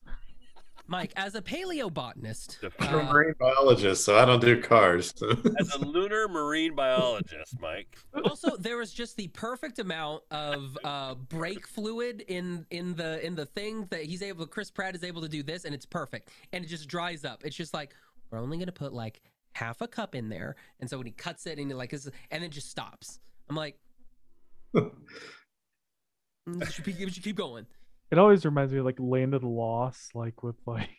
[0.88, 5.14] Mike, as a paleobotanist, a uh, marine biologist, so I don't do cars.
[5.60, 7.98] As a lunar marine biologist, Mike.
[8.24, 13.36] also there was just the perfect amount of uh brake fluid in in the in
[13.36, 16.30] the thing that he's able chris pratt is able to do this and it's perfect.
[16.54, 17.44] And it just dries up.
[17.44, 17.96] It's just like
[18.30, 19.22] we're only gonna put like
[19.54, 20.56] half a cup in there.
[20.80, 23.20] And so when he cuts it and he like this and then just stops.
[23.50, 23.78] I'm like
[24.76, 24.92] "Mm,
[26.48, 27.66] we should, be- should keep going
[28.16, 30.90] It always reminds me of like Land of the Lost, like with like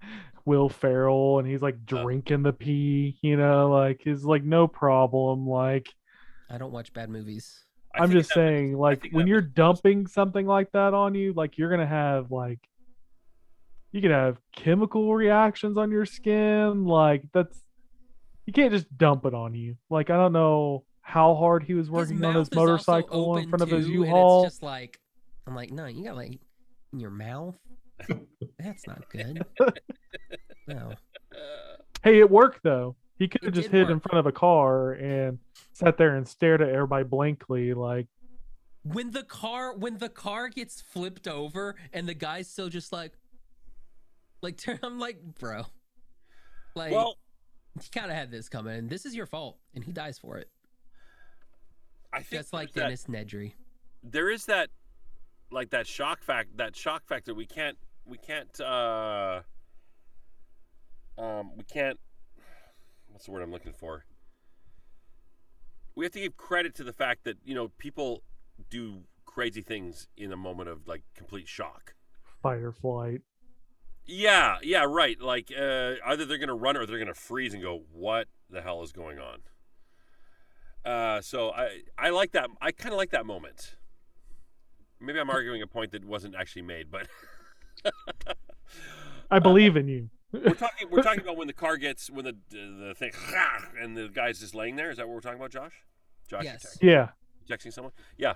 [0.46, 2.02] Will Ferrell, and he's like Oh.
[2.02, 3.18] drinking the pee.
[3.20, 5.46] You know, like he's like no problem.
[5.46, 5.88] Like
[6.50, 7.64] i don't watch bad movies
[7.94, 11.34] I I'm just that- saying, like when you're was- dumping something like that on you,
[11.34, 12.60] like you're gonna have like
[13.92, 16.84] you could have chemical reactions on your skin.
[16.86, 17.60] Like that's
[18.46, 19.76] you can't just dump it on you.
[19.90, 23.62] Like I don't know how hard he was working on his motorcycle in open front
[23.62, 24.44] of his U-Haul.
[24.46, 24.98] it's just like
[25.48, 26.38] i'm like no you got like
[26.92, 27.56] in your mouth?
[28.58, 29.44] That's not good.
[30.68, 30.92] No.
[31.32, 31.36] Uh,
[32.04, 32.96] Hey, it worked though.
[33.16, 35.38] He could have just did hid in front of a car and
[35.72, 38.08] sat there and stared at everybody blankly, like
[38.82, 43.12] when the car when the car gets flipped over and the guy's still just like
[44.40, 45.62] like turn i'm like bro
[46.74, 47.18] like well,
[47.76, 48.76] you kind of had this coming.
[48.76, 50.48] And this is your fault and he dies for it.
[52.12, 53.52] I think just like that- dennis nedry.
[54.02, 54.70] there is that
[55.52, 59.40] like that shock fact that shock factor we can't we can't uh
[61.18, 61.98] um we can't
[63.08, 64.04] what's the word i'm looking for?
[65.94, 68.22] We have to give credit to the fact that you know people
[68.70, 71.94] do crazy things in a moment of like complete shock.
[72.62, 73.20] Or flight.
[74.06, 75.20] yeah yeah right.
[75.20, 78.82] Like uh either they're gonna run or they're gonna freeze and go what the hell
[78.82, 79.40] is going on?
[80.84, 83.76] Uh so i i like that i kind of like that moment
[85.02, 87.06] maybe i'm arguing a point that wasn't actually made but
[89.30, 90.10] I believe in you.
[90.32, 93.12] we're talking we're talking about when the car gets when the the thing
[93.80, 94.90] and the guy's just laying there.
[94.90, 95.72] Is that what we're talking about josh?
[96.28, 96.76] Josh you're Yes.
[96.78, 97.08] texting, Yeah.
[97.48, 97.92] texting someone?
[98.18, 98.34] Yeah.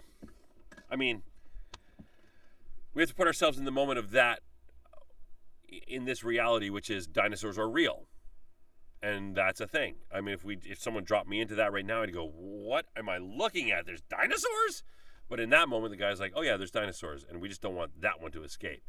[0.90, 1.22] I mean
[2.94, 4.40] we have to put ourselves in the moment of that
[5.86, 8.06] in this reality which is dinosaurs are real.
[9.02, 9.96] And that's a thing.
[10.10, 12.86] I mean if we if someone dropped me into that right now i'd go what
[12.96, 13.84] am i looking at?
[13.86, 14.82] There's dinosaurs
[15.28, 17.74] but in that moment the guy's like oh yeah there's dinosaurs and we just don't
[17.74, 18.82] want that one to escape.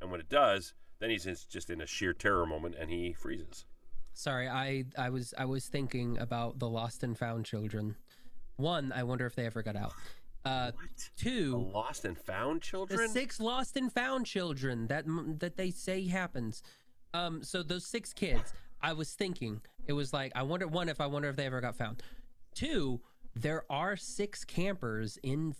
[0.00, 3.12] And when it does then he's in- just in a sheer terror moment and he
[3.12, 3.66] freezes.
[4.12, 7.96] Sorry i i was i was thinking about the lost and found children.
[8.56, 9.92] One i wonder if they ever got out.
[10.44, 11.10] Uh what?
[11.16, 13.08] two lost and found the children?
[13.08, 15.04] six lost and found children that
[15.38, 16.62] that they say happens.
[17.12, 18.52] Um so those six kids
[18.82, 21.60] i was thinking it was like i wonder one if i wonder if they ever
[21.60, 22.02] got found.
[22.54, 23.00] Two
[23.34, 25.54] there are six campers in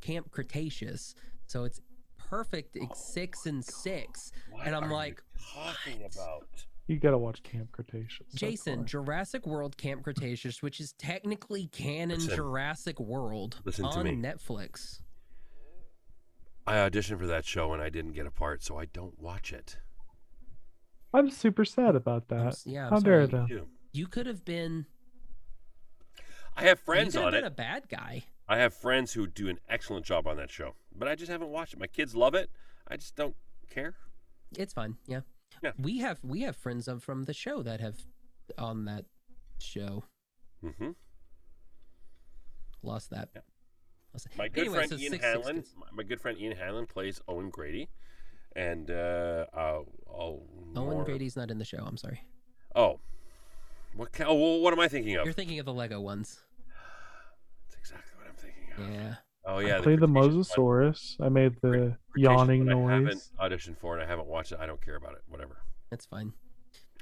[0.00, 1.14] camp cretaceous
[1.46, 1.80] so it's
[2.16, 5.22] perfect it's oh six and six What and i'm are you like
[5.54, 6.14] talking what?
[6.14, 6.48] about
[6.86, 8.26] You gotta watch Camp Cretaceous.
[8.34, 8.84] Jason why.
[8.84, 12.36] jurassic world camp cretaceous which is technically canon Listen.
[12.36, 14.12] jurassic world Listen to on me.
[14.16, 15.00] netflix
[16.66, 19.52] I auditioned for that show and I didn't get a part, so I don't watch
[19.52, 19.78] it.
[21.12, 22.60] I'm super sad about I'm that.
[22.64, 23.26] yeah I'm How dare sorry.
[23.26, 23.48] them?
[23.48, 23.66] Too.
[23.92, 24.86] you could have been
[26.56, 27.46] I have friends could have on been it.
[27.46, 31.06] a bad guy I have friends who do an excellent job on that show, but
[31.06, 31.78] I just haven't watched it.
[31.78, 32.50] My kids love it.
[32.88, 33.36] I just don't
[33.70, 33.94] care.
[34.58, 34.96] It's fun.
[35.06, 35.20] Yeah.
[35.62, 35.70] Yeah.
[35.78, 37.98] We have we have friends of from the show that have
[38.58, 39.04] on that
[39.60, 40.02] show
[40.64, 40.90] Mm-hmm.
[42.82, 43.28] lost that.
[43.34, 43.42] Yeah.
[44.12, 44.36] Lost that.
[44.36, 47.20] My good Anyway, friend so Ian six- Hanlon, my- my good friend Ian Hanlon plays
[47.28, 47.88] Owen Grady,
[48.56, 50.42] and uh, I'll Owen
[50.74, 51.78] more- Grady's not in the show.
[51.86, 52.24] I'm sorry.
[52.74, 52.98] Oh,
[53.94, 54.08] what?
[54.26, 55.24] Oh, what am I thinking of?
[55.24, 56.40] You're thinking of the Lego ones.
[57.68, 58.69] That's exactly what I'm thinking of.
[58.80, 59.14] Yeah.
[59.46, 60.66] Oh yeah, I played the Cretaceous one.
[60.66, 61.16] Mosasaurus.
[61.20, 64.02] I made the Cretaceous yawning one I haven't auditioned for it.
[64.02, 64.58] I haven't watched it.
[64.60, 65.22] I don't care about it.
[65.28, 65.58] Whatever.
[65.90, 66.32] That's fine.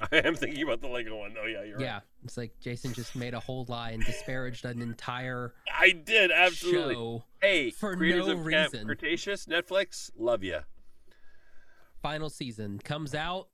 [0.12, 1.34] I am thinking about the Lego one.
[1.34, 1.44] though.
[1.44, 1.84] yeah, you're right.
[1.84, 6.30] Yeah, it's like Jason just made a whole lie and disparaged an entire I did
[6.30, 6.94] absolutely.
[6.94, 7.24] show.
[7.42, 8.86] Hey, For creators no of Camp reason.
[8.86, 10.60] Cretaceous, Netflix, love you.
[12.02, 13.48] Final season comes out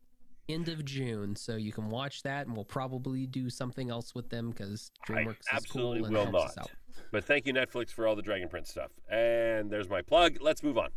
[0.48, 4.28] end of June, so you can watch that, and we'll probably do something else with
[4.28, 6.70] them because DreamWorks is cool and will helps us out.
[7.12, 8.90] But thank you, Netflix, for all the Dragon Prince stuff.
[9.10, 10.38] And there's my plug.
[10.40, 10.88] Let's move on.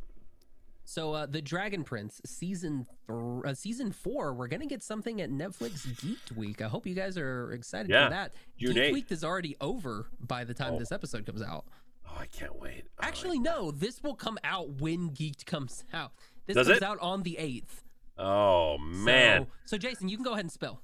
[0.83, 5.29] So, uh, the Dragon Prince season th- uh, season four, we're gonna get something at
[5.29, 6.61] Netflix Geeked Week.
[6.61, 8.35] I hope you guys are excited Yeah, for that.
[8.57, 8.93] June Geeked 8th.
[8.93, 10.79] Week is already over by the time Oh.
[10.79, 11.65] this episode comes out.
[12.09, 12.85] Oh, I can't wait.
[12.87, 16.13] Oh, Actually, no, this will come out when Geeked comes out.
[16.45, 16.83] This Does comes it?
[16.83, 17.83] out on the eighth.
[18.17, 19.47] Oh man.
[19.65, 20.79] So, so, Jason, you can go ahead and spill.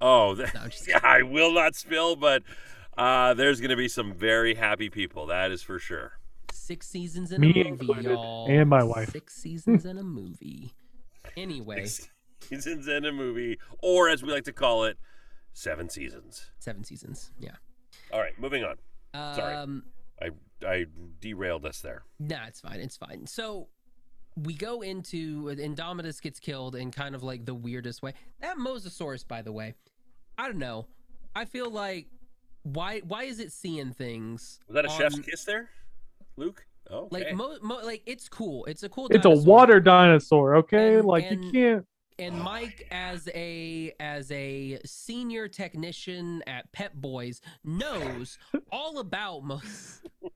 [0.00, 0.68] Oh, No,
[1.02, 2.44] I will not spill, but
[2.96, 5.26] uh, there's going to be some very happy people.
[5.26, 6.12] That is for sure.
[6.52, 8.46] Six seasons in Me a movie, included, y'all.
[8.48, 9.10] and my wife.
[9.10, 10.72] Six seasons in a movie.
[11.36, 12.08] Anyway, Six
[12.40, 14.98] seasons in a movie, or as we like to call it,
[15.54, 16.50] seven seasons.
[16.58, 17.32] seven seasons.
[17.38, 17.52] Yeah.
[18.12, 18.76] All right, moving on.
[19.34, 19.54] Sorry.
[19.54, 19.84] Um,
[20.20, 20.30] I
[20.66, 20.86] I
[21.20, 22.04] derailed us there.
[22.20, 22.80] Nah, it's fine.
[22.80, 23.26] It's fine.
[23.26, 23.68] So
[24.36, 28.14] we go into Indominus gets killed in kind of like the weirdest way.
[28.40, 29.74] That Mosasaurus, by the way,
[30.38, 30.86] I don't know.
[31.34, 32.06] I feel like
[32.62, 34.60] why why is it seeing things?
[34.68, 35.70] Was that a chef's kiss there,
[36.36, 36.64] Luke?
[36.90, 38.64] Oh, Like mo, mo, like it's cool.
[38.66, 39.08] It's a cool.
[39.10, 40.96] It's a water dinosaur, okay?
[40.96, 41.86] And- like you can't.
[42.18, 48.38] And Oh, Mike, as a as a senior technician at Pet Boys, knows
[48.72, 50.02] all about most.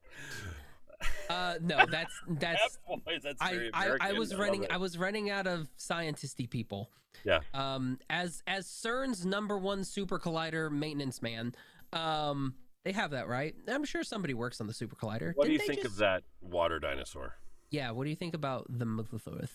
[1.29, 4.73] Uh, no, that's that's Boys, that's I, I, I was love running it.
[4.73, 6.91] I was running out of scientisty people.
[7.25, 7.41] Yeah.
[7.53, 11.55] Um as as CERN's number one super collider maintenance man,
[11.97, 12.55] um
[12.85, 13.55] they have that right.
[13.67, 15.33] I'm sure somebody works on the super collider.
[15.35, 17.35] What do you Didn't they think of that water dinosaur?
[17.71, 19.51] Yeah, what do you think about the Mythosaurus?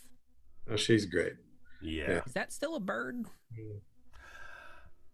[0.69, 1.33] Oh, she's great.
[1.81, 2.03] Yeah.
[2.11, 2.21] Yeah.
[2.25, 3.25] Is that still a bird?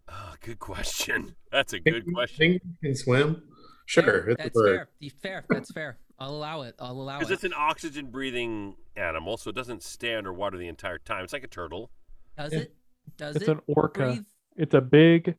[0.09, 1.35] Oh, good question.
[1.51, 2.59] That's a good question.
[2.83, 3.43] can swim.
[3.85, 4.29] Sure, Fair.
[4.29, 4.87] it's a that's bird.
[5.01, 5.09] fair.
[5.21, 5.45] Fair.
[5.49, 5.97] That's fair.
[6.19, 6.75] I'll allow it.
[6.77, 7.19] I'll allow it.
[7.19, 7.35] Because it.
[7.35, 11.23] it's an oxygen breathing animal, so it doesn't stay underwater the entire time.
[11.23, 11.89] It's like a turtle.
[12.37, 12.59] Does Yeah.
[12.59, 12.75] it?
[13.15, 14.07] Does It's it an orca.
[14.07, 14.25] breathe?
[14.57, 15.35] It's a big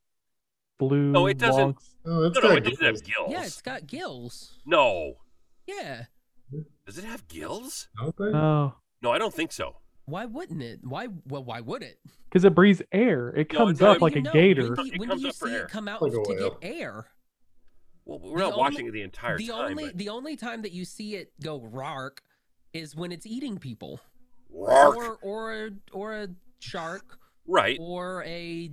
[0.79, 1.11] blue.
[1.13, 3.03] No, it doesn't- long- Oh, it's No, no, it doesn't have gills.
[3.03, 3.31] gills.
[3.33, 4.59] Yeah, it's got gills.
[4.65, 5.15] No.
[5.67, 6.07] Yeah.
[6.87, 7.89] Does it have gills?
[7.99, 8.19] Don't?
[8.19, 9.77] No, No, I don't think so.
[10.07, 10.81] Why wouldn't it?
[10.83, 11.09] Why?
[11.27, 11.99] Well, why would it?
[12.31, 13.29] because it breathes air.
[13.31, 14.63] It comes no, up like a know, gator.
[14.63, 16.35] When do you, It when comes do you up see it come out Like to
[16.39, 17.07] get air?
[18.05, 19.71] Well, we're The not watching it the entire the time.
[19.73, 19.99] only but...
[19.99, 22.23] the only time that you see it go rark
[22.73, 24.01] is when it's eating people
[24.55, 24.97] Roark.
[24.97, 26.29] or or a, or a
[26.59, 27.77] shark right.
[27.81, 28.71] or a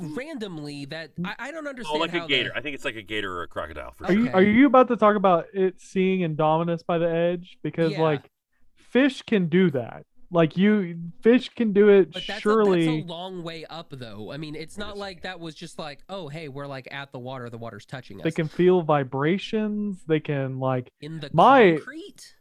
[0.00, 0.16] Mm.
[0.16, 1.26] randomly that mm.
[1.26, 1.98] I, I don't understand.
[1.98, 2.50] Oh, understand like how a gator.
[2.50, 4.22] the, I think it's like a gator or a crocodile for Are sure.
[4.22, 7.58] you are you about to talk about it seeing Indominus by the edge?
[7.62, 8.02] Because Yeah.
[8.02, 8.30] like
[8.76, 10.04] fish can do that.
[10.30, 12.82] Like you fish can do it but that's, surely.
[12.88, 15.78] a, that's a long way up though i mean it's not like that was just
[15.78, 18.80] like oh hey we're like at the water the water's touching us they can feel
[18.80, 19.98] vibrations.
[20.08, 22.34] They can like in the my- concrete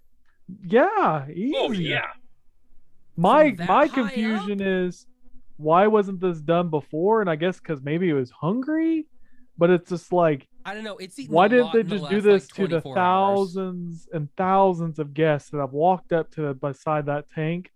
[0.63, 1.53] yeah, easy.
[1.57, 2.07] Oh yeah.
[3.15, 5.05] My my high confusion is
[5.61, 7.21] why wasn't this done before?
[7.21, 9.07] And I guess because maybe it was hungry,
[9.57, 10.97] but it's just like i don't know.
[10.97, 12.75] It's eaten why a didn't lot they in the just do last, this like, to
[12.75, 13.53] the 24 hours.
[13.53, 17.71] thousands and thousands of guests that have walked up to beside that tank,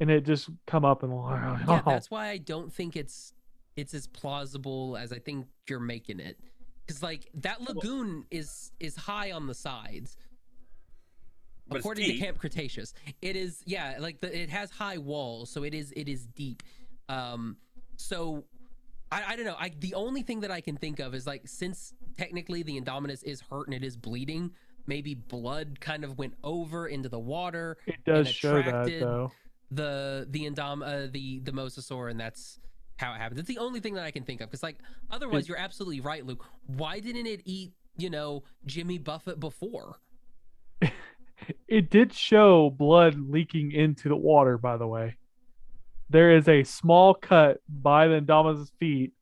[0.00, 3.32] and it just come up and like, yeah oh, that's why i don't think it's
[3.76, 6.38] it's as plausible as i think you're making it.
[6.86, 10.16] Because like that lagoon is is high on the sides.
[11.68, 12.92] But according to camp cretaceous
[13.22, 16.62] it is yeah like the it has high walls so it is it is deep
[17.12, 17.56] um
[17.96, 18.44] so
[19.10, 19.56] I, I don't know.
[19.58, 23.22] I the only thing that I can think of is like since technically the Indominus
[23.22, 24.52] is hurt and it is bleeding,
[24.86, 27.76] maybe blood kind of went over into the water.
[27.86, 29.30] it does and show that though.
[29.70, 32.58] the the Indom uh, the the Mosasaur, and that's
[32.96, 33.38] how it happens.
[33.40, 34.78] It's the only thing that I can think of because like
[35.10, 36.44] otherwise It- you're absolutely right, Luke.
[36.66, 39.96] Why didn't it eat you know Jimmy Buffett before?
[41.66, 44.56] It did show blood leaking into the water.
[44.58, 45.16] By the way,
[46.12, 49.12] there is a small cut by the Indominus' feet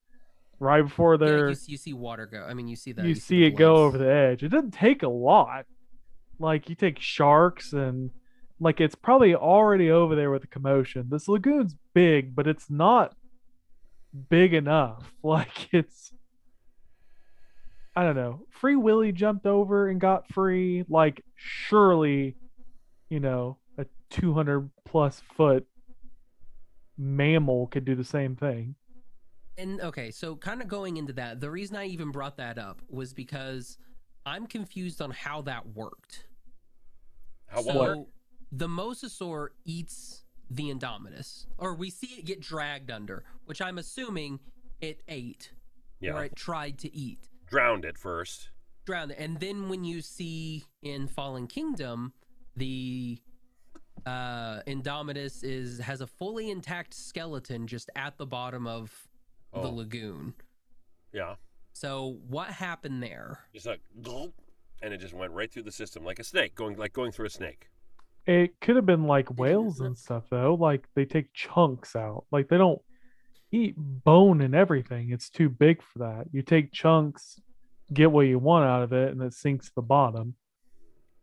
[0.58, 2.42] right before Yeah, you, see- you see water go.
[2.48, 3.04] I mean, you see that.
[3.04, 4.42] you see it go over the edge.
[4.42, 5.66] It doesn't take a lot.
[6.38, 8.10] Like you take sharks and
[8.58, 11.08] like it's probably already over there with the commotion.
[11.10, 13.14] This lagoon's big, but it's not
[14.28, 15.12] big enough.
[15.22, 16.12] Like it's
[17.94, 18.46] I don't know.
[18.50, 20.84] Free Willy jumped over and got free.
[20.88, 22.36] Like surely,
[23.08, 25.66] you know, a 200 plus foot
[27.00, 28.74] mammal could do the same thing.
[29.58, 32.80] And okay, so kind of going into that, the reason I even brought that up
[32.88, 33.78] was because
[34.24, 36.26] I'm confused on how that worked.
[37.46, 38.08] How so well?
[38.52, 44.40] the mosasaur eats the Indominus, or we see it get dragged under, which I'm assuming
[44.80, 45.52] it ate
[46.00, 46.14] Yeah.
[46.14, 48.50] or it tried to eat, Drowned it first.
[48.84, 52.12] drowned it, and then when you see in Fallen Kingdom,
[52.56, 53.18] the
[54.06, 59.08] uh Indominus is has a fully intact skeleton just at the bottom of
[59.52, 59.70] the Oh.
[59.74, 60.34] lagoon.
[61.12, 61.34] Yeah.
[61.72, 63.40] So what happened there?
[63.52, 64.34] Just like gulp,
[64.82, 67.26] and it just went right through the system like a snake, going like going through
[67.26, 67.68] a snake.
[68.26, 70.54] It could have been like whales and stuff though.
[70.54, 72.26] Like they take chunks out.
[72.30, 72.80] Like they don't
[73.50, 75.10] eat bone and everything.
[75.10, 76.26] It's too big for that.
[76.30, 77.40] You take chunks,
[77.92, 80.34] get what you want out of it, and it sinks to the bottom.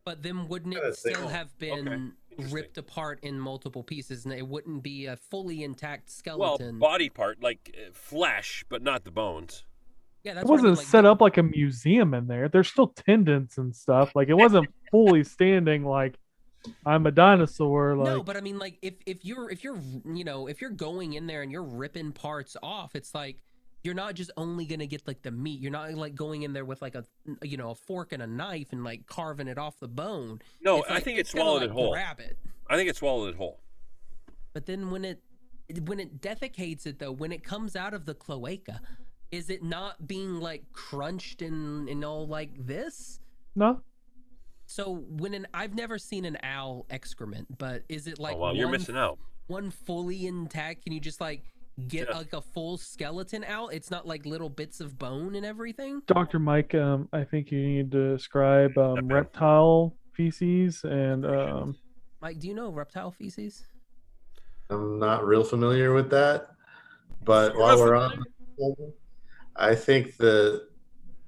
[0.04, 2.12] But then wouldn't it still have been Interesting.
[2.38, 6.40] Ripped apart in multiple pieces and it wouldn't be a fully intact skeleton.
[6.40, 6.80] Well, skeleton?
[6.80, 9.64] body part like uh, flesh, but not the bones.
[10.24, 12.50] yeah, It that's what I mean, wasn't like, set up like a museum in there.
[12.50, 14.16] There's still tendons and stuff.
[14.16, 16.18] Like it wasn't fully standing like
[16.86, 17.96] I'm a dinosaur.
[17.96, 20.70] Like no, but I mean, like if if you're if you're you know if you're
[20.70, 23.42] going in there and you're ripping parts off, it's like
[23.84, 25.60] you're not just only gonna get like the meat.
[25.60, 27.06] You're not like going in there with like a
[27.42, 30.42] you know a fork and a knife and like carving it off the bone.
[30.62, 31.92] No, It's I think it it's gonna, swallowed like, it whole.
[31.92, 32.38] Grab it.
[32.70, 33.60] I think it swallowed it whole.
[34.54, 35.22] But then when it
[35.84, 38.82] when it defecates it though, when it comes out of the cloaca,
[39.32, 43.20] is it not being like crunched and and all like this?
[43.56, 43.82] no.
[44.70, 48.40] So when an I've never seen an owl excrement, but is it oh, like oh,
[48.40, 49.18] well, you're missing out.
[49.48, 50.84] one fully intact?
[50.84, 51.44] Can you just like
[51.88, 52.18] get Yeah.
[52.18, 53.74] like a full skeleton out?
[53.74, 56.02] It's not like little bits of bone and everything.
[56.08, 56.40] Dr.
[56.40, 59.14] Mike, um, I think you need to describe um, Okay.
[59.14, 61.76] reptile feces and um,
[62.22, 63.66] Mike, do you know reptile feces?
[64.70, 66.48] I'm not real familiar with that,
[67.24, 68.26] but You're while we're on,
[69.56, 70.68] I think the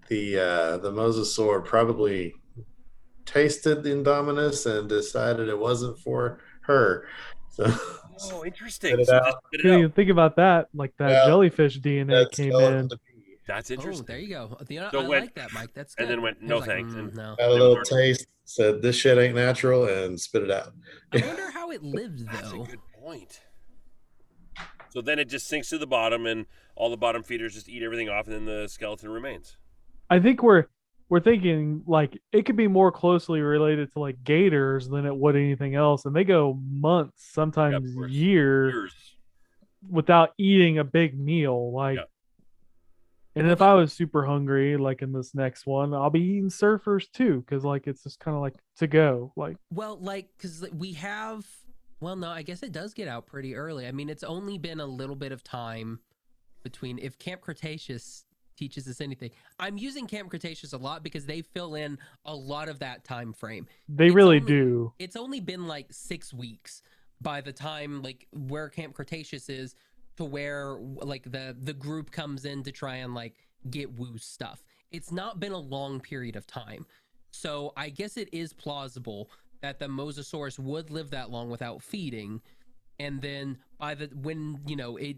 [0.08, 2.34] the uh, the mosasaur probably
[3.26, 7.06] tasted the Indominus and decided it wasn't for her.
[7.52, 7.66] So
[8.32, 8.90] Oh, interesting.
[8.92, 9.24] Spit it So out.
[9.26, 9.80] just spit it didn't out.
[9.80, 10.68] even think about that.
[10.74, 11.26] Like that Yeah.
[11.26, 12.90] jellyfish DNA that came in.
[12.90, 13.02] to be-
[13.48, 14.06] That's Oh, interesting.
[14.06, 14.58] there you go.
[14.70, 15.74] You know, So I when- like that, Mike.
[15.74, 16.04] That's good.
[16.04, 17.36] and then went, He was "No like, thanks," "Mm, and- no.
[17.40, 20.72] Had a little taste, said this shit ain't natural, and spit it out.
[21.14, 22.32] I wonder how it lives though.
[22.32, 23.42] That's a good point.
[24.90, 27.84] So then it just sinks to the bottom, and all the bottom feeders just eat
[27.84, 29.58] everything off, and then the skeleton remains.
[30.10, 30.66] I think we're
[31.10, 35.36] we're thinking like it could be more closely related to like gators than it would
[35.36, 38.12] anything else, and they go months, sometimes course.
[38.12, 38.94] years, Years.
[39.90, 41.72] without eating a big meal.
[41.72, 42.04] Like, Yeah.
[43.36, 47.10] and if I was super hungry, like in this next one, I'll be eating surfers
[47.12, 49.34] too, because like it's just kind of like to go.
[49.36, 51.46] Like, Well, like, because we have.
[52.02, 53.86] Well, no, I guess it does get out pretty early.
[53.86, 56.00] I mean, it's only been a little bit of time
[56.64, 56.98] between.
[56.98, 58.26] If Camp Cretaceous
[58.60, 62.68] teaches us anything, I'm using Camp Cretaceous a lot because they fill in a lot
[62.68, 63.66] of that time frame.
[63.88, 64.94] they It's really only- do.
[65.00, 66.84] It's only been like six weeks
[67.22, 69.76] by the time like where Camp Cretaceous is
[70.18, 73.36] to where like the the group comes in to try and like
[73.70, 74.64] get Wu's stuff.
[74.92, 76.86] It's not been a long period of time.
[77.32, 79.30] So I guess it is plausible
[79.62, 82.42] that the Mosasaurus would live that long without feeding.
[83.00, 85.18] And then by the when, you know, it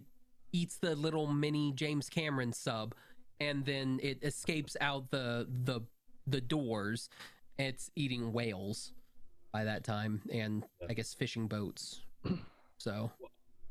[0.54, 2.94] eats the little mini James Cameron sub
[3.42, 5.82] and then it escapes out the the
[6.28, 7.10] the doors,
[7.58, 8.94] it's eating whales
[9.52, 12.02] by that time and I guess fishing boats.
[12.78, 13.12] So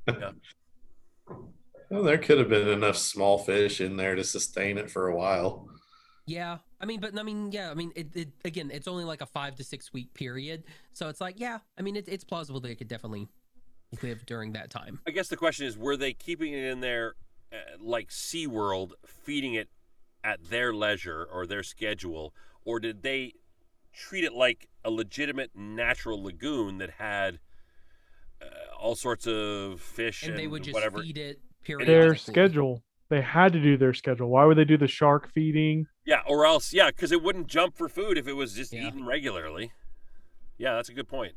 [0.07, 5.17] Well, there could have been enough small fish in there to sustain it for a
[5.17, 5.69] while.
[6.27, 9.21] Yeah, I mean, but I mean, yeah, I mean, it, it again, it's only like
[9.21, 12.61] a five to six week period, so it's like, yeah, I mean, it, it's plausible
[12.61, 13.27] they could definitely
[14.01, 15.01] live during that time.
[15.09, 17.17] I guess the question is, were they keeping it in there
[17.81, 19.69] like SeaWorld, feeding it
[20.23, 23.35] at their leisure or their schedule, or did they
[23.93, 27.39] treat it like a legitimate natural lagoon that had
[28.41, 28.47] uh,
[28.79, 31.03] all sorts of fish And and, they would just whatever?
[31.03, 31.89] feed it period.
[31.89, 32.83] Their schedule.
[33.09, 34.29] They had to do their schedule.
[34.29, 35.87] Why would they do the shark feeding?
[36.05, 38.87] Yeah, or else, yeah, because it wouldn't jump for food if it was just Yeah.
[38.87, 39.73] eaten regularly.
[40.59, 41.35] Yeah, that's a good point.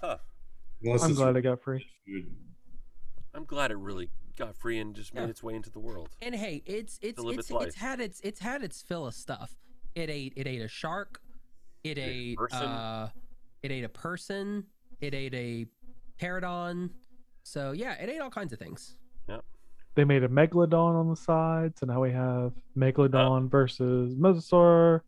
[0.00, 0.16] Huh.
[0.82, 1.86] Unless I'm glad I got free.
[2.06, 2.34] food.
[3.34, 5.28] I'm glad it really got free and just made Yeah.
[5.28, 6.08] its way into the world.
[6.22, 9.54] And hey, it's it's it's its it's had its it's had its fill of stuff.
[9.94, 11.20] It ate it ate a shark.
[11.84, 12.58] It ate a person.
[12.68, 13.10] uh,
[13.62, 14.64] it ate a person.
[15.00, 15.66] It ate a
[16.20, 16.90] pterodon.
[17.42, 18.96] So yeah, it ate all kinds of things.
[19.96, 25.00] They made a megalodon on the side, so now we have megalodon versus mosasaur.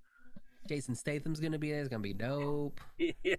[0.69, 1.79] Jason Statham's gonna be there.
[1.81, 2.81] It's gonna be dope.
[2.99, 3.37] yeah.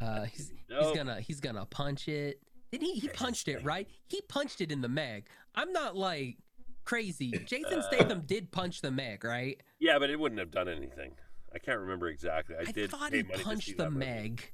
[0.00, 2.40] Uh, he's, he's gonna he's gonna punch it.
[2.70, 3.00] Didn't he?
[3.00, 3.88] He punched it right.
[4.06, 5.28] He punched it in the Meg.
[5.54, 6.36] I'm not like
[6.84, 7.30] crazy.
[7.46, 9.60] Jason Uh, Statham did punch the Meg, right?
[9.78, 11.12] Yeah, but it wouldn't have done anything.
[11.54, 12.56] I can't remember exactly.
[12.56, 14.06] I, I, did thought he money to see punched the that movie.
[14.06, 14.52] Meg.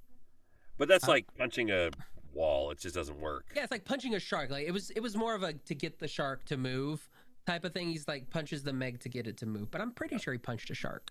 [0.79, 1.91] But that's Uh, like punching a
[2.33, 2.71] wall.
[2.71, 3.47] It just doesn't work.
[3.55, 4.51] Yeah, it's like punching a shark.
[4.51, 7.09] Like it was it was more of a to get the shark to move
[7.47, 7.89] type of thing.
[7.89, 9.71] He's like punches the Meg to get it to move.
[9.71, 11.11] But I'm pretty sure he punched a shark.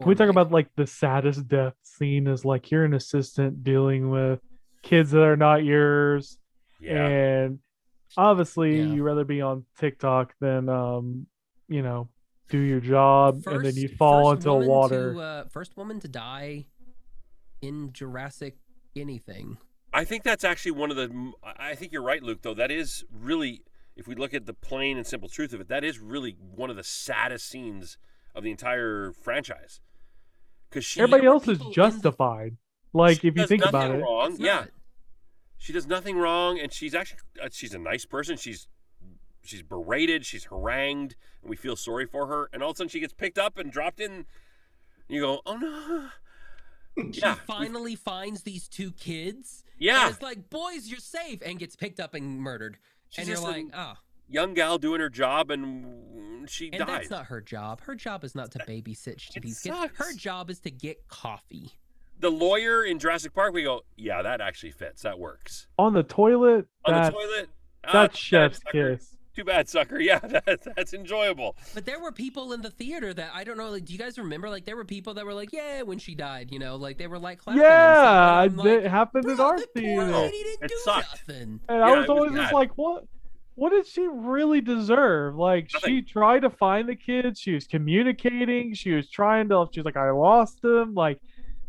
[0.00, 4.10] Can we talk about like the saddest death scene is like you're an assistant dealing
[4.10, 4.40] with
[4.82, 6.38] kids that are not yours
[6.80, 7.06] Yeah.
[7.06, 7.58] and
[8.16, 8.84] obviously Yeah.
[8.94, 11.26] you rather be on TikTok than um
[11.68, 12.08] you know
[12.48, 15.12] do your job and then you fall into woman water.
[15.12, 16.66] To, uh, first woman to die
[17.60, 18.56] in Jurassic
[18.96, 19.58] anything.
[19.92, 21.32] I think that's actually one of the.
[21.44, 22.40] I think you're right, Luke.
[22.42, 23.62] Though that is really,
[23.96, 26.70] if we look at the plain and simple truth of it, that is really one
[26.70, 27.98] of the saddest scenes
[28.34, 29.80] of the entire franchise.
[30.70, 32.56] Because Everybody else is people in justified.
[32.92, 34.32] Like she if you think about it, wrong.
[34.32, 34.64] It's yeah,
[35.58, 38.36] she does nothing wrong, and she's actually uh, she's a nice person.
[38.36, 38.66] She's
[39.44, 42.48] she's berated, she's harangued, and we feel sorry for her.
[42.52, 44.12] And all of a sudden, she gets picked up and dropped in.
[44.12, 44.24] And
[45.08, 46.08] you go, oh no.
[47.12, 49.62] She Yeah, finally finds these two kids.
[49.78, 52.76] Yeah, And it's like, boys, you're safe, and gets picked up and murdered.
[53.08, 53.92] she's and you're just like, a oh.
[54.28, 56.88] young gal doing her job, and she And died.
[56.88, 57.82] that's not her job.
[57.82, 59.76] Her job is not to babysit It these kids.
[59.76, 59.96] sucks.
[59.96, 61.70] Her job is to get coffee.
[62.20, 65.02] The lawyer in Jurassic Park, we go, yeah, that actually fits.
[65.02, 65.66] That works.
[65.78, 67.48] on the toilet, On that's, the toilet,
[67.84, 68.96] ah, that's too chef's sucker.
[68.96, 69.14] kiss.
[69.36, 70.00] Too bad, sucker.
[70.00, 71.54] Yeah, that, that's enjoyable.
[71.74, 73.70] But there were people in the theater that I don't know.
[73.70, 74.50] Like, do you guys remember?
[74.50, 76.50] Like, there were people that were like, "Yeah," when she died.
[76.50, 79.44] You know, like they were like, clapping Yeah, and I'm it like, happened in "Bro,
[79.44, 80.06] our the poor theater.
[80.12, 81.06] lady didn't It do sucked.
[81.28, 81.60] nothing.
[81.68, 83.04] And Yeah, I was it was always just like, what?
[83.54, 85.36] What did she really deserve?
[85.36, 85.96] Like, Nothing.
[85.96, 87.40] she tried to find the kids.
[87.40, 88.74] She was communicating.
[88.74, 89.66] She was trying to.
[89.72, 90.94] She's like, I lost them.
[90.94, 91.20] Like,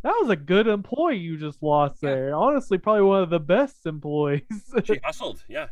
[0.04, 2.10] that was a good employee you just lost Yeah.
[2.12, 2.36] there.
[2.36, 4.44] Honestly, probably one of the best employees.
[4.86, 5.44] She hustled.
[5.48, 5.68] Yeah.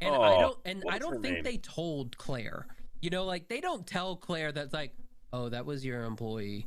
[0.00, 0.58] And I Oh, don't.
[0.64, 1.44] And I don't think name?
[1.44, 2.66] they told Claire.
[3.02, 4.94] You know, like they don't tell Claire that's like,
[5.32, 6.66] "Oh, that was your employee.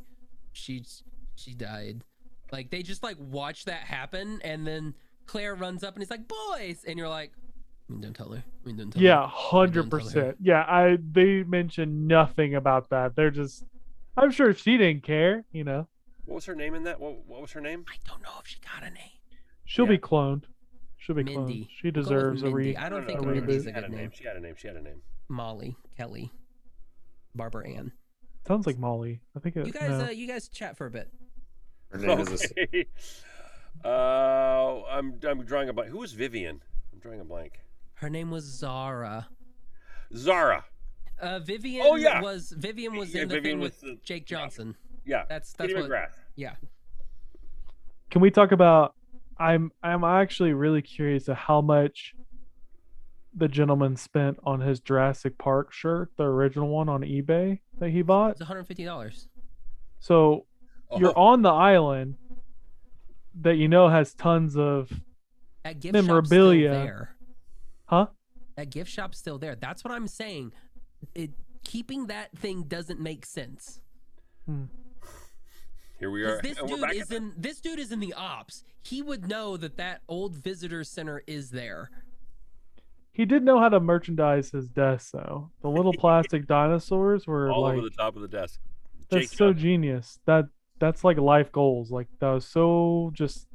[0.52, 1.02] She's
[1.36, 2.02] she died."
[2.52, 4.94] Like they just like watch that happen, and then
[5.26, 7.32] Claire runs up and he's like, "Boys," and you're like,
[7.88, 8.44] "We don't tell her.
[8.64, 10.36] We don't tell her." yeah, hundred percent.
[10.40, 10.98] Yeah, I.
[11.12, 13.16] They mentioned nothing about that.
[13.16, 13.64] They're just.
[14.16, 15.44] I'm sure she didn't care.
[15.50, 15.88] You know,
[16.24, 17.00] What was her name in that?
[17.00, 17.84] What, what was her name?
[17.88, 19.10] I don't know if she got a name.
[19.64, 19.92] she'll Yeah.
[19.92, 20.44] be cloned.
[20.96, 21.64] She'll be Mindy.
[21.64, 21.68] cloned.
[21.70, 22.54] She We'll deserves a Mindy.
[22.70, 22.76] re.
[22.76, 24.00] I don't think no, a no, Mindy's she a had good a name.
[24.00, 24.10] name.
[24.14, 24.54] She had a name.
[24.56, 25.02] She had a name.
[25.28, 26.30] Molly, Kelly,
[27.34, 27.92] Barbara Ann.
[28.46, 29.20] Sounds like Molly.
[29.36, 29.66] I think it.
[29.66, 30.04] You guys, no.
[30.06, 31.08] uh, you guys chat for a bit.
[31.90, 32.86] Her name is a,
[33.88, 35.90] uh, I'm I'm drawing a blank.
[35.90, 36.62] Who was Vivian?
[36.92, 37.60] I'm drawing a blank.
[37.94, 39.28] Her name was Zara.
[40.14, 40.64] Zara.
[41.20, 42.20] Uh, Vivian Oh, yeah.
[42.20, 44.76] was Vivian was Yeah, in the Vivian thing with the- Jake Johnson.
[45.06, 45.24] Yeah.
[45.28, 45.90] That's that's Katie what.
[45.90, 46.12] McGrath.
[46.36, 46.54] Yeah.
[48.10, 48.94] Can we talk about?
[49.38, 52.14] I'm I'm actually really curious to how much
[53.36, 58.02] the gentleman spent on his Jurassic Park shirt, the original one on eBay that he
[58.02, 58.32] bought.
[58.32, 59.28] It's 150 dollars.
[59.98, 60.46] So
[60.90, 60.98] oh.
[61.00, 62.14] you're Oh, on the island
[63.40, 64.92] that you know has tons of
[65.64, 66.70] That gift Memorabilia.
[66.70, 67.16] still there.
[67.86, 68.06] huh?
[68.56, 69.56] That gift shop's still there.
[69.56, 70.52] That's what I'm saying.
[71.16, 71.32] It
[71.64, 73.80] keeping that thing doesn't make sense.
[74.46, 74.64] Hmm.
[75.98, 76.42] Here we 'Cause are.
[76.42, 78.64] This dude is at- in this dude is in the ops.
[78.82, 81.90] He would know that that old visitor center is there.
[83.12, 85.50] He did know how to merchandise his desk though.
[85.62, 88.60] The little plastic dinosaurs were all like over the top of the desk.
[89.08, 89.62] that's Jake so Johnson.
[89.62, 90.18] genius.
[90.26, 90.46] That
[90.80, 91.90] that's like life goals.
[91.92, 93.46] Like that was so just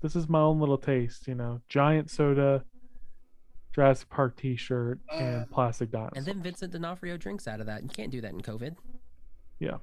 [0.00, 1.60] this is my own little taste, you know.
[1.68, 2.64] Giant soda,
[3.72, 6.16] Jurassic Park t-shirt, Uh, and plastic dinosaurs.
[6.18, 7.82] And then Vincent D'Onofrio drinks out of that.
[7.84, 8.76] You can't do that in COVID.
[9.60, 9.78] yeah.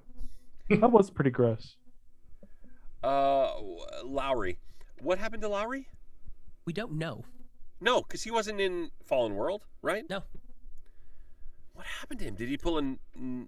[0.70, 1.76] that was pretty gross.
[3.04, 3.54] Uh,
[4.04, 4.58] Lowery.
[5.02, 5.88] What happened to Lowery?
[6.66, 7.24] We don't know.
[7.80, 10.08] No, because he wasn't in Fallen World, right?
[10.10, 10.24] No.
[11.74, 12.36] What happened to him?
[12.36, 13.00] Did he pull an?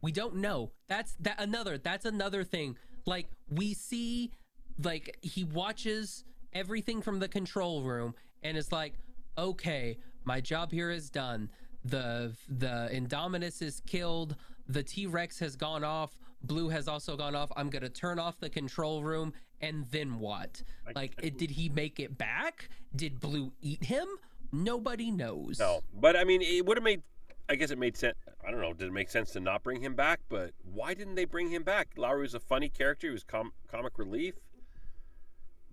[0.02, 0.72] We don't know.
[0.88, 2.78] That's that another that's another thing.
[3.06, 4.32] Like we see
[4.82, 8.94] like he watches everything from the control room and it's like,
[9.38, 11.50] okay, my job here is done.
[11.86, 14.36] The the Indominus is killed.
[14.68, 16.18] The T-Rex has gone off.
[16.44, 17.52] Blue has also gone off.
[17.56, 20.62] I'm gonna turn off the control room and then what?
[20.96, 22.70] Like- it, did he make it back?
[22.96, 24.08] Did Blue eat him?
[24.52, 25.60] Nobody knows.
[25.60, 27.02] No, but I mean, it would have made.
[27.50, 28.16] I guess it made sense.
[28.46, 28.74] I don't know.
[28.74, 30.20] Did it make sense to not bring him back?
[30.30, 31.90] But why didn't they bring him back?
[31.98, 33.08] Lowery was a funny character.
[33.08, 34.36] He was com- comic relief.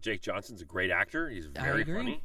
[0.01, 1.29] Jake Johnson's a great actor.
[1.29, 2.23] He's very funny.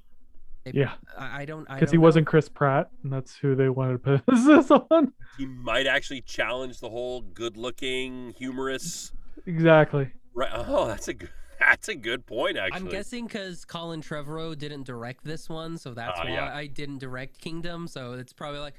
[0.65, 0.93] They- Yeah.
[1.17, 1.67] I, I don't.
[1.67, 2.03] Because he know.
[2.03, 5.13] wasn't Chris Pratt, and that's who they wanted to put this on.
[5.37, 9.11] He might actually challenge the whole good-looking, humorous.
[9.45, 10.11] Exactly.
[10.33, 10.49] Right?
[10.53, 11.29] Oh, that's a good.
[11.57, 12.57] That's a good point.
[12.57, 16.53] Actually, I'm guessing because Colin Trevorrow didn't direct this one, so that's Ah, why yeah.
[16.53, 17.87] I didn't direct Kingdom.
[17.87, 18.73] So it's probably like,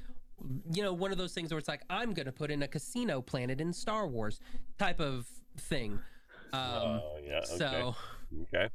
[0.71, 3.23] you know, one of those things where it's like I'm gonna put in a casino
[3.23, 4.41] planet in Star Wars
[4.79, 5.27] type of
[5.57, 5.93] thing.
[6.53, 7.39] Um, oh yeah.
[7.39, 7.47] Okay.
[7.57, 7.97] So
[8.43, 8.69] Okay.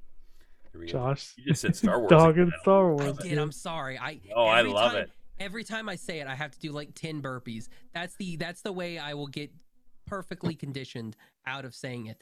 [0.71, 0.91] Here we go.
[0.93, 1.33] Josh.
[1.37, 2.09] You just said Star Wars.
[2.09, 2.43] Dog again.
[2.45, 3.17] and Star I Wars.
[3.17, 3.37] did.
[3.37, 3.97] I'm sorry.
[3.97, 5.11] I Oh, I every love time- it.
[5.39, 7.67] Every time I say it, I have to do like ten burpees.
[7.95, 9.51] That's the that's the way I will get
[10.05, 11.15] perfectly conditioned
[11.47, 12.21] out of saying it.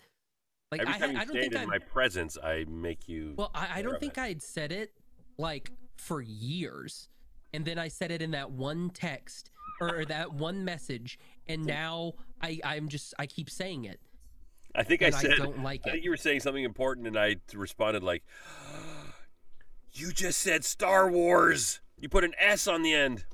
[0.71, 2.63] Like Every I, time you I don't say think it I in my presence, I
[2.69, 3.33] make you.
[3.37, 4.21] well I, I don't think it.
[4.21, 4.93] I had said it
[5.37, 7.09] like for years,
[7.53, 9.49] and then I said it in that one text
[9.81, 13.99] or that one message, and now I I'm just I keep saying it.
[14.75, 15.89] I think I said I don't like it.
[15.89, 18.23] I think you were saying something important, and I responded like,
[19.93, 21.81] "You just said Star Wars.
[21.97, 23.25] You put an S on the end."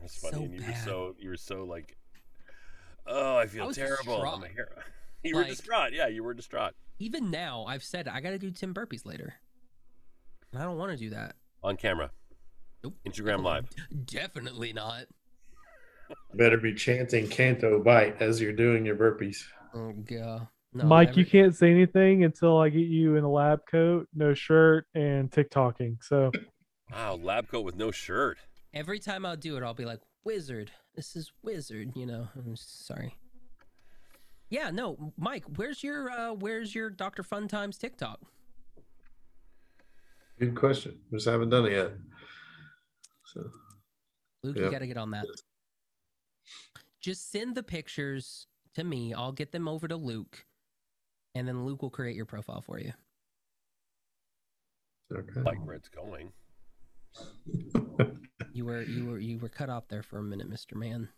[0.00, 0.36] That's funny.
[0.36, 1.96] So and you were so you were so like,
[3.06, 4.40] "Oh, I feel was terrible." I'm distraught.
[4.42, 4.68] like, "Here."
[5.26, 5.94] You were distraught.
[5.94, 6.74] Yeah, you were distraught.
[6.98, 9.32] Even now, I've said I got to do Tim burpees later.
[10.52, 11.34] And I don't want to do that.
[11.62, 12.10] On camera,
[12.82, 12.94] Nope.
[13.06, 13.66] Instagram live.
[14.04, 15.06] Definitely not.
[16.34, 19.44] Better be chanting Canto Bight as you're doing your burpees.
[19.74, 20.46] Oh god.
[20.74, 24.34] No, Mike, you can't say anything until I get you in a lab coat, no
[24.34, 26.02] shirt, and TikToking.
[26.02, 26.32] So
[26.92, 28.38] Wow, lab coat with no shirt.
[28.72, 32.56] Every time I'll do it, I'll be like, "Wizard, this is Wizard." You know, I'm
[32.56, 33.14] sorry.
[34.50, 38.20] Yeah, no, Mike, where's your uh where's your Doctor Fun Times TikTok?
[40.38, 40.98] Good question.
[41.12, 41.92] Just haven't done it yet.
[43.32, 43.44] So
[44.42, 45.24] Luke, you got to get on that.
[47.00, 49.14] Just send the pictures to me.
[49.14, 50.44] I'll get them over to Luke,
[51.34, 52.92] and then Luke will create your profile for you.
[55.12, 55.40] okay.
[55.40, 56.32] Like where it's going.
[58.52, 61.08] You were you were you were cut off there for a minute, Mister Man.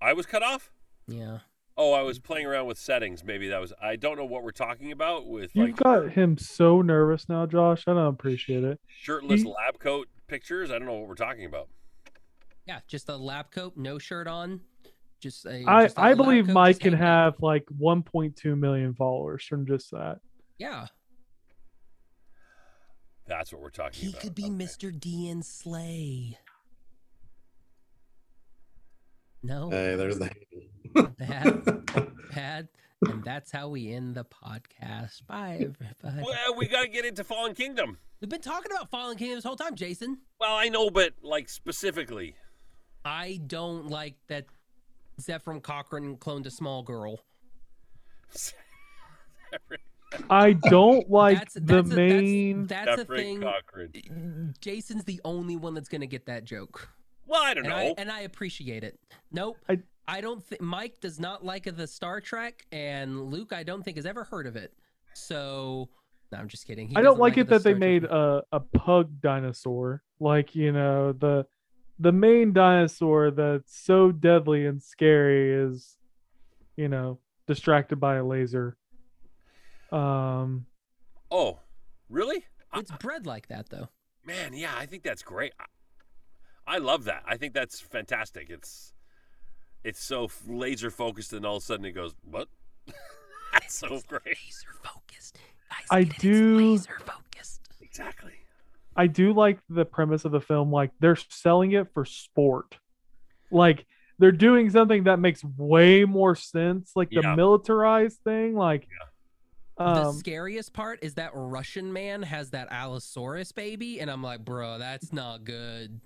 [0.00, 0.70] I was cut off.
[1.08, 1.38] Yeah.
[1.78, 3.22] Oh, I was playing around with settings.
[3.22, 3.72] Maybe that was.
[3.82, 7.44] I don't know what we're talking about with you've like got him so nervous now,
[7.46, 7.84] Josh.
[7.86, 8.80] I don't appreciate it.
[8.88, 10.70] shirtless you- lab coat pictures.
[10.70, 11.68] I don't know what we're talking about.
[12.66, 14.62] Yeah, just a lab coat, no shirt on.
[15.26, 15.64] Just a.
[15.66, 17.24] I just a I believe Mike can hanging out.
[17.34, 20.20] have like 1.2 million followers from just that.
[20.58, 20.86] Yeah,
[23.26, 24.22] That's what we're talking he about.
[24.22, 24.52] He could be Okay.
[24.52, 25.00] Mr.
[25.00, 26.38] Dean Slay.
[29.42, 30.30] No, Hey, there's the
[31.18, 31.62] Bad.
[32.34, 32.68] bad,
[33.06, 35.26] and that's how we end the podcast.
[35.26, 36.22] Bye, everybody.
[36.24, 37.98] Well, we got to get into Fallen Kingdom.
[38.20, 40.18] We've been talking about Fallen Kingdom this whole time, Jason.
[40.40, 42.34] Well, I know, but like specifically,
[43.04, 44.46] I don't like that
[45.20, 47.20] Zefram Cochrane cloned a small girl.
[50.30, 52.66] I don't like that's the a, main.
[52.66, 53.42] That's, that's a thing.
[53.42, 54.54] Cochrane.
[54.60, 56.88] Jason's the only one that's gonna get that joke.
[57.26, 57.76] Well, I don't and know.
[57.76, 58.98] I and I appreciate it.
[59.32, 59.56] Nope.
[59.68, 63.82] I- I, don't think Mike does not like the Star Trek, and Luke I don't
[63.82, 64.72] think has ever heard of it.
[65.14, 65.88] So
[66.32, 66.88] no, I'm just kidding.
[66.88, 70.02] He I don't doesn't like it the that they Trek- made a, a pug dinosaur.
[70.20, 71.46] Like, you know, the
[71.98, 75.96] the main dinosaur that's so deadly and scary is,
[76.76, 78.76] you know, distracted by a laser.
[79.92, 80.66] Um
[81.30, 81.60] oh,
[82.08, 82.44] really?
[82.72, 83.88] I- It's bred like that though.
[84.24, 85.52] man, yeah, I think that's great.
[85.58, 85.64] I,
[86.76, 87.22] I love that.
[87.26, 88.50] I think that's fantastic.
[88.50, 88.92] It's
[89.84, 92.48] it's so laser focused, and all of a sudden it goes, "What?"
[93.52, 94.24] that's so great.
[94.26, 95.38] Laser focused.
[95.70, 96.14] Guys, I get it?
[96.14, 97.60] It's do- laser focused.
[97.80, 98.32] Exactly.
[98.96, 100.72] I do like the premise of the film.
[100.72, 102.78] Like they're selling it for sport.
[103.50, 103.86] Like
[104.18, 106.92] they're doing something that makes way more sense.
[106.96, 107.34] Like the Yeah.
[107.34, 108.56] militarized thing.
[108.56, 108.88] Like
[109.78, 114.44] the um scariest part is that Russian man has that Allosaurus baby, and I'm like,
[114.44, 116.00] bro, that's not good.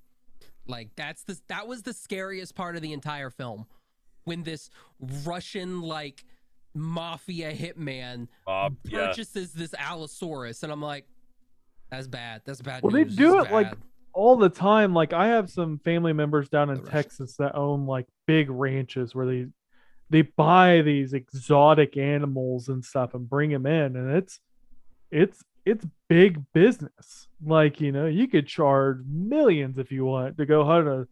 [0.66, 3.66] Like that's the that was the scariest part of the entire film,
[4.24, 4.70] when this
[5.24, 6.24] Russian like
[6.74, 9.06] mafia hitman Bob, yeah.
[9.06, 11.06] purchases this Allosaurus, and I'm like,
[11.90, 12.42] that's bad.
[12.44, 12.82] That's bad.
[12.82, 13.72] Well, they do it, like,
[14.12, 14.94] all the time.
[14.94, 19.26] Like I have some family members down in Texas that own like big ranches where
[19.26, 19.46] they
[20.08, 24.40] they buy these exotic animals and stuff and bring them in, and it's
[25.10, 27.28] it's it's big business.
[27.44, 31.06] Like you know, you could charge millions if you want to go hunt a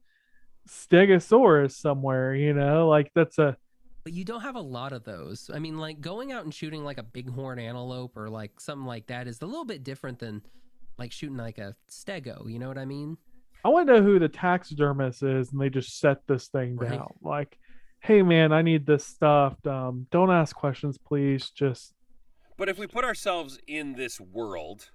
[0.68, 2.34] stegosaurus somewhere.
[2.34, 3.56] You know, like that's a
[4.04, 5.50] But you don't have a lot of those.
[5.52, 9.06] I mean, like going out and shooting like a bighorn antelope or like something like
[9.06, 10.42] that is a little bit different than
[10.98, 12.50] like shooting like a stego.
[12.50, 13.16] You know what I mean?
[13.64, 16.90] I want to know who the taxidermist is, and they just set this thing Right.
[16.90, 17.14] down.
[17.22, 17.58] Like,
[18.00, 19.66] hey man, I need this stuffed.
[19.66, 21.50] Um, don't ask questions, please.
[21.50, 21.94] Just
[22.56, 24.90] But if we put ourselves in this world,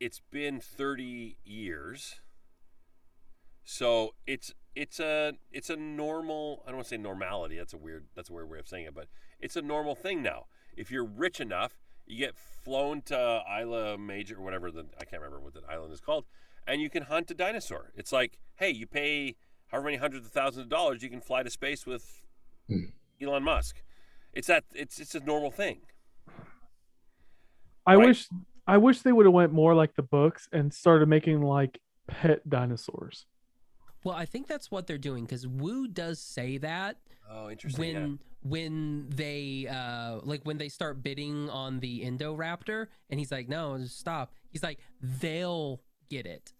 [0.00, 2.20] it's been 30 years.
[3.64, 7.76] So it's it's a it's a normal I don't want to say normality, that's a
[7.78, 9.08] weird that's a weird way of saying it, but
[9.40, 10.44] it's a normal thing now.
[10.76, 11.72] If you're rich enough,
[12.08, 15.92] you get flown to Isla Major or whatever the I can't remember what the island
[15.92, 16.24] is called,
[16.66, 17.92] and you can hunt a dinosaur.
[17.94, 19.36] It's like, hey, you pay
[19.68, 22.24] however many hundreds of thousands of dollars, you can fly to space with
[22.68, 22.86] Hmm.
[23.22, 23.82] Elon Musk.
[24.32, 25.80] It's that it's it's a normal thing.
[27.86, 28.08] I Right.
[28.08, 28.28] wish
[28.66, 32.48] I wish they would have went more like the books and started making like pet
[32.48, 33.24] dinosaurs.
[34.04, 36.98] Well, I think that's what they're doing because Wu does say that
[37.30, 37.80] Oh, interesting.
[37.80, 38.16] when yeah.
[38.42, 43.76] when they uh like when they start bidding on the Indoraptor and he's like, no,
[43.78, 44.32] just stop.
[44.50, 46.52] He's like, they'll get it,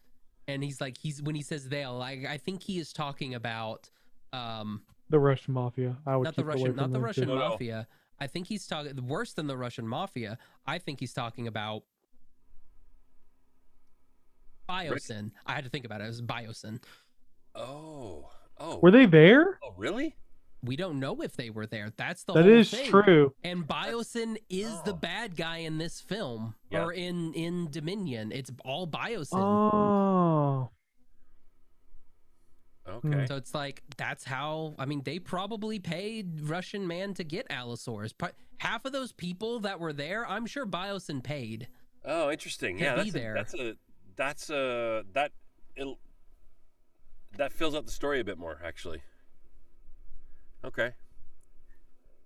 [0.46, 3.88] and he's like, he's when he says they'll, like I think he is talking about
[4.32, 5.96] um The Russian mafia.
[6.06, 7.34] I would not the Russian, not the Russian too.
[7.34, 7.48] No, no.
[7.50, 7.86] mafia.
[8.20, 10.38] I think he's talking worse than the Russian mafia.
[10.66, 11.84] I think he's talking about
[14.68, 15.30] Biosyn.
[15.46, 16.04] I had to think about it.
[16.04, 16.80] It was Biosyn.
[17.58, 18.30] Oh.
[18.58, 18.78] Oh.
[18.78, 19.58] Were they there?
[19.62, 20.16] oh, really?
[20.64, 21.92] We don't know if they were there.
[21.96, 22.90] That's the That whole is thing.
[22.90, 23.32] true.
[23.44, 24.96] And Biosyn is the Oh.
[24.96, 26.84] bad guy in this film Yeah.
[26.84, 28.32] or in in Dominion.
[28.32, 29.38] It's all Biosyn.
[29.38, 30.70] Oh,
[32.88, 33.08] Okay.
[33.20, 33.26] Hmm.
[33.26, 38.12] So it's like that's how I mean they probably paid Russian man to get Allosaurus.
[38.12, 41.68] Pro- Half of those people that were there, I'm sure Biosyn paid.
[42.04, 42.78] Oh, interesting.
[42.78, 43.32] to Yeah, be that's there.
[43.32, 43.76] A, that's a
[44.16, 45.32] that's a that
[45.76, 45.98] it'll,
[47.36, 49.02] that fills out the story a bit more actually.
[50.64, 50.92] Okay.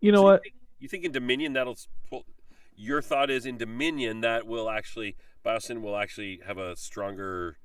[0.01, 0.43] you know So what?
[0.43, 2.25] think, you think in Dominion that'll s- pull,
[2.77, 7.59] your thought is in Dominion that will actually Biosyn will actually have a stronger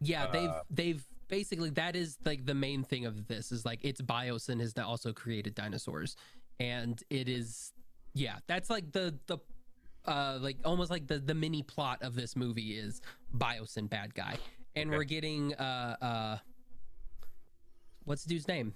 [0.00, 3.80] Yeah, they've Uh, they've basically that is like the main thing of this is like
[3.82, 6.16] it's Biosyn has that also created dinosaurs,
[6.60, 7.72] and it is
[8.12, 9.38] yeah that's like the the
[10.06, 13.00] uh like almost like the the mini plot of this movie is
[13.38, 14.36] Biosyn bad guy,
[14.76, 14.96] and Okay.
[14.98, 16.38] we're getting uh uh
[18.04, 18.74] what's the dude's name?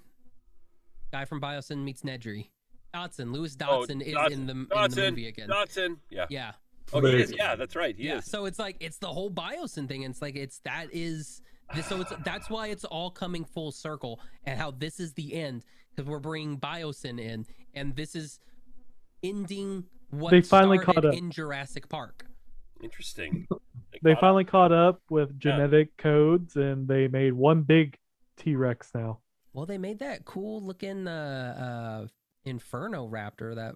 [1.11, 2.47] Guy from Biosyn meets Nedry.
[2.93, 5.49] Dodgson, Lewis Oh, Dodgson is Dodgson, in the in the movie again.
[5.49, 5.97] Dodgson.
[6.09, 6.25] Yeah.
[6.29, 6.51] yeah.
[6.91, 7.31] Oh, he is.
[7.31, 7.95] Yeah, that's right.
[7.95, 8.25] He yeah is.
[8.25, 11.41] so it's like it's the whole biosyn thing and it's like it's that is
[11.87, 15.63] so it's that's why it's all coming full circle and how this is the end
[15.95, 17.45] because we're bringing biosyn in
[17.75, 18.39] and this is
[19.21, 21.13] ending what They finally caught up.
[21.13, 22.25] in jurassic park
[22.81, 23.45] Interesting.
[24.01, 24.19] They caught up.
[24.21, 25.37] finally caught up with Yeah.
[25.57, 27.98] genetic codes and they made one big
[28.39, 29.19] T Rex now.
[29.53, 32.07] well they made that cool looking uh uh
[32.45, 33.75] inferno raptor that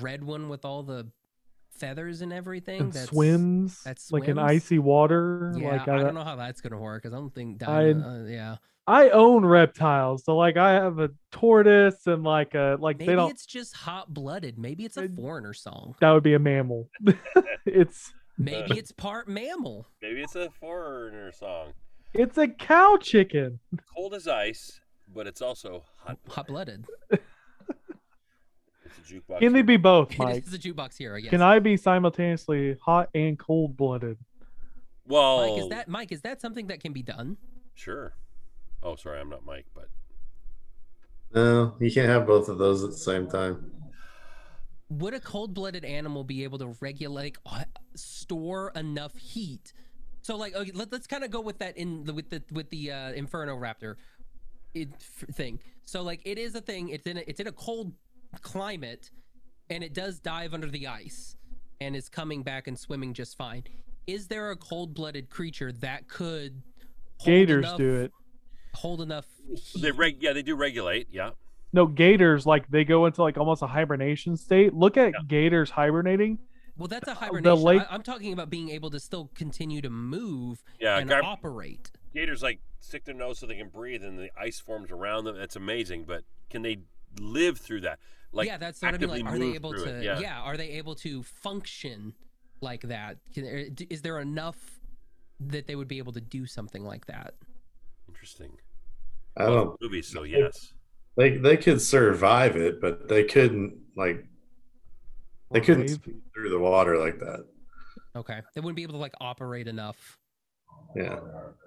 [0.00, 1.08] red one with all the
[1.70, 5.52] feathers and everything And that's swims that like in icy water.
[5.56, 7.90] yeah like I, I, don't know how that's gonna work because i don't think I-
[7.90, 12.98] uh, yeah I own reptiles, so like I have a tortoise and like a like
[12.98, 13.30] Maybe they don't.
[13.30, 14.58] it's just hot blooded.
[14.58, 15.94] Maybe it's a It- foreigner song.
[16.00, 16.88] That would be a mammal.
[17.64, 19.86] it's Maybe it's part mammal.
[20.02, 21.74] Maybe it's a foreigner song.
[22.14, 23.58] It's a cow chicken.
[23.94, 24.80] Cold as ice,
[25.14, 26.18] but it's also hot.
[26.28, 26.86] Hot blooded.
[27.10, 27.20] It's
[29.10, 29.38] a jukebox.
[29.40, 30.46] Can they be both, It Mike?
[30.46, 31.16] is a jukebox hero.
[31.16, 31.30] Yes.
[31.30, 34.18] Can I be simultaneously hot and cold blooded?
[35.06, 36.12] Well, Mike, is that Mike?
[36.12, 37.36] Is that something that can be done?
[37.74, 38.14] sure.
[38.84, 39.88] Oh, sorry, I'm not Mike, but
[41.34, 43.70] No, you can't have both of those at the same time.
[44.90, 47.62] Would a cold blooded animal be able to regulate, uh,
[47.94, 49.72] store enough heat?
[50.22, 52.70] So, like, okay, let, us kind of go with that in the with the with
[52.70, 53.96] the uh, Inferno Raptor
[54.72, 55.58] it, f- thing.
[55.84, 56.88] So, like, it is a thing.
[56.90, 57.92] It's in a, it's in a cold
[58.40, 59.10] climate,
[59.68, 61.36] and it does dive under the ice,
[61.80, 63.64] and is coming back and swimming just fine.
[64.06, 66.62] Is there a cold blooded creature that could
[67.24, 68.12] Gators enough- do it.
[68.74, 69.82] hold enough heat?
[69.82, 70.16] they reg.
[70.20, 71.08] Yeah, they do regulate.
[71.10, 71.30] Yeah.
[71.72, 74.74] No, gators like they go into like almost a hibernation state.
[74.74, 76.38] Look at gators hibernating.
[76.76, 77.62] Well, that's a the hibernation.
[77.62, 80.98] lake- I, am talking about being able to still continue to move Yeah.
[80.98, 81.90] and gar- operate.
[82.14, 85.36] gators like stick their nose so they can breathe, and the ice forms around them.
[85.36, 86.04] That's amazing.
[86.04, 86.80] But can they
[87.20, 87.98] live through that?
[88.32, 89.08] Like yeah, that's what I mean.
[89.10, 89.98] Like, actively are they move able through to?
[89.98, 90.04] it?
[90.04, 90.18] Yeah.
[90.20, 90.40] Yeah.
[90.40, 92.14] are they able to function
[92.60, 93.18] like that?
[93.34, 94.80] Can, er, is there enough
[95.40, 97.34] that they would be able to do something like that?
[98.08, 98.52] Interesting.
[99.36, 99.80] I don't.
[99.80, 100.08] movies.
[100.08, 100.72] So yes.
[101.16, 104.26] They they could survive it, but they couldn't like
[105.52, 105.90] they couldn't wave.
[105.90, 107.44] speed through the water like that.
[108.16, 110.18] Okay, they wouldn't be able to like operate enough.
[110.94, 111.18] Yeah.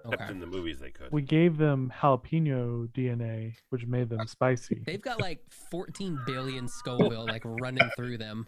[0.05, 1.11] Except Okay, in the movies they could.
[1.11, 4.83] We gave them jalapeno DNA, which made them spicy.
[4.85, 5.39] they've got like
[5.71, 8.47] 14 billion Scoville like running through them.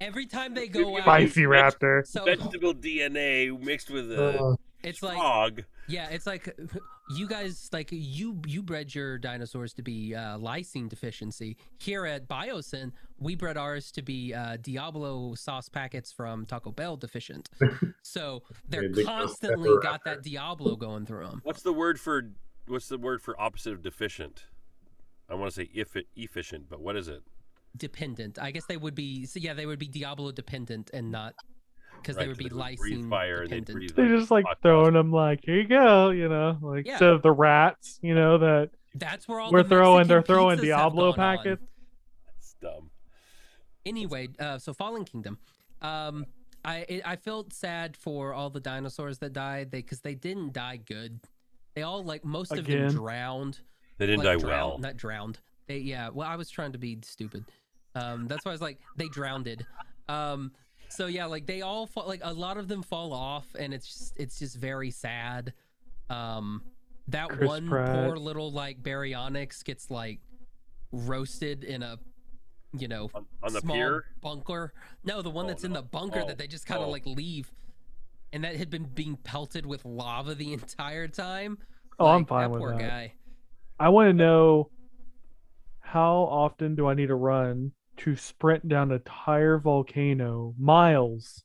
[0.00, 2.04] Every time they go out, Spicy raptor.
[2.06, 5.62] so Vegetable DNA mixed with a Uh, it's like frog.
[5.86, 6.54] Yeah, it's like
[7.16, 11.56] you guys like you you bred your dinosaurs to be uh, lysine deficiency.
[11.78, 16.96] Here at Biosyn, we bred ours to be uh, Diablo sauce packets from Taco Bell
[16.96, 17.48] deficient.
[18.06, 21.40] So they're Yeah, big constantly pepper got that Diablo going through them.
[21.42, 22.30] What's the word for
[22.66, 24.44] what's the word for opposite of deficient?
[25.28, 27.22] I want to say if efficient, but what is it?
[27.76, 28.38] Dependent.
[28.38, 29.24] I guess they would be.
[29.24, 31.34] So yeah, they would be Diablo dependent and not
[32.04, 33.76] because they Right, would be they lysine fire and they dependent.
[33.96, 36.98] breathe They're just like throwing them like, here you go, you know, like Yeah.
[36.98, 41.12] so the rats, you know, that That's where all we're the throwing they're throwing Diablo
[41.12, 41.36] gone on.
[41.38, 41.62] packets.
[42.36, 42.90] It's dumb.
[43.86, 45.38] Anyway, uh, so Fallen Kingdom.
[45.82, 46.26] Um,
[46.64, 49.70] I it, I felt sad for all the dinosaurs that died.
[49.70, 51.20] They because they didn't die good.
[51.74, 52.86] They all like most of Again.
[52.86, 53.58] them drowned.
[53.98, 54.78] They didn't like, die drowned, well.
[54.78, 55.38] Not drowned.
[55.66, 56.08] They yeah.
[56.08, 57.44] Well, I was trying to be stupid.
[57.94, 59.64] Um, that's why I was like they drowned.
[60.08, 60.52] Um,
[60.94, 63.86] so yeah, like they all fall, like a lot of them fall off, and it's
[63.86, 65.52] just it's just very sad.
[66.10, 66.62] Um,
[67.08, 68.06] that Chris one Pratt.
[68.06, 70.20] poor little like baryonyx gets like
[70.92, 71.98] roasted in a
[72.76, 74.04] you know On, on the small pier?
[74.20, 74.72] bunker.
[75.04, 76.92] No, the one Oh, that's in the bunker Oh, that they just kind of oh.
[76.92, 77.50] like leave,
[78.32, 81.58] and that had been being pelted with lava the entire time.
[81.98, 82.80] Oh, I'm Like, fine that with poor that.
[82.80, 83.12] guy.
[83.78, 84.70] I want to know
[85.80, 91.44] how often do I need to run to sprint down an entire volcano, miles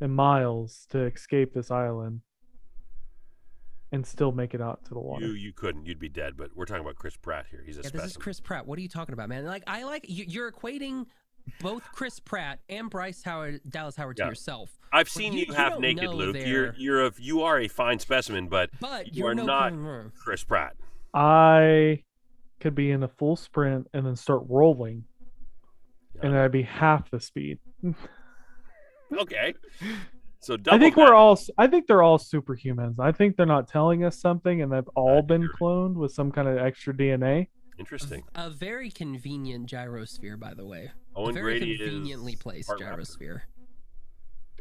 [0.00, 2.20] and miles, to escape this island
[3.92, 5.26] and still make it out to the water?
[5.26, 5.86] You you couldn't.
[5.86, 6.36] You'd be dead.
[6.36, 7.62] But we're talking about Chris Pratt here.
[7.64, 8.02] He's a Yeah, specimen.
[8.04, 8.66] this is Chris Pratt.
[8.66, 9.44] What are you talking about, man?
[9.44, 11.06] Like, I like you, you're equating
[11.60, 14.24] both Chris Pratt and Bryce Howard, Dallas Howard, Yeah.
[14.24, 14.76] to yourself.
[14.92, 16.34] I've seen you- you, you half don't naked, Luke.
[16.34, 19.44] they're- You're you're a you are a fine specimen, but But You you're are no
[19.46, 20.76] not- Chris Pratt.
[21.14, 22.02] I
[22.58, 25.04] could be in a full sprint and then start rolling,
[26.22, 26.44] and Yeah.
[26.44, 27.58] I'd be half the speed.
[29.16, 29.54] Okay.
[30.40, 31.00] So I think that.
[31.00, 31.38] we're all.
[31.58, 32.98] I think they're all superhumans.
[33.00, 35.60] I think they're not telling us something, and they've all been Accurate.
[35.60, 37.48] cloned with some kind of extra DNA.
[37.78, 38.22] interesting.
[38.34, 40.90] a very convenient gyrosphere, by the way.
[41.14, 42.96] Owen a very Grady conveniently is placed part raptor.
[42.98, 43.40] gyrosphere.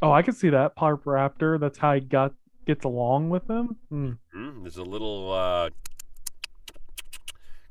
[0.02, 1.60] Oh, I can see that Parp Raptor.
[1.60, 2.34] That's how he got
[2.66, 3.78] gets along with them.
[3.92, 4.18] Mm,
[4.64, 5.70] there's a little uh,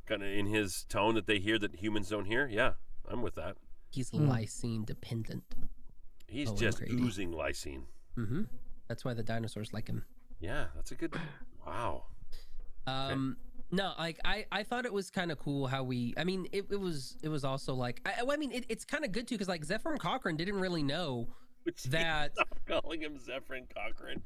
[0.07, 2.49] kind of in his tone that they hear that humans don't hear.
[2.51, 2.73] Yeah,
[3.11, 3.57] I'm with that.
[3.95, 4.29] He's Hmm.
[4.29, 5.45] lysine dependent.
[6.27, 6.95] He's Owen just Grady.
[6.95, 7.85] oozing lysine.
[8.17, 8.43] hmm
[8.89, 10.05] That's why the dinosaurs like him.
[10.41, 11.15] Yeah, that's a good.
[11.65, 12.07] Wow.
[12.89, 13.37] Um,
[13.71, 16.13] no, like I, I thought it was kind of cool how we.
[16.17, 19.05] I mean, it, it was, it was also like, I, I mean, it, it's kind
[19.05, 21.29] of good too because like Zefram Cochrane didn't really know
[21.63, 24.23] Which that stop calling him Zephyrin Cochran.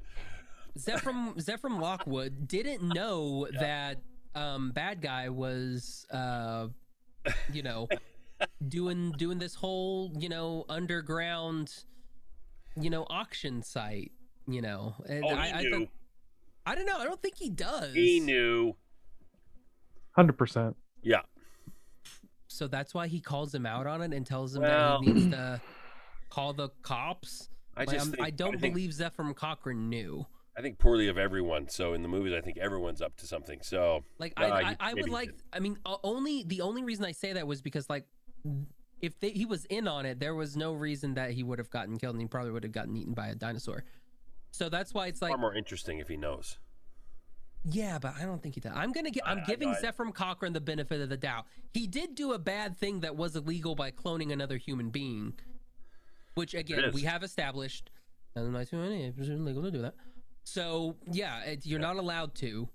[0.79, 3.61] Zephyr Zephyr Lockwood didn't know Yeah.
[3.61, 4.03] that
[4.35, 6.69] um bad guy was uh
[7.53, 7.89] you know
[8.69, 11.73] doing doing this whole you know underground
[12.81, 14.13] you know auction site
[14.47, 15.71] you know and Oh, he I, I knew.
[15.71, 15.89] thought-
[16.67, 18.75] I don't know I don't think he does He knew.
[20.13, 20.77] Hundred percent.
[21.03, 21.23] Yeah.
[22.49, 25.13] so that's why he calls him out on it and tells him Well- that he
[25.13, 25.61] needs to
[26.29, 30.27] call the cops I Like, just I'm- think, I don't think, believe Zefram Cochrane knew
[30.57, 31.69] I think poorly of everyone.
[31.69, 33.61] So in the movies, I think everyone's up to something.
[33.63, 35.29] So Like Uh, I, I, I would like.
[35.31, 35.43] did.
[35.53, 38.07] I mean, only the only reason I say that was because like,
[39.01, 41.71] if they, he was in on it, there was no reason that he would have
[41.71, 43.85] gotten killed, and he probably would have gotten eaten by a dinosaur.
[44.51, 46.59] So that's why it's like, far more interesting if he knows.
[47.65, 48.73] yeah, but I don't think he does.
[48.75, 49.23] I'm gonna get.
[49.27, 51.45] I'm I- giving I- Zefram Cochrane the benefit of the doubt.
[51.73, 55.35] He did do a bad thing that was illegal by cloning another human being,
[56.35, 57.91] which again we have established.
[58.35, 59.95] And it's illegal to do that.
[60.45, 62.69] So yeah, it, you're not allowed to.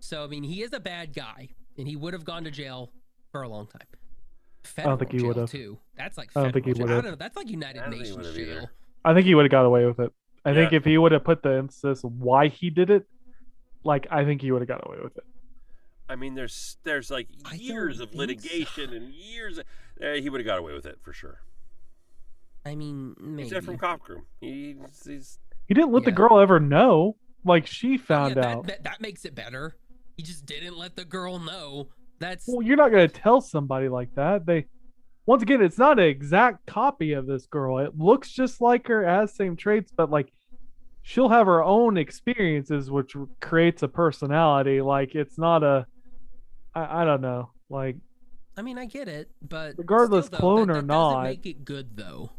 [0.00, 2.90] So I mean, he is a bad guy, and he would have gone to jail
[3.32, 3.86] for a long time.
[4.64, 5.50] Federal think he jail, would've.
[5.50, 5.78] too.
[5.96, 6.94] That's like I don't think he federal jail.
[6.94, 7.10] I would've.
[7.12, 7.18] don't.
[7.18, 8.60] That's like United I don't think he Nations would've either.
[8.60, 8.70] jail.
[9.04, 10.12] I think he would have got away with it.
[10.44, 13.06] I think if he would have put the emphasis why he did it,
[13.82, 15.24] like I think he would have got away with it.
[16.08, 19.58] I mean, there's there's like years of think litigation and years.
[19.58, 19.64] Of,
[20.02, 21.40] uh, he would have got away with it for sure.
[22.66, 23.48] I mean, maybe.
[23.48, 24.22] He's Zefram Cochrane.
[24.40, 24.76] He's,
[25.06, 27.16] he's He didn't let the girl ever know.
[27.44, 28.66] Like she Oh, yeah, found that, out.
[28.66, 29.76] That, that makes it better.
[30.16, 31.88] He just didn't let the girl know.
[32.24, 34.46] That's Well, you're not gonna tell somebody like that.
[34.46, 34.64] They
[35.26, 37.78] once again, it's not an exact copy of this girl.
[37.78, 40.32] It looks just like her, has same traits, but like
[41.02, 44.80] she'll have her own experiences, which creates a personality.
[44.80, 45.86] Like it's not a,
[46.74, 47.50] I, I don't know.
[47.68, 47.96] Like
[48.56, 51.10] I mean, I get it, but Regardless, still, though, clone that, or that not.
[51.10, 52.30] doesn't make it good though.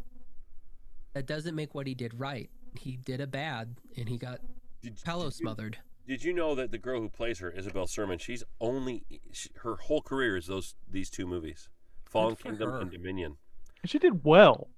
[1.14, 2.50] That doesn't make what he did right.
[2.76, 4.40] He did a bad, and he got
[4.82, 5.78] did, Palo did you, smothered.
[6.06, 9.76] Did you know that the girl who plays her, Isabel Sermon, she's only she, her
[9.76, 11.68] whole career is those these two movies,
[12.04, 12.80] Fallen Kingdom her.
[12.80, 13.36] and Dominion.
[13.84, 14.68] she did well.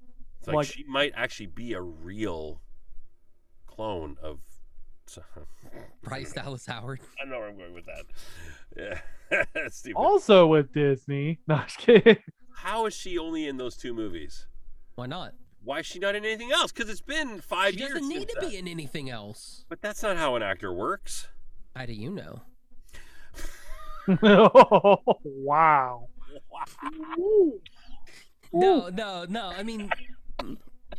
[0.46, 2.60] Like, Like- she might actually be a real
[3.66, 4.40] clone of.
[6.02, 7.00] Bryce Dallas Howard.
[7.20, 8.04] I know where I'm going with that.
[9.30, 9.96] Yeah, Stupid.
[9.96, 11.38] Also with Disney.
[11.48, 12.18] No, just kidding.
[12.54, 14.46] How is she only in those two movies?
[14.96, 15.32] Why not?
[15.68, 16.72] Why is she not in anything else?
[16.72, 17.92] Because it's been five She years.
[17.92, 18.48] doesn't need since to that.
[18.48, 19.66] be in anything else.
[19.68, 21.28] But that's not how an actor works.
[21.76, 22.40] How do you know?
[24.22, 26.08] oh, wow.
[28.50, 29.48] No, no, no.
[29.54, 29.90] I mean,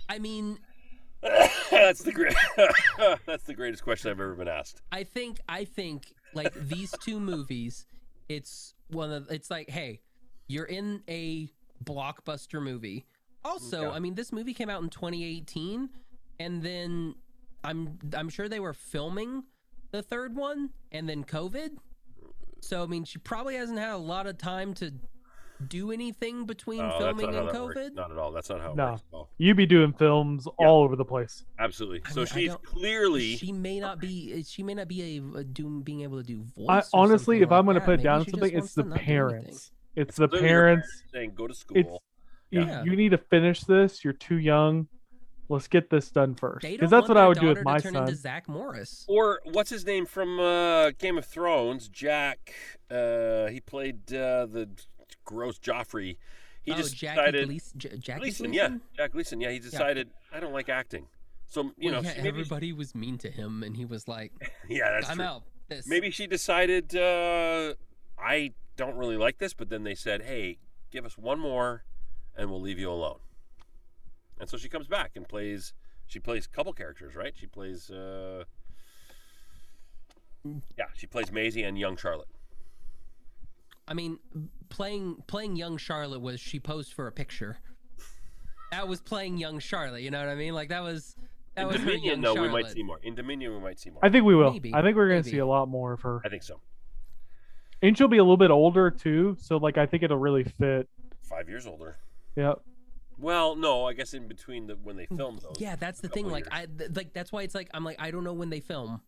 [0.08, 0.60] I mean,
[1.72, 2.36] that's the great.
[3.26, 4.84] that's the greatest question I've ever been asked.
[4.92, 7.88] I think I think like these two movies,
[8.30, 10.02] it's one of it's like, hey,
[10.48, 11.50] you're in a
[11.84, 13.08] blockbuster movie.
[13.46, 13.92] Also, Yeah.
[13.92, 15.90] I mean, this movie came out in 2018,
[16.40, 17.16] and then
[17.64, 19.44] I'm I'm sure they were filming
[19.92, 21.72] the third one, and then COVID.
[22.62, 24.94] So I mean, she probably hasn't had a lot of time to
[25.68, 27.78] do anything between Oh, filming and that works.
[27.78, 27.94] COVID.
[27.94, 28.32] Not at all.
[28.32, 28.92] That's not how it No.
[28.92, 29.30] works at all.
[29.38, 30.68] You be doing films Yeah.
[30.68, 31.44] all over the place.
[31.60, 32.02] Absolutely.
[32.06, 34.42] I so mean, she's clearly She may not be.
[34.44, 36.66] She may not be a, a doing being able to do voice.
[36.70, 38.84] I honestly, something if I'm gonna put it down she to just something, it's the
[38.84, 39.16] to not do anything.
[39.16, 39.72] parents.
[39.96, 41.04] It's the parents.
[41.12, 42.04] saying go to It's school.
[42.52, 42.84] You, Yeah.
[42.84, 44.04] you need to finish this.
[44.04, 44.88] You're too young.
[45.52, 46.62] Let's get this done first.
[46.62, 48.04] Because that's what I would do with daughter my to turn son.
[48.04, 49.06] into Zach Morris.
[49.08, 51.88] Or what's his name from uh, Game of Thrones?
[51.90, 52.54] Jack.
[52.90, 54.70] Uh, he played uh, the
[55.26, 56.18] gross Joffrey.
[56.62, 57.46] He oh, just Jackie decided.
[57.48, 57.80] Gleason.
[57.80, 58.74] J- Jackie Gleason, Gleason?
[58.74, 59.42] yeah, Jack Gleeson.
[59.42, 61.08] Yeah, he decided I don't like acting.
[61.48, 64.32] So you Well, know, yeah, maybe everybody was mean to him, and he was like,
[64.70, 65.26] yeah, that's "I'm true.
[65.26, 67.74] out." This Maybe she decided uh,
[68.20, 70.60] I don't really like this, but then they said, "Hey,
[70.92, 71.86] give us one more,
[72.40, 73.20] and we'll leave you alone."
[74.40, 75.74] And so she comes back and plays.
[76.08, 77.34] She plays a couple characters, right?
[77.36, 77.92] She plays.
[77.92, 78.46] Uh,
[80.78, 82.30] yeah, she plays Maisie and young Charlotte.
[83.88, 84.20] I mean,
[84.70, 87.58] playing playing young Charlotte was she posed for a picture.
[88.72, 90.02] That was playing young Charlotte.
[90.04, 90.54] You know what I mean?
[90.54, 91.16] Like that was
[91.56, 92.54] that In was her Dominion, young though, Charlotte.
[92.54, 93.00] we might see more.
[93.04, 94.00] In Dominion, we might see more.
[94.04, 94.52] I think we will.
[94.54, 96.62] Maybe, I think we're gonna see a lot more of her, I think so.
[97.82, 99.36] and she'll be a little bit older too.
[99.42, 100.88] So like, I think it'll really fit.
[101.24, 101.98] Five years older.
[102.36, 102.54] Yeah.
[103.18, 105.18] Well, no, I guess in between the when they hmm.
[105.18, 105.58] film those.
[105.60, 106.32] Yeah, that's the couple thing.
[106.32, 106.54] Like years.
[106.54, 109.02] I th- like that's why it's like I'm like I don't know when they film.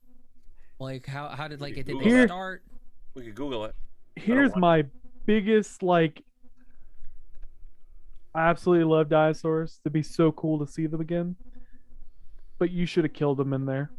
[0.80, 2.64] Like how how did like it did Google they Here- start?
[3.14, 3.76] we could Google it.
[4.16, 4.86] Here's want- my
[5.26, 6.24] biggest like.
[8.34, 9.80] I absolutely love dinosaurs.
[9.84, 11.36] It'd be so cool to see them again.
[12.60, 13.92] But you should have killed them in there.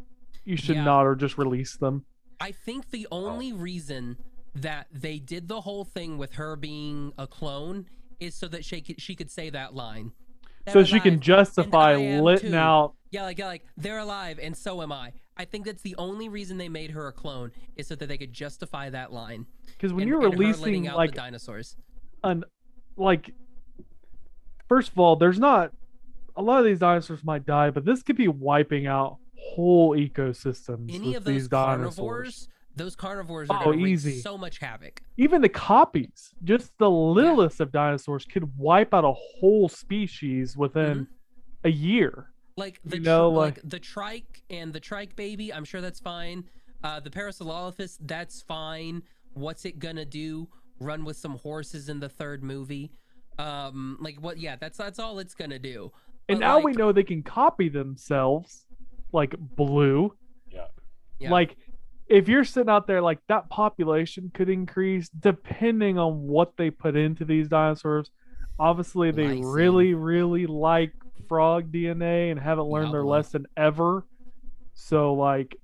[0.44, 0.84] You should Yeah.
[0.84, 2.06] not or just release them.
[2.40, 3.26] I think the Oh.
[3.26, 4.16] only reason
[4.54, 7.86] that they did the whole thing with her being a clone
[8.22, 10.12] is so that she could she could say that line.
[10.68, 12.94] so They're she can justify letting out.
[13.10, 15.12] Yeah, like like they're alive and so am I.
[15.36, 18.18] I think that's the only reason they made her a clone is so that they
[18.18, 19.46] could justify that line.
[19.66, 21.76] Because when and- you're and releasing out like the dinosaurs.
[22.22, 22.44] an
[22.96, 23.34] like
[24.68, 25.72] first of all there's not
[26.36, 30.94] a lot of these dinosaurs might die but this could be wiping out whole ecosystems
[30.94, 34.20] Any with of those these dinosaurs those carnivores are Oh, going to wreak easy.
[34.20, 35.02] so much havoc.
[35.18, 41.06] even the copies just the littlest of dinosaurs could wipe out a whole species within
[41.64, 45.52] a year Like the You know, tr- like, like- the trike and the trike baby,
[45.52, 46.44] I'm sure that's fine.
[46.84, 49.02] Uh, the Parasaurolophus, that's fine.
[49.34, 50.48] What's it gonna do?
[50.80, 52.90] Run with some horses in the third movie?
[53.38, 54.38] Um, like what?
[54.38, 55.92] Yeah, that's that's all it's gonna do.
[56.28, 58.66] and But, now we know they can copy themselves
[59.12, 60.14] like blue
[60.50, 60.66] Yeah.
[61.18, 61.30] Yeah.
[61.30, 61.56] like
[62.12, 66.94] if you're sitting out there like that population could increase depending on what they put
[66.96, 68.10] into these dinosaurs.
[68.58, 70.92] Obviously they really really like
[71.28, 74.06] frog dna and haven't learned their lesson ever.
[74.74, 75.56] So like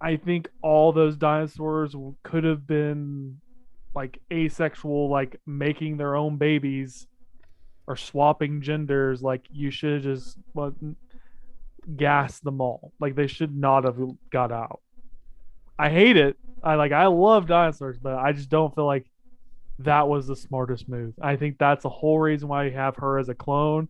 [0.00, 3.38] i think all those dinosaurs could have been
[3.94, 7.06] like asexual like making their own babies
[7.86, 9.22] or swapping genders.
[9.22, 10.74] Like you should have just well,
[11.96, 12.92] gas them all.
[13.00, 13.98] Like they should not have
[14.30, 14.80] got out.
[15.78, 16.36] I hate it.
[16.62, 19.06] I like I love dinosaurs, but I just don't feel like
[19.80, 21.14] that was the smartest move.
[21.20, 23.88] I think that's the whole reason why you have her as a clone.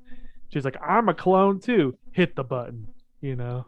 [0.52, 1.96] She's like, I'm a clone too.
[2.12, 2.88] Hit the button,
[3.20, 3.66] you know.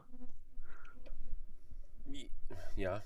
[2.77, 3.01] Yeah.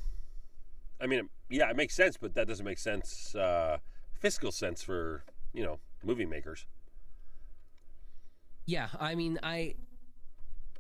[1.01, 3.79] I mean, yeah, it makes sense, but that doesn't make sense, uh,
[4.21, 6.67] fiscal sense for, you know, movie makers.
[8.67, 9.75] Yeah, I mean, I,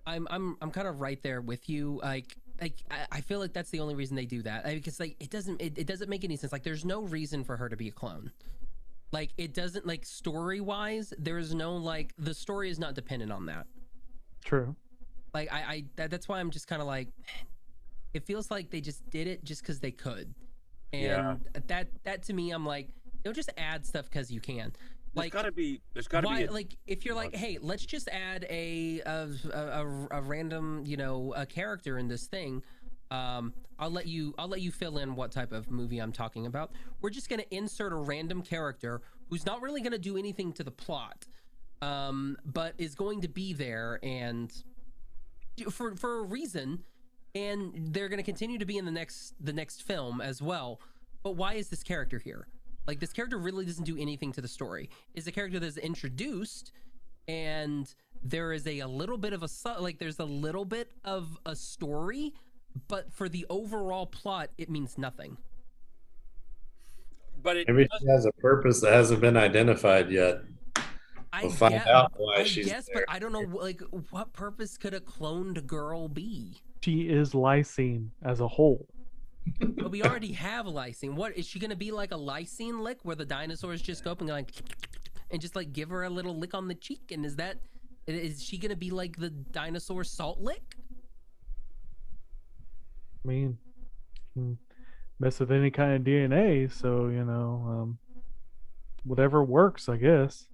[0.07, 2.01] I'm, I'm, I'm kind of right there with you.
[2.03, 5.01] Like, like I, I feel like that's the only reason they do that I, because
[5.01, 6.53] like it doesn't, it, it doesn't make any sense.
[6.53, 8.31] Like, there's no reason for her to be a clone.
[9.13, 11.13] Like, it doesn't like story wise.
[11.19, 13.67] There is no like the story is not dependent on that.
[14.45, 14.75] True.
[15.35, 17.09] Like, I, I that, that's why I'm just kind of like,
[18.15, 20.35] it feels like they just did it just because they could,
[20.93, 21.37] and Yeah.
[21.69, 22.89] that, that to me, I'm like,
[23.23, 24.73] they'll just add stuff because you can.
[25.15, 27.35] There's Like, got to be, there's got to why be, a, like if you're like
[27.35, 32.09] hey let's just add a a, a, a- a random you know a character in
[32.09, 32.63] this thing
[33.11, 36.47] um i'll let you i'll let you fill in what type of movie i'm talking
[36.47, 36.73] about.
[37.03, 40.53] We're just going to insert a random character who's not really going to do anything
[40.55, 41.27] to the plot
[41.83, 44.51] um but is going to be there and
[45.71, 46.85] for for a reason
[47.35, 50.81] and they're going to continue to be in the next the next film as well.
[51.23, 52.47] But why is this character here
[52.87, 56.73] like this character really doesn't do anything to the story is a character that's introduced
[57.29, 59.49] and there is a, a little bit of a
[59.81, 62.35] like there's a little bit of a story
[62.89, 65.37] but for the overall plot it means nothing
[67.43, 70.43] but it, Maybe she has a purpose that hasn't been identified yet.
[71.33, 73.05] I We'll find guess, out why I she's guess, there.
[73.09, 73.41] but I don't know.
[73.41, 73.81] Like,
[74.11, 76.59] what purpose could a cloned girl be?
[76.83, 78.87] She is lysine as a whole.
[79.59, 81.15] But we already have lysine.
[81.15, 84.21] What is she gonna be like a lysine lick, where the dinosaurs just go up
[84.21, 84.51] and like,
[85.31, 87.11] and just like give her a little lick on the cheek?
[87.11, 87.59] And is that
[88.07, 90.77] is she gonna be like the dinosaur salt lick?
[93.25, 93.59] I mean,
[94.37, 94.57] mm,
[95.21, 97.99] mess with any kind of DNA, so you know, um,
[99.05, 100.47] whatever works, I guess.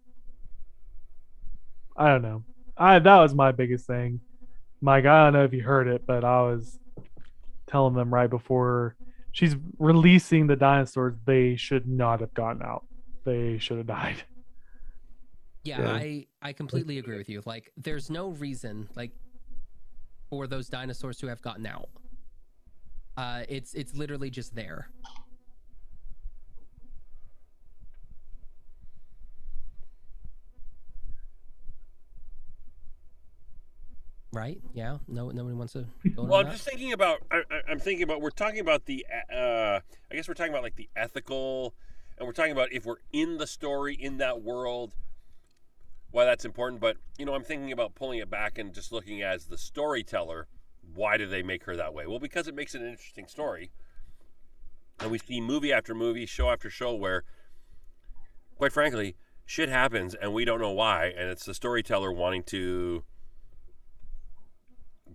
[1.97, 2.45] I don't know.
[2.77, 4.21] I that was my biggest thing.
[4.81, 6.79] Mike, I don't know if you heard it, but I was
[7.69, 8.97] telling them right before
[9.33, 12.85] she's releasing the dinosaurs, they should not have gotten out.
[13.25, 14.23] They should have died.
[15.65, 15.93] Yeah, Yeah.
[15.93, 17.43] I I completely agree with you.
[17.45, 19.13] Like, there's no reason like
[20.31, 21.89] for those dinosaurs to have gotten out.
[23.17, 24.89] Uh, it's it's literally just there.
[34.39, 34.61] Right?
[34.73, 34.99] Yeah.
[35.09, 35.31] No.
[35.31, 35.87] Nobody wants to
[36.17, 36.23] go.
[36.23, 36.53] Well, I'm that?
[36.53, 37.19] just thinking about.
[37.31, 38.21] I, I'm thinking about.
[38.21, 39.05] We're talking about the.
[39.33, 41.75] Uh, I guess we're talking about like the ethical,
[42.17, 44.95] and we're talking about if we're in the story in that world,
[46.13, 46.81] why that's important.
[46.81, 50.47] But you know, I'm thinking about pulling it back and just looking as the storyteller.
[50.95, 52.07] Why do they make her that way?
[52.07, 53.71] Well, because it makes it an interesting story.
[55.01, 57.25] And we see movie after movie, show after show where,
[58.57, 59.17] quite frankly,
[59.49, 63.05] shit happens and we don't know why, and it's the storyteller wanting to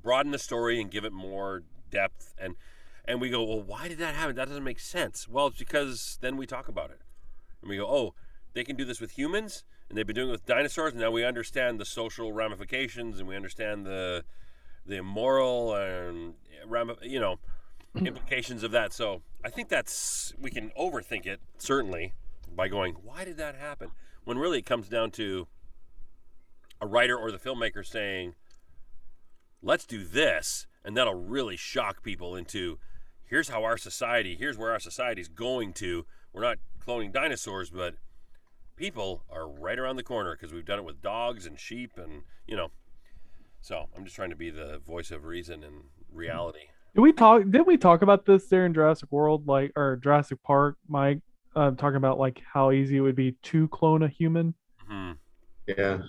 [0.04, 2.56] broaden the story and give it more depth and
[3.06, 4.36] and we go well why did that happen?
[4.36, 5.28] That doesn't make sense.
[5.28, 7.00] Well it's because then we talk about it.
[7.62, 8.14] And we go oh
[8.54, 11.12] they can do this with humans and they've been doing it with dinosaurs and now
[11.12, 14.24] we understand the social ramifications and we understand the
[14.86, 16.34] the moral and
[16.68, 17.40] rami- you know
[17.96, 18.94] implications of that.
[18.94, 22.14] So i think that's we can overthink it certainly
[22.56, 23.92] by going why did that happen?
[24.26, 25.48] When really it comes down to
[26.84, 28.36] a writer or the filmmaker saying
[29.64, 32.78] let's do this and that'll really shock people into
[33.26, 37.96] here's how our society here's where our society's going to we're not cloning dinosaurs but
[38.76, 42.24] people are right around the corner because we've done it with dogs and sheep and
[42.46, 42.70] you know
[43.62, 47.42] so i'm just trying to be the voice of reason and reality Did we talk?
[47.50, 51.22] Did we talk about this there in Jurassic World, like or Jurassic Park, Mike?
[51.56, 54.54] Uh, talking about like how easy it would be to clone a human.
[54.88, 55.14] hmm
[55.66, 56.04] Yeah.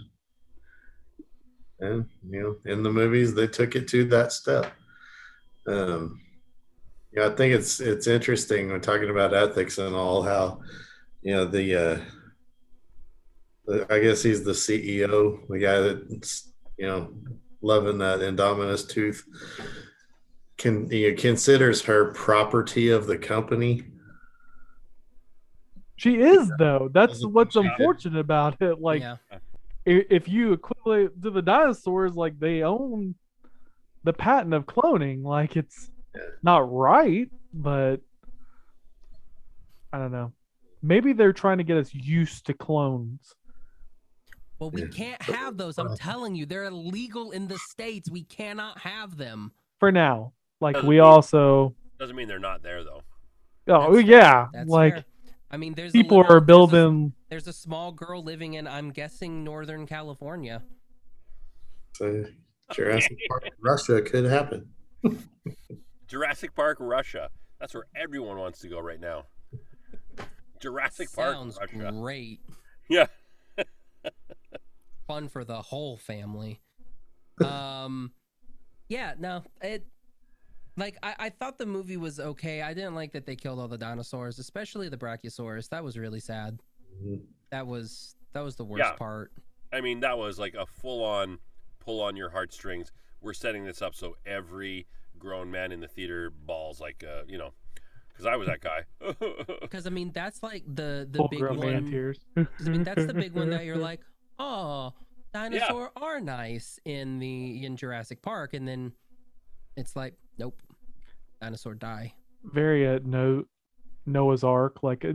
[1.80, 4.72] And you know, in the movies they took it to that step.
[5.66, 6.20] Um
[7.12, 10.60] yeah, I think it's it's interesting when talking about ethics and all how
[11.22, 12.00] you know the uh
[13.90, 17.12] I guess he's the CEO, the guy that's you know
[17.62, 19.24] loving that Indominus tooth
[20.58, 23.84] can you know, considers her property of the company.
[25.96, 26.90] She is though.
[26.92, 27.80] That's what's think she did.
[27.80, 28.80] unfortunate about it.
[28.80, 29.16] Like yeah.
[29.86, 33.14] I- if you equivalent to the dinosaurs, like they own
[34.04, 35.22] the patent of cloning.
[35.24, 35.90] Like it's
[36.42, 38.00] not right, but
[39.92, 40.32] I don't know.
[40.82, 43.34] Maybe they're trying to get us used to clones.
[44.58, 45.78] Well, we can't have those.
[45.78, 48.10] I'm uh, telling you, they're illegal in the states.
[48.10, 49.52] We cannot have them.
[49.80, 50.32] For now.
[50.60, 53.02] Like Doesn't we mean- also doesn't mean they're not there though
[53.68, 54.46] Oh That's- yeah.
[54.52, 55.04] That's like fair.
[55.54, 58.54] I mean, there's a people little- are there's a- building There's a small girl living
[58.54, 60.64] in, I'm guessing, Northern California.
[61.92, 62.24] So
[62.72, 64.74] Jurassic Park Russia could happen.
[66.06, 67.28] jurassic park russia
[67.58, 69.24] that's where everyone wants to go right now
[70.60, 72.40] jurassic park Sounds russia great.
[72.88, 73.06] yeah
[75.06, 76.60] Fun for the whole family.
[77.44, 78.12] Um,
[78.88, 79.84] yeah, no, it.
[80.76, 82.62] Like I, I thought the movie was okay.
[82.62, 85.68] I didn't like that they killed all the dinosaurs, especially the Brachiosaurus.
[85.68, 86.60] That was really sad.
[87.50, 88.92] That was that was the worst Yeah.
[88.96, 89.32] part.
[89.72, 91.38] I mean, that was like a full on
[91.80, 92.90] pull on your heartstrings.
[93.20, 94.86] We're setting this up so every
[95.18, 97.52] grown man in the theater balls like, uh, you know,
[98.08, 98.82] because I was that guy.
[99.60, 101.90] Because I mean, that's like the the full big grown man one.
[101.90, 102.18] tears.
[102.36, 104.00] 'cause, I mean, that's the big one that you're like,
[104.38, 104.92] oh,
[105.32, 108.92] dinosaur are nice in the in Jurassic Park, and then
[109.76, 110.60] it's like, nope,
[111.40, 112.12] dinosaur die.
[112.44, 113.44] very uh, no
[114.06, 114.82] Noah's Ark.
[114.82, 115.12] Like, uh,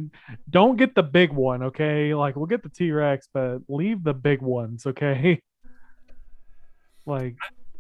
[0.49, 2.13] don't get the big one, okay?
[2.15, 5.41] Like, we'll get the T Rex, but leave the big ones, okay?
[7.05, 7.35] like,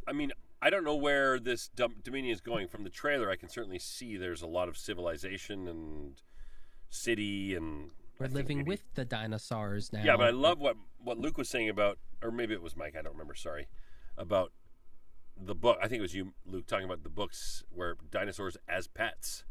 [0.07, 2.67] I mean, I don't know where this Dom- Dominion is going.
[2.67, 6.21] From the trailer, I can certainly see there's a lot of civilization and
[6.89, 7.91] city and.
[8.19, 10.03] We're living maybe- with the dinosaurs now.
[10.03, 12.95] Yeah, but I love what what Luke was saying about, or maybe it was Mike.
[12.97, 13.33] I don't remember.
[13.33, 13.67] Sorry,
[14.17, 14.51] about
[15.39, 15.77] the book.
[15.81, 19.43] I think it was you, Luke, talking about the books where dinosaurs as pets.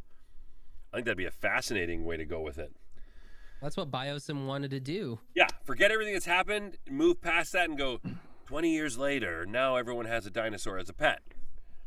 [0.93, 2.73] I think that'd be a fascinating way to go with it.
[3.61, 5.19] That's what Biosyn wanted to do.
[5.35, 8.01] Yeah, forget everything that's happened, move past that, and go.
[8.47, 11.21] Twenty years later, now everyone has a dinosaur as a pet,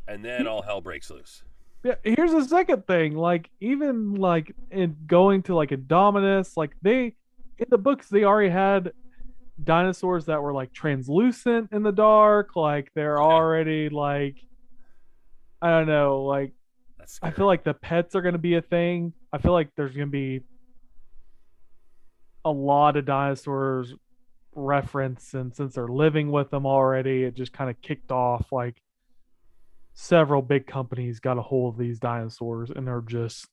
[0.07, 1.43] and then all hell breaks loose.
[1.83, 3.15] Yeah, here's the second thing.
[3.15, 7.15] Like even like in going to like Indominus, like they
[7.57, 8.91] in the books they already had
[9.63, 12.55] dinosaurs that were like translucent in the dark.
[12.55, 14.37] Like they're already like
[15.61, 16.53] I don't know, like
[17.21, 19.13] I feel like the pets are gonna be a thing.
[19.31, 20.41] I feel like there's gonna be
[22.43, 23.93] a lot of dinosaurs
[24.53, 28.81] reference and since they're living with them already, it just kind of kicked off like
[29.93, 33.47] several big companies got a hold of these dinosaurs and they're just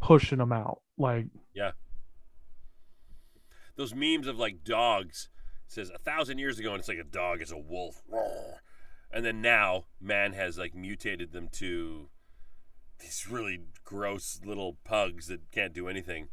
[0.00, 0.80] pushing them out.
[0.98, 1.26] Like
[3.78, 5.30] those memes of like dogs
[5.68, 8.60] says a thousand years ago, and it's like a dog is a wolf, Roar.
[9.10, 12.08] and then now man has like mutated them to
[12.98, 16.28] these really gross little pugs that can't do anything,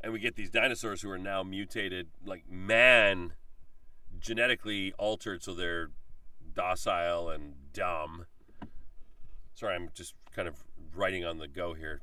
[0.00, 3.34] and we get these dinosaurs who are now mutated, like man,
[4.18, 5.90] genetically altered, so they're
[6.54, 8.24] docile and dumb.
[9.54, 12.00] Sorry, I'm just kind of writing on the go here.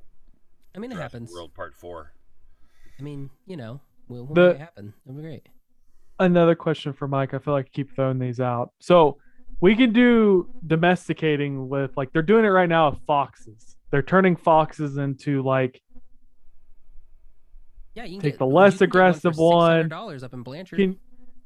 [0.76, 1.32] I mean, it Jurassic happens.
[1.34, 2.14] World Part Four.
[3.00, 4.94] I mean, you know, we'll, we'll The- happen.
[5.06, 5.48] It'll be great.
[6.20, 7.34] another question for Mike.
[7.34, 8.72] I feel like I keep throwing these out.
[8.80, 9.18] So
[9.62, 13.76] we can do domesticating with like they're doing it right now with foxes.
[13.92, 15.82] They're turning foxes into like
[17.96, 19.90] Yeah, you can Take get, the less aggressive one.
[19.90, 20.78] $600 up in Blanchard.
[20.80, 20.98] can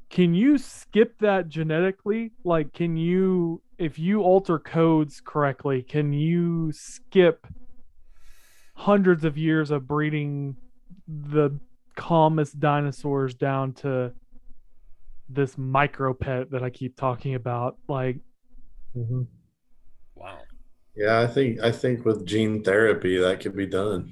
[0.09, 2.31] can you skip that genetically?
[2.43, 7.47] Like can you if you alter codes correctly, can you skip
[8.75, 10.55] hundreds of years of breeding
[11.07, 11.57] the
[12.01, 14.11] calmest dinosaurs down to
[15.29, 17.77] this micro pet that I keep talking about?
[17.87, 18.17] Like
[20.15, 20.39] Wow.
[20.95, 24.11] Yeah, I think I think with gene therapy that could be done.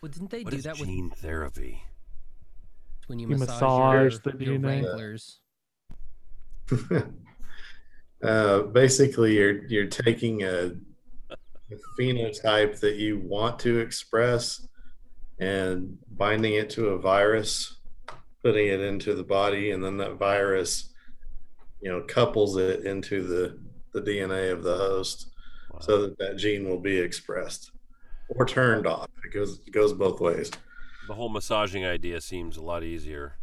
[0.00, 1.82] well, didn't they What do is that with gene therapy?
[3.08, 4.82] when you You massage, massage your, the your DNA?
[4.82, 5.40] Wranglers?
[8.22, 10.72] uh, basically, you're you're taking a,
[11.30, 14.66] a phenotype that you want to express
[15.42, 17.76] and binding it to a virus,
[18.42, 20.90] putting it into the body, and then that virus,
[21.80, 23.58] you know, couples it into the
[23.92, 25.28] the DNA of the host,
[25.70, 25.80] Wow.
[25.80, 27.72] so that that gene will be expressed
[28.28, 29.08] or turned off.
[29.24, 30.50] It goes it goes both ways.
[31.08, 33.36] the whole massaging idea seems a lot easier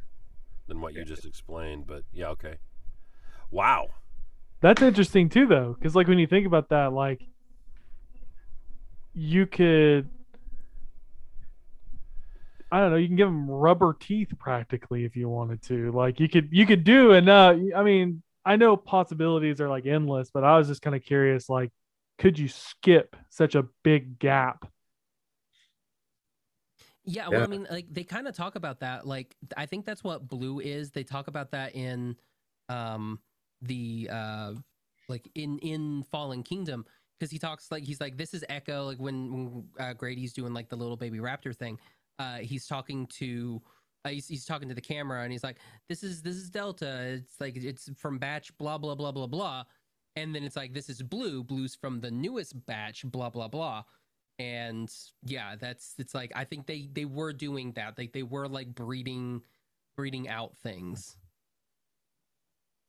[0.67, 2.55] than what you just explained, but yeah, okay.
[3.51, 3.89] Wow.
[4.61, 7.21] That's interesting too, though, because like when you think about that, like
[9.13, 10.09] you could,
[12.71, 15.91] I don't know, you can give them rubber teeth practically if you wanted to.
[15.91, 17.57] Like you could, you could do enough.
[17.75, 21.49] I mean, I know possibilities are like endless, but I was just kind of curious,
[21.49, 21.71] like,
[22.17, 24.69] could you skip such a big gap?
[27.05, 27.43] Yeah, well, Yeah.
[27.43, 29.07] I mean, like they kind of talk about that.
[29.07, 30.91] Like, I think that's what blue is.
[30.91, 32.15] They talk about that in,
[32.67, 33.19] um,
[33.61, 34.53] the uh,
[35.07, 36.85] like in in Fallen Kingdom
[37.17, 38.85] because he talks like he's like this is Echo.
[38.85, 41.79] Like when, when uh, Grady's doing like the little baby raptor thing,
[42.19, 43.61] uh, he's talking to.
[44.05, 45.57] Uh, he's, he's talking to the camera and he's like,
[45.89, 47.01] "This is this is Delta.
[47.01, 49.63] It's like it's from batch blah blah blah blah blah,"
[50.15, 51.43] and then it's like, "This is Blue.
[51.43, 53.83] Blue's from the newest batch blah blah blah."
[54.39, 54.89] and
[55.25, 58.73] yeah that's it's like i think they they were doing that like they were like
[58.73, 59.41] breeding
[59.97, 61.17] breeding out things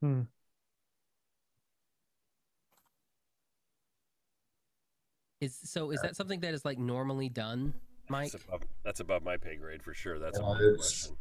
[0.01, 0.23] Hmm.
[5.41, 7.75] is so is that something that is like normally done
[8.11, 10.19] mike That's above, that's above my pay grade for sure.
[10.19, 11.13] That's a Yeah, big it's-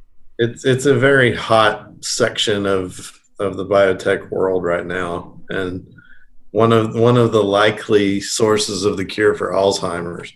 [0.42, 5.86] It's it's a very hot section of of the biotech world right now, and
[6.52, 10.32] one of one of the likely sources of the cure for Alzheimer's.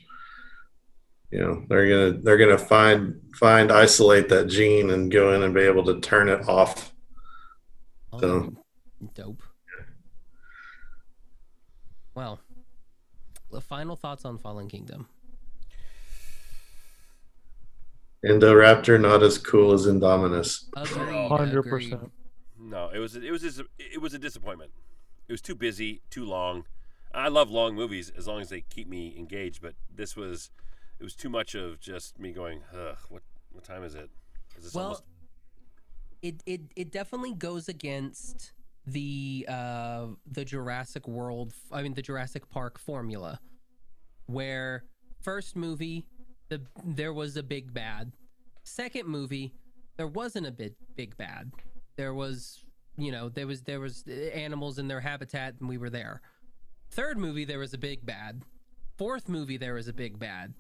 [1.32, 5.54] You know, they're gonna they're gonna find find isolate that gene and go in and
[5.54, 6.94] be able to turn it off.
[8.12, 8.54] oh, So-
[9.16, 9.42] dope
[12.16, 12.40] well
[13.52, 15.08] the final thoughts on fallen kingdom
[18.26, 20.66] Indoraptor not as cool as Indominus.
[20.76, 22.12] agreed, Hundred percent.
[22.60, 24.72] No, it was it was just, it was a disappointment.
[25.28, 26.66] It was too busy, too long.
[27.14, 30.52] I love long movies as long as they keep me engaged, but this was
[31.00, 34.10] it was too much of just me going, Ugh, what what time is it?
[34.58, 35.04] Is this well almost
[36.24, 38.54] it, it it definitely goes against
[38.88, 43.40] the uh the Jurassic World I mean the Jurassic Park formula
[44.26, 44.86] where
[45.22, 46.06] first movie
[46.54, 48.12] the there was a big bad
[48.64, 49.54] second movie
[49.98, 51.52] there wasn't a big big bad
[51.96, 52.64] there was
[52.98, 54.04] you know there was there was
[54.34, 56.22] animals in their habitat and we were there
[56.92, 58.44] third movie there was a big bad
[58.98, 60.54] fourth movie there was a big bad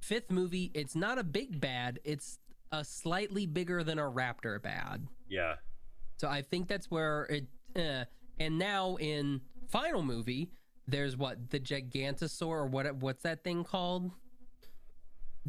[0.00, 2.38] fifth movie it's not a big bad it's
[2.72, 5.06] a slightly bigger than a raptor bad.
[5.28, 5.54] Yeah.
[6.16, 7.46] So I think that's where it.
[7.76, 8.04] Uh,
[8.38, 10.50] and now in final movie,
[10.86, 12.96] there's what the Gigantosaur or what?
[12.96, 14.10] What's that thing called?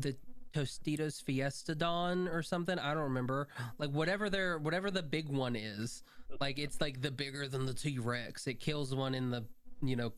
[0.01, 0.15] The
[0.53, 2.77] Tostitos Fiesta Don or something.
[2.79, 3.47] I don't remember.
[3.77, 6.03] Like whatever their whatever the big one is.
[6.39, 8.47] Like it's like the bigger than the T Rex.
[8.47, 9.45] It kills one in the
[9.81, 10.13] you know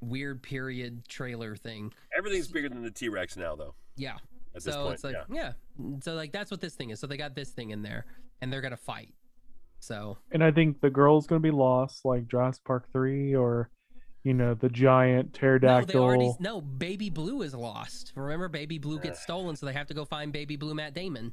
[0.00, 1.92] weird period trailer thing.
[2.16, 3.74] Everything's bigger than the T Rex now, though.
[3.96, 4.16] Yeah.
[4.54, 5.52] At this so point, it's like yeah.
[5.78, 5.92] yeah.
[6.02, 7.00] So like that's what this thing is.
[7.00, 8.06] So they got this thing in there,
[8.40, 9.14] and they're gonna fight.
[9.80, 13.70] So And I think the girl's gonna be lost, like Jurassic Park three, or
[14.28, 15.86] you know, the giant no, pterodactyl.
[15.86, 16.60] they already no.
[16.60, 18.12] Baby Blue is lost.
[18.14, 21.32] Remember, Baby Blue gets stolen, so they have to go find Baby Blue Matt Damon.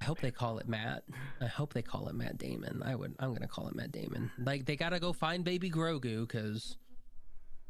[0.00, 1.04] I hope they call it Matt.
[1.40, 2.82] I hope they call it Matt Damon.
[2.84, 3.14] I would.
[3.20, 4.30] I'm gonna call it Matt Damon.
[4.38, 6.76] Like they gotta go find Baby Grogu because,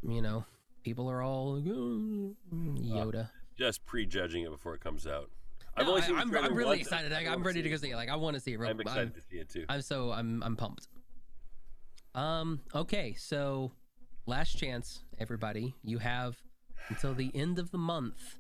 [0.02, 0.44] you know,
[0.82, 3.28] people are all like, "Oh, uh, Yoda.
[3.58, 5.30] Just prejudging it before it comes out.
[5.76, 6.80] I've No, only I, seen the am I'm really once.
[6.80, 7.12] excited.
[7.12, 7.96] I, I I'm ready to go see it.
[7.96, 8.58] Like I want to see it.
[8.58, 9.66] real- I'm excited to see it too.
[9.68, 10.88] I'm so I'm I'm pumped.
[12.14, 13.72] Um okay, so
[14.26, 15.74] last chance everybody.
[15.82, 16.36] You have
[16.88, 18.38] until the end of the month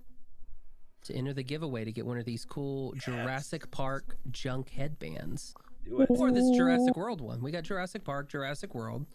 [1.04, 6.06] to enter the giveaway to get one of these cool Jurassic Park junk headbands Do
[6.08, 7.42] or this Jurassic World one.
[7.42, 9.06] We got Jurassic Park, Jurassic World.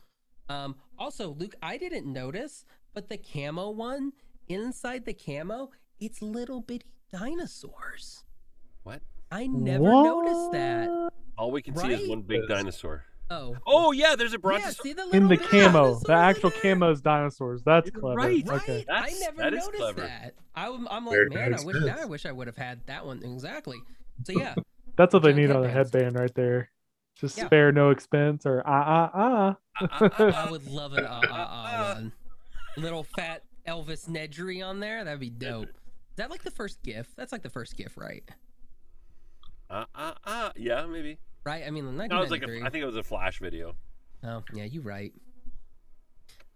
[0.49, 4.11] Um also Luke, I didn't notice, but the camo one
[4.49, 8.23] inside the camo, it's little bitty dinosaurs.
[8.83, 9.01] What?
[9.31, 11.11] I never noticed that.
[11.37, 13.05] All we can see is one big dinosaur.
[13.31, 13.55] Oh.
[13.67, 14.77] Oh yeah, there's a Yeah, brontosaurus.
[14.81, 17.61] see the In the camo, the actual camo is dinosaurs.
[17.63, 18.15] That's clever.
[18.15, 18.47] right.
[18.47, 18.85] Okay.
[18.89, 19.13] Right?
[19.13, 20.01] I never that is noticed clever.
[20.01, 20.33] that.
[20.55, 23.05] I'm, I'm like, Very man, I wish now I wish I would have had that
[23.05, 23.77] one exactly.
[24.23, 24.55] So yeah,
[24.97, 25.93] That's what they need on a headbands.
[25.93, 26.69] headband right there.
[27.15, 27.45] Just Yeah.
[27.45, 30.09] spare no expense or ah ah ah.
[30.45, 32.11] I would love an uh, uh, uh, one.
[32.77, 35.03] Little fat Elvis Nedry on there.
[35.03, 35.67] That'd be dope.
[35.67, 37.07] Is that like the first GIF?
[37.15, 38.23] That's like the first GIF, right?
[39.69, 41.19] Uh, uh, uh, yeah, maybe.
[41.43, 41.63] Right?
[41.65, 42.61] I mean, That was like 1993.
[42.61, 43.75] a, I think it was a flash video.
[44.23, 45.13] Oh, yeah, you're right.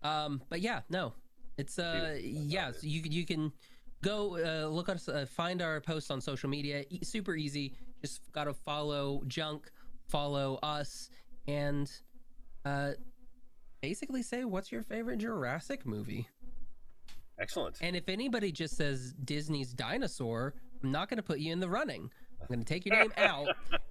[0.01, 1.13] Um, but yeah, no,
[1.57, 3.53] it's uh, yeah, so you you can
[4.01, 6.83] go uh, look us, uh, find our posts on social media.
[6.89, 7.73] E- super easy.
[8.01, 9.71] Just gotta follow Junk,
[10.09, 11.09] follow us,
[11.47, 11.89] and
[12.65, 12.91] uh,
[13.81, 16.27] basically say what's your favorite Jurassic movie.
[17.39, 17.77] Excellent.
[17.81, 20.53] And if anybody just says Disney's dinosaur,
[20.83, 22.11] I'm not gonna put you in the running.
[22.43, 23.47] I'm gonna take your name out,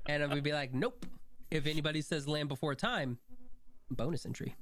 [0.06, 1.06] and I'm gonna be like, nope.
[1.50, 3.18] If anybody says Land Before Time,
[3.90, 4.54] bonus entry.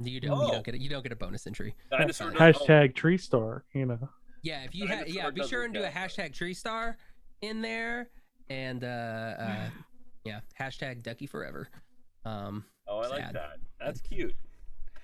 [0.00, 0.50] You don't, you Oh.
[0.52, 0.80] don't get it.
[0.80, 1.74] You don't get a bonus entry.
[1.90, 3.64] Dinosaur does- Hashtag tree star.
[3.74, 4.08] You know.
[4.42, 6.96] Yeah, if you ha- yeah, be sure and do a hashtag tree star
[7.42, 8.08] in there,
[8.48, 9.70] and uh, uh
[10.24, 11.68] yeah, hashtag Ducky Forever.
[12.24, 13.58] Um, Oh, I like that.
[13.78, 14.34] That's cute.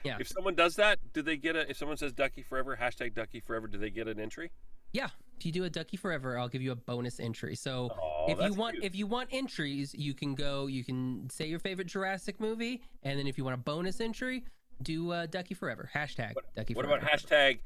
[0.05, 0.17] Yeah.
[0.21, 1.69] If someone does that, do they get a?
[1.71, 4.51] If someone says Ducky Forever, hashtag Ducky Forever, do they get an entry?
[4.93, 5.09] yeah,
[5.39, 7.55] if you do a Ducky Forever, I'll give you a bonus entry.
[7.55, 8.85] So Oh, if you want cute.
[8.85, 10.67] if you want entries, you can go.
[10.67, 14.45] You can say your favorite Jurassic movie, and then if you want a bonus entry,
[14.83, 15.89] do uh, Ducky Forever.
[15.95, 16.91] Hashtag Ducky Forever.
[16.91, 17.07] What Forever.
[17.07, 17.59] about hashtag?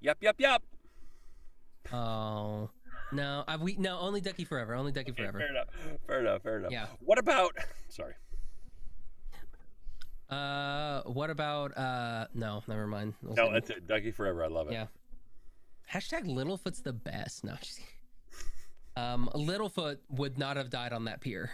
[0.00, 0.62] Yup, yup, yup.
[1.92, 2.68] Oh
[3.12, 4.74] no, I, we no only Ducky Forever.
[4.74, 5.38] Only Ducky Okay, Forever.
[5.38, 5.68] fair enough.
[6.06, 6.42] Fair enough.
[6.42, 6.72] Fair enough.
[6.72, 6.86] Yeah.
[7.00, 7.56] What about?
[7.88, 8.14] Sorry.
[10.28, 12.26] Uh, what about uh?
[12.34, 13.14] No, never mind.
[13.22, 13.86] We'll No, that's it.
[13.86, 14.44] Ducky Forever.
[14.44, 14.72] I love it.
[14.72, 14.86] Yeah.
[15.92, 17.44] Hashtag Littlefoot's the best.
[17.44, 17.86] No, just kidding.
[18.96, 21.50] Um, Littlefoot would not have died on that pier.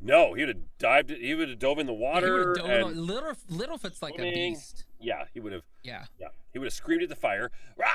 [0.00, 1.10] No, he would have dived.
[1.10, 2.38] He would have dove in the Yeah, he water.
[2.38, 4.84] would've dove and, on- Little, Littlefoot's like a beast.
[4.98, 5.62] yeah, he would have.
[5.82, 6.04] Yeah.
[6.18, 7.86] Yeah, he would have screamed at the fire, Rah!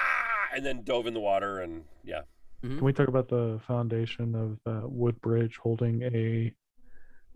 [0.56, 2.22] and then dove in the water, and yeah.
[2.62, 6.10] Can we talk about the foundation of uh, Woodbridge holding a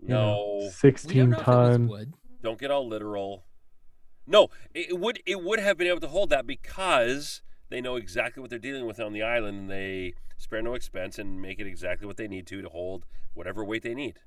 [0.01, 1.87] you know, No, We don't 16 know if it was ton?
[1.87, 2.13] wood.
[2.41, 3.43] don't get all literal.
[4.29, 7.95] No, it, it would it would have been able to hold that because they know
[7.95, 11.59] exactly what they're dealing with on the island, and they spare no expense and make
[11.59, 14.19] it exactly what they need to to hold whatever weight they need.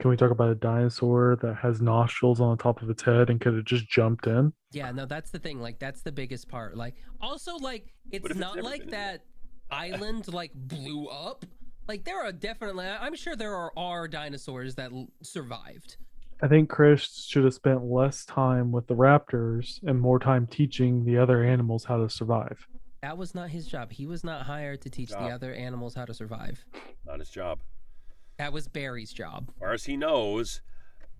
[0.00, 3.30] Can we talk about a dinosaur that has nostrils on the top of its head
[3.30, 4.52] and could have just jumped in?
[4.72, 5.60] Yeah, no, that's the thing.
[5.60, 6.76] Like, that's the biggest part.
[6.76, 9.24] Like, also, like, it's if it's not like that
[9.70, 11.46] island like blew up.
[11.86, 12.86] Like, there are definitely.
[12.86, 15.96] I'm sure there are, are dinosaurs that l- survived.
[16.42, 21.04] I think Chris should have spent less time with the raptors and more time teaching
[21.04, 22.66] the other animals how to survive.
[23.02, 23.92] That was not his job.
[23.92, 26.64] He was not hired to teach the other animals how to survive.
[27.06, 27.60] Not his job.
[28.38, 29.50] That was Barry's job.
[29.50, 30.60] As far as he knows,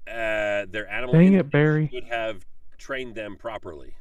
[0.08, 1.90] uh, their animal Dang it, Barry.
[1.92, 2.44] would have
[2.78, 3.94] trained them properly.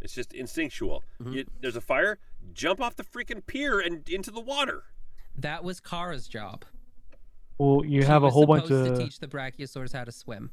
[0.00, 1.04] It's just instinctual.
[1.20, 1.32] Mhm.
[1.34, 2.18] You, there's a fire,
[2.54, 4.84] jump off the freaking pier and into the water.
[5.36, 6.64] That was Kara's job.
[7.60, 10.12] Well, you She have a whole bunch supposed of to teach the brachiosaurs how to
[10.12, 10.50] swim.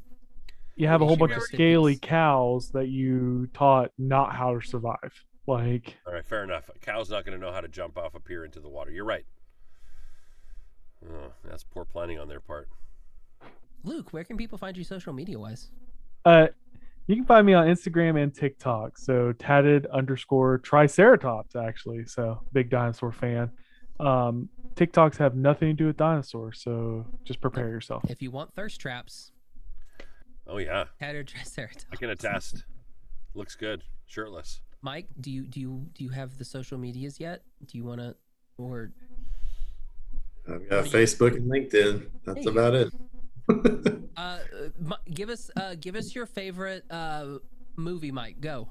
[0.76, 2.02] you have a whole bunch of scaly these.
[2.02, 5.24] cows that you taught not how to survive.
[5.48, 6.70] Like, All right, fair enough.
[6.76, 8.92] A cow's not going to know how to jump off a pier into the water.
[8.92, 9.26] You're right.
[11.10, 12.68] Oh, that's poor planning on their part.
[13.86, 15.70] Luke, where can people find you social media wise?
[16.26, 16.48] uh,
[17.06, 18.98] you can find me on Instagram and TikTok.
[18.98, 22.04] So tatted underscore triceratops actually.
[22.06, 23.50] So big dinosaur fan.
[24.00, 28.04] Um, TikToks have nothing to do with dinosaurs, so just prepare yourself.
[28.10, 29.32] If you want thirst traps,
[30.46, 31.86] Oh yeah, tattered triceratops.
[31.92, 32.64] I can attest.
[33.34, 34.62] Looks good, shirtless.
[34.82, 37.42] Mike, do you do you do you have the social medias yet?
[37.66, 38.16] Do you want to,
[38.58, 38.92] or
[40.48, 42.08] I've got Facebook and LinkedIn.
[42.26, 42.50] That's Hey.
[42.50, 42.94] about it.
[44.18, 44.20] uh,
[44.92, 47.40] uh, give us uh give us your favorite uh
[47.76, 48.40] movie, Mike?
[48.40, 48.70] Go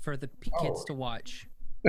[0.00, 0.84] for the p- kids Oh.
[0.86, 1.48] to watch.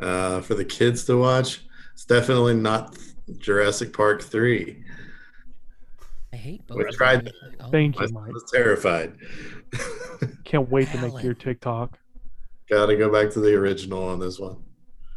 [0.00, 2.96] uh, for the kids to watch, it's definitely not
[3.38, 4.84] Jurassic Park 3.
[6.32, 6.78] I hate both.
[6.78, 7.34] We tried them.
[7.60, 8.28] Oh, Thank I you, Mike.
[8.28, 9.14] I was terrified.
[10.44, 11.24] Can't wait to make Alan.
[11.24, 11.98] your TikTok.
[12.68, 14.62] Gotta go back to the original on this one.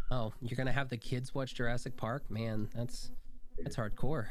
[0.10, 2.30] Oh, you're gonna have the kids watch Jurassic Park?
[2.30, 3.12] Man, that's
[3.62, 4.28] that's hardcore.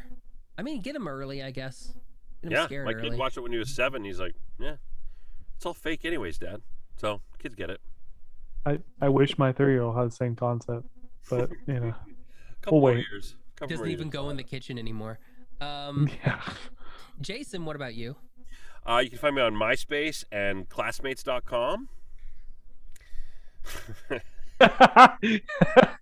[0.59, 1.95] I mean, get them early, I guess.
[2.43, 3.11] Yeah, scared my early.
[3.11, 4.05] kid watched it when he was seven.
[4.05, 4.77] He's like, "Yeah,
[5.57, 6.63] it's all fake, anyways, Dad."
[6.97, 7.81] So kids get it.
[8.67, 10.87] I, I wish my three year old had the same concept,
[11.29, 11.95] but you know,
[12.63, 13.07] Couple more wait.
[13.11, 13.35] years.
[13.57, 13.99] Couple Doesn't more years.
[14.01, 15.19] even go in the kitchen anymore.
[15.61, 16.41] Um, yeah.
[17.21, 18.17] Jason, what about you?
[18.87, 21.89] Uh, you can find me on MySpace and Classmates.com.
[24.59, 25.41] Be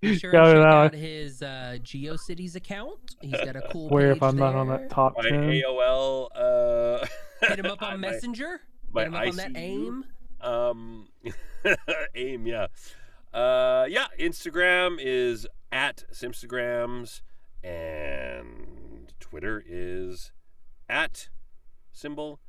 [0.19, 0.67] sure Got it check out.
[0.67, 2.99] out his uh, GeoCities account.
[3.21, 3.89] He's got a cool.
[3.89, 4.79] Where if I'm not on there.
[4.79, 6.29] that top My 10, AOL.
[6.35, 7.07] Uh,
[7.49, 8.61] Hit him up on my- Messenger.
[8.93, 10.05] my Hit him up on that AIM.
[10.41, 11.09] Um,
[12.15, 12.67] aim, yeah.
[13.33, 14.07] Uh, yeah.
[14.19, 17.21] Instagram is at Simstagrams,
[17.63, 20.33] and Twitter is
[20.89, 21.29] at
[21.93, 22.41] symbol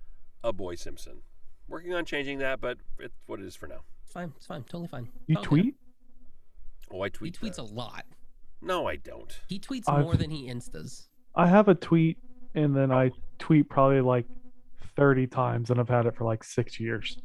[0.44, 1.22] a boy Simpson.
[1.68, 3.82] Working on changing that, but it's what it is for now.
[4.04, 4.34] It's fine.
[4.38, 4.64] It's fine.
[4.64, 5.10] Totally fine.
[5.28, 5.48] you All good.
[5.50, 5.76] tweet?
[6.92, 7.36] Oh, I tweet.
[7.36, 7.54] He tweet.
[7.54, 7.62] tweets that.
[7.64, 8.06] a lot.
[8.62, 9.40] No, I don't.
[9.48, 11.08] He tweets I've- more than he instas.
[11.36, 12.18] I have a tweet
[12.56, 14.26] and then I tweet probably like
[14.96, 17.18] 30 times and I've had it for like six years.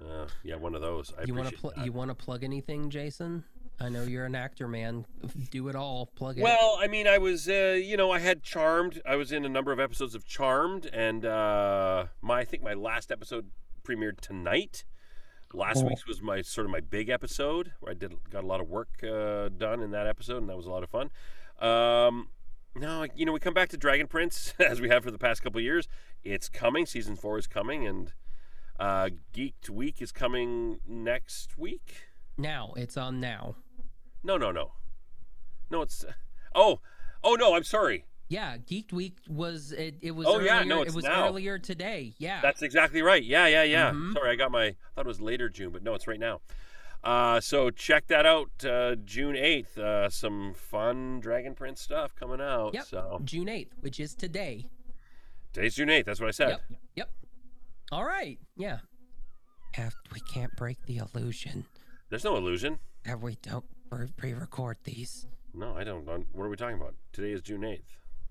[0.00, 1.12] Uh, yeah, one of those.
[1.18, 1.84] I you want to pl- that.
[1.84, 3.44] you want to plug anything, Jason?
[3.80, 5.06] I know you're an actor, man.
[5.50, 6.06] Do it all.
[6.16, 6.42] Plug it.
[6.42, 9.00] Well, I mean, I was, uh, you know, I had Charmed.
[9.06, 12.74] I was in a number of episodes of Charmed, and uh, my I think my
[12.74, 13.50] last episode
[13.84, 14.84] premiered tonight.
[15.54, 15.86] Last Oh.
[15.86, 18.68] week's was my sort of my big episode where I did got a lot of
[18.68, 21.10] work uh, done in that episode, and that was a lot of fun.
[21.60, 22.28] Um,
[22.76, 25.42] no, you know, we come back to Dragon Prince as we have for the past
[25.42, 25.88] couple of years.
[26.22, 26.84] It's coming.
[26.84, 28.12] Season four is coming, and
[28.78, 32.08] uh, Geeked Week is coming next week.
[32.36, 33.56] now it's on now.
[34.22, 34.72] No, no, no,
[35.70, 35.82] no.
[35.82, 36.04] It's
[36.54, 36.80] oh,
[37.24, 37.54] oh no.
[37.54, 38.04] I'm sorry.
[38.28, 39.96] Yeah, Geeked Week was it?
[40.02, 40.26] It was.
[40.26, 41.28] Oh, earlier, yeah, no, it was now.
[41.28, 42.14] earlier today.
[42.18, 42.40] Yeah.
[42.42, 43.22] That's exactly right.
[43.24, 43.90] Yeah, yeah, yeah.
[43.92, 44.12] Mhm.
[44.12, 44.64] Sorry, I got my.
[44.64, 46.40] I thought it was later June, but no, it's right now.
[47.02, 48.50] Uh, so check that out.
[48.64, 49.78] Uh, June eighth.
[49.78, 52.74] Uh, some fun Dragon Prince stuff coming out.
[52.74, 52.84] Yep.
[52.84, 54.66] So June eighth, which is today.
[55.52, 56.06] today's June eighth.
[56.06, 56.48] That's what I said.
[56.50, 56.62] Yep.
[56.96, 57.10] Yep.
[57.90, 58.38] All right.
[58.56, 58.78] Yeah.
[59.74, 61.64] Have we can't break the illusion
[62.10, 62.78] There's no illusion.
[63.04, 65.26] that we don't pre- pre-record these.
[65.54, 66.04] No, I don't.
[66.06, 66.94] What are we talking about?
[67.12, 67.84] Today is June eighth.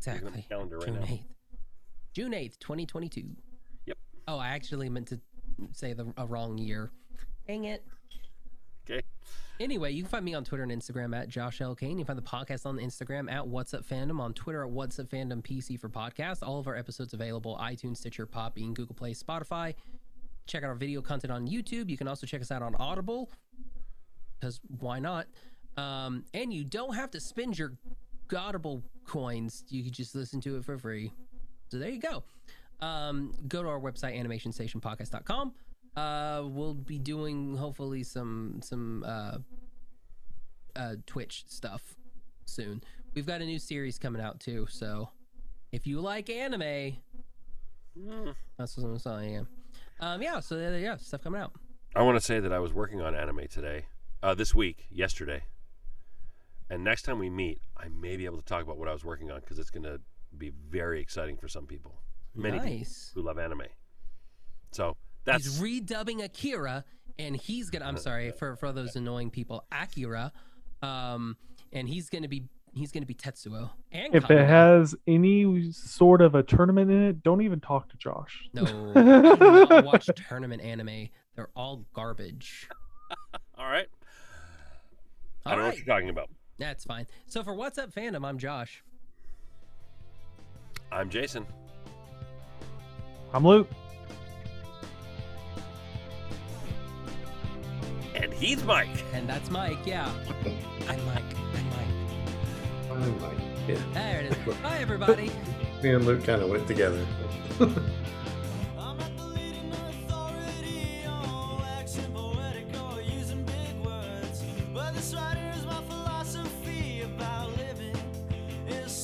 [0.06, 0.46] Looking at my Exactly.
[0.50, 1.06] calendar right June now.
[1.08, 1.26] eighth.
[2.14, 3.30] June eighth, twenty twenty-two.
[3.86, 3.98] Yep.
[4.28, 5.20] Oh, I actually meant to
[5.74, 6.92] say the a wrong year.
[7.48, 7.84] Dang it.
[8.90, 9.02] Okay.
[9.60, 11.74] Anyway, you can find me on Twitter and Instagram at Josh L.
[11.74, 11.98] Kane.
[11.98, 15.00] You can find the podcast on Instagram at What's Up Fandom, on Twitter at What's
[15.00, 16.46] Up Fandom PC for podcast.
[16.48, 19.74] All of our episodes available iTunes, Stitcher, Podbean, Google Play, Spotify.
[20.46, 21.90] Check out our video content on YouTube.
[21.90, 23.32] You can also check us out on Audible,
[24.40, 25.26] because why not?
[25.76, 27.74] Um, and you don't have to spend your
[28.28, 29.64] Godible coins.
[29.70, 31.14] You can just listen to it for free.
[31.70, 32.24] So there you go.
[32.80, 35.54] Um, go to our website, animationstationpodcast.com.
[35.98, 39.38] Uh, we'll be doing hopefully some some uh,
[40.76, 41.96] uh, Twitch stuff
[42.46, 42.84] soon.
[43.16, 45.10] We've got a new series coming out too, so
[45.72, 46.98] if you like anime,
[48.00, 48.30] Hmm.
[48.58, 49.48] that's what I'm saying.
[50.00, 51.54] Um, yeah, so there, yeah, stuff coming out.
[51.96, 53.86] I want to say that I was working on anime today,
[54.22, 55.46] uh, this week, yesterday,
[56.70, 59.04] and next time we meet, I may be able to talk about what I was
[59.04, 60.00] working on because it's going to
[60.38, 62.02] be very exciting for some people,
[62.36, 63.12] many people nice.
[63.16, 63.64] who love anime.
[64.72, 64.96] So
[65.28, 66.86] that's He's redubbing Akira,
[67.20, 67.86] and he's gonna.
[67.86, 70.32] I'm sorry for for those annoying people, Akira,
[70.82, 71.36] um,
[71.74, 73.70] and he's gonna be he's gonna be Tetsuo.
[73.92, 77.98] And If it has any sort of a tournament in it, don't even talk to
[77.98, 78.50] Josh.
[78.54, 78.64] no,
[79.70, 81.10] I watch tournament anime.
[81.36, 82.70] They're all garbage.
[83.58, 83.88] all right.
[85.46, 86.30] I don't know right, what you're talking about.
[86.58, 87.06] that's fine.
[87.28, 88.84] So for what's up, fandom, I'm Josh.
[90.92, 91.46] I'm Jason.
[93.34, 93.70] I'm Luke.
[98.40, 99.04] He's Mike.
[99.14, 100.12] And that's Mike, yeah.
[100.88, 101.24] I'm Mike.
[101.58, 102.92] I'm Mike.
[102.92, 103.38] I'm Mike,
[103.68, 103.78] yeah.
[103.94, 104.56] There it is.
[104.58, 105.32] Hi, everybody.
[105.84, 107.06] Me and Luke kind of went together.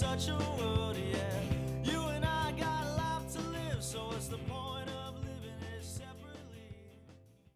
[0.03, 1.39] such a world, yeah.
[1.83, 4.72] You and I got life to live, so it's the point.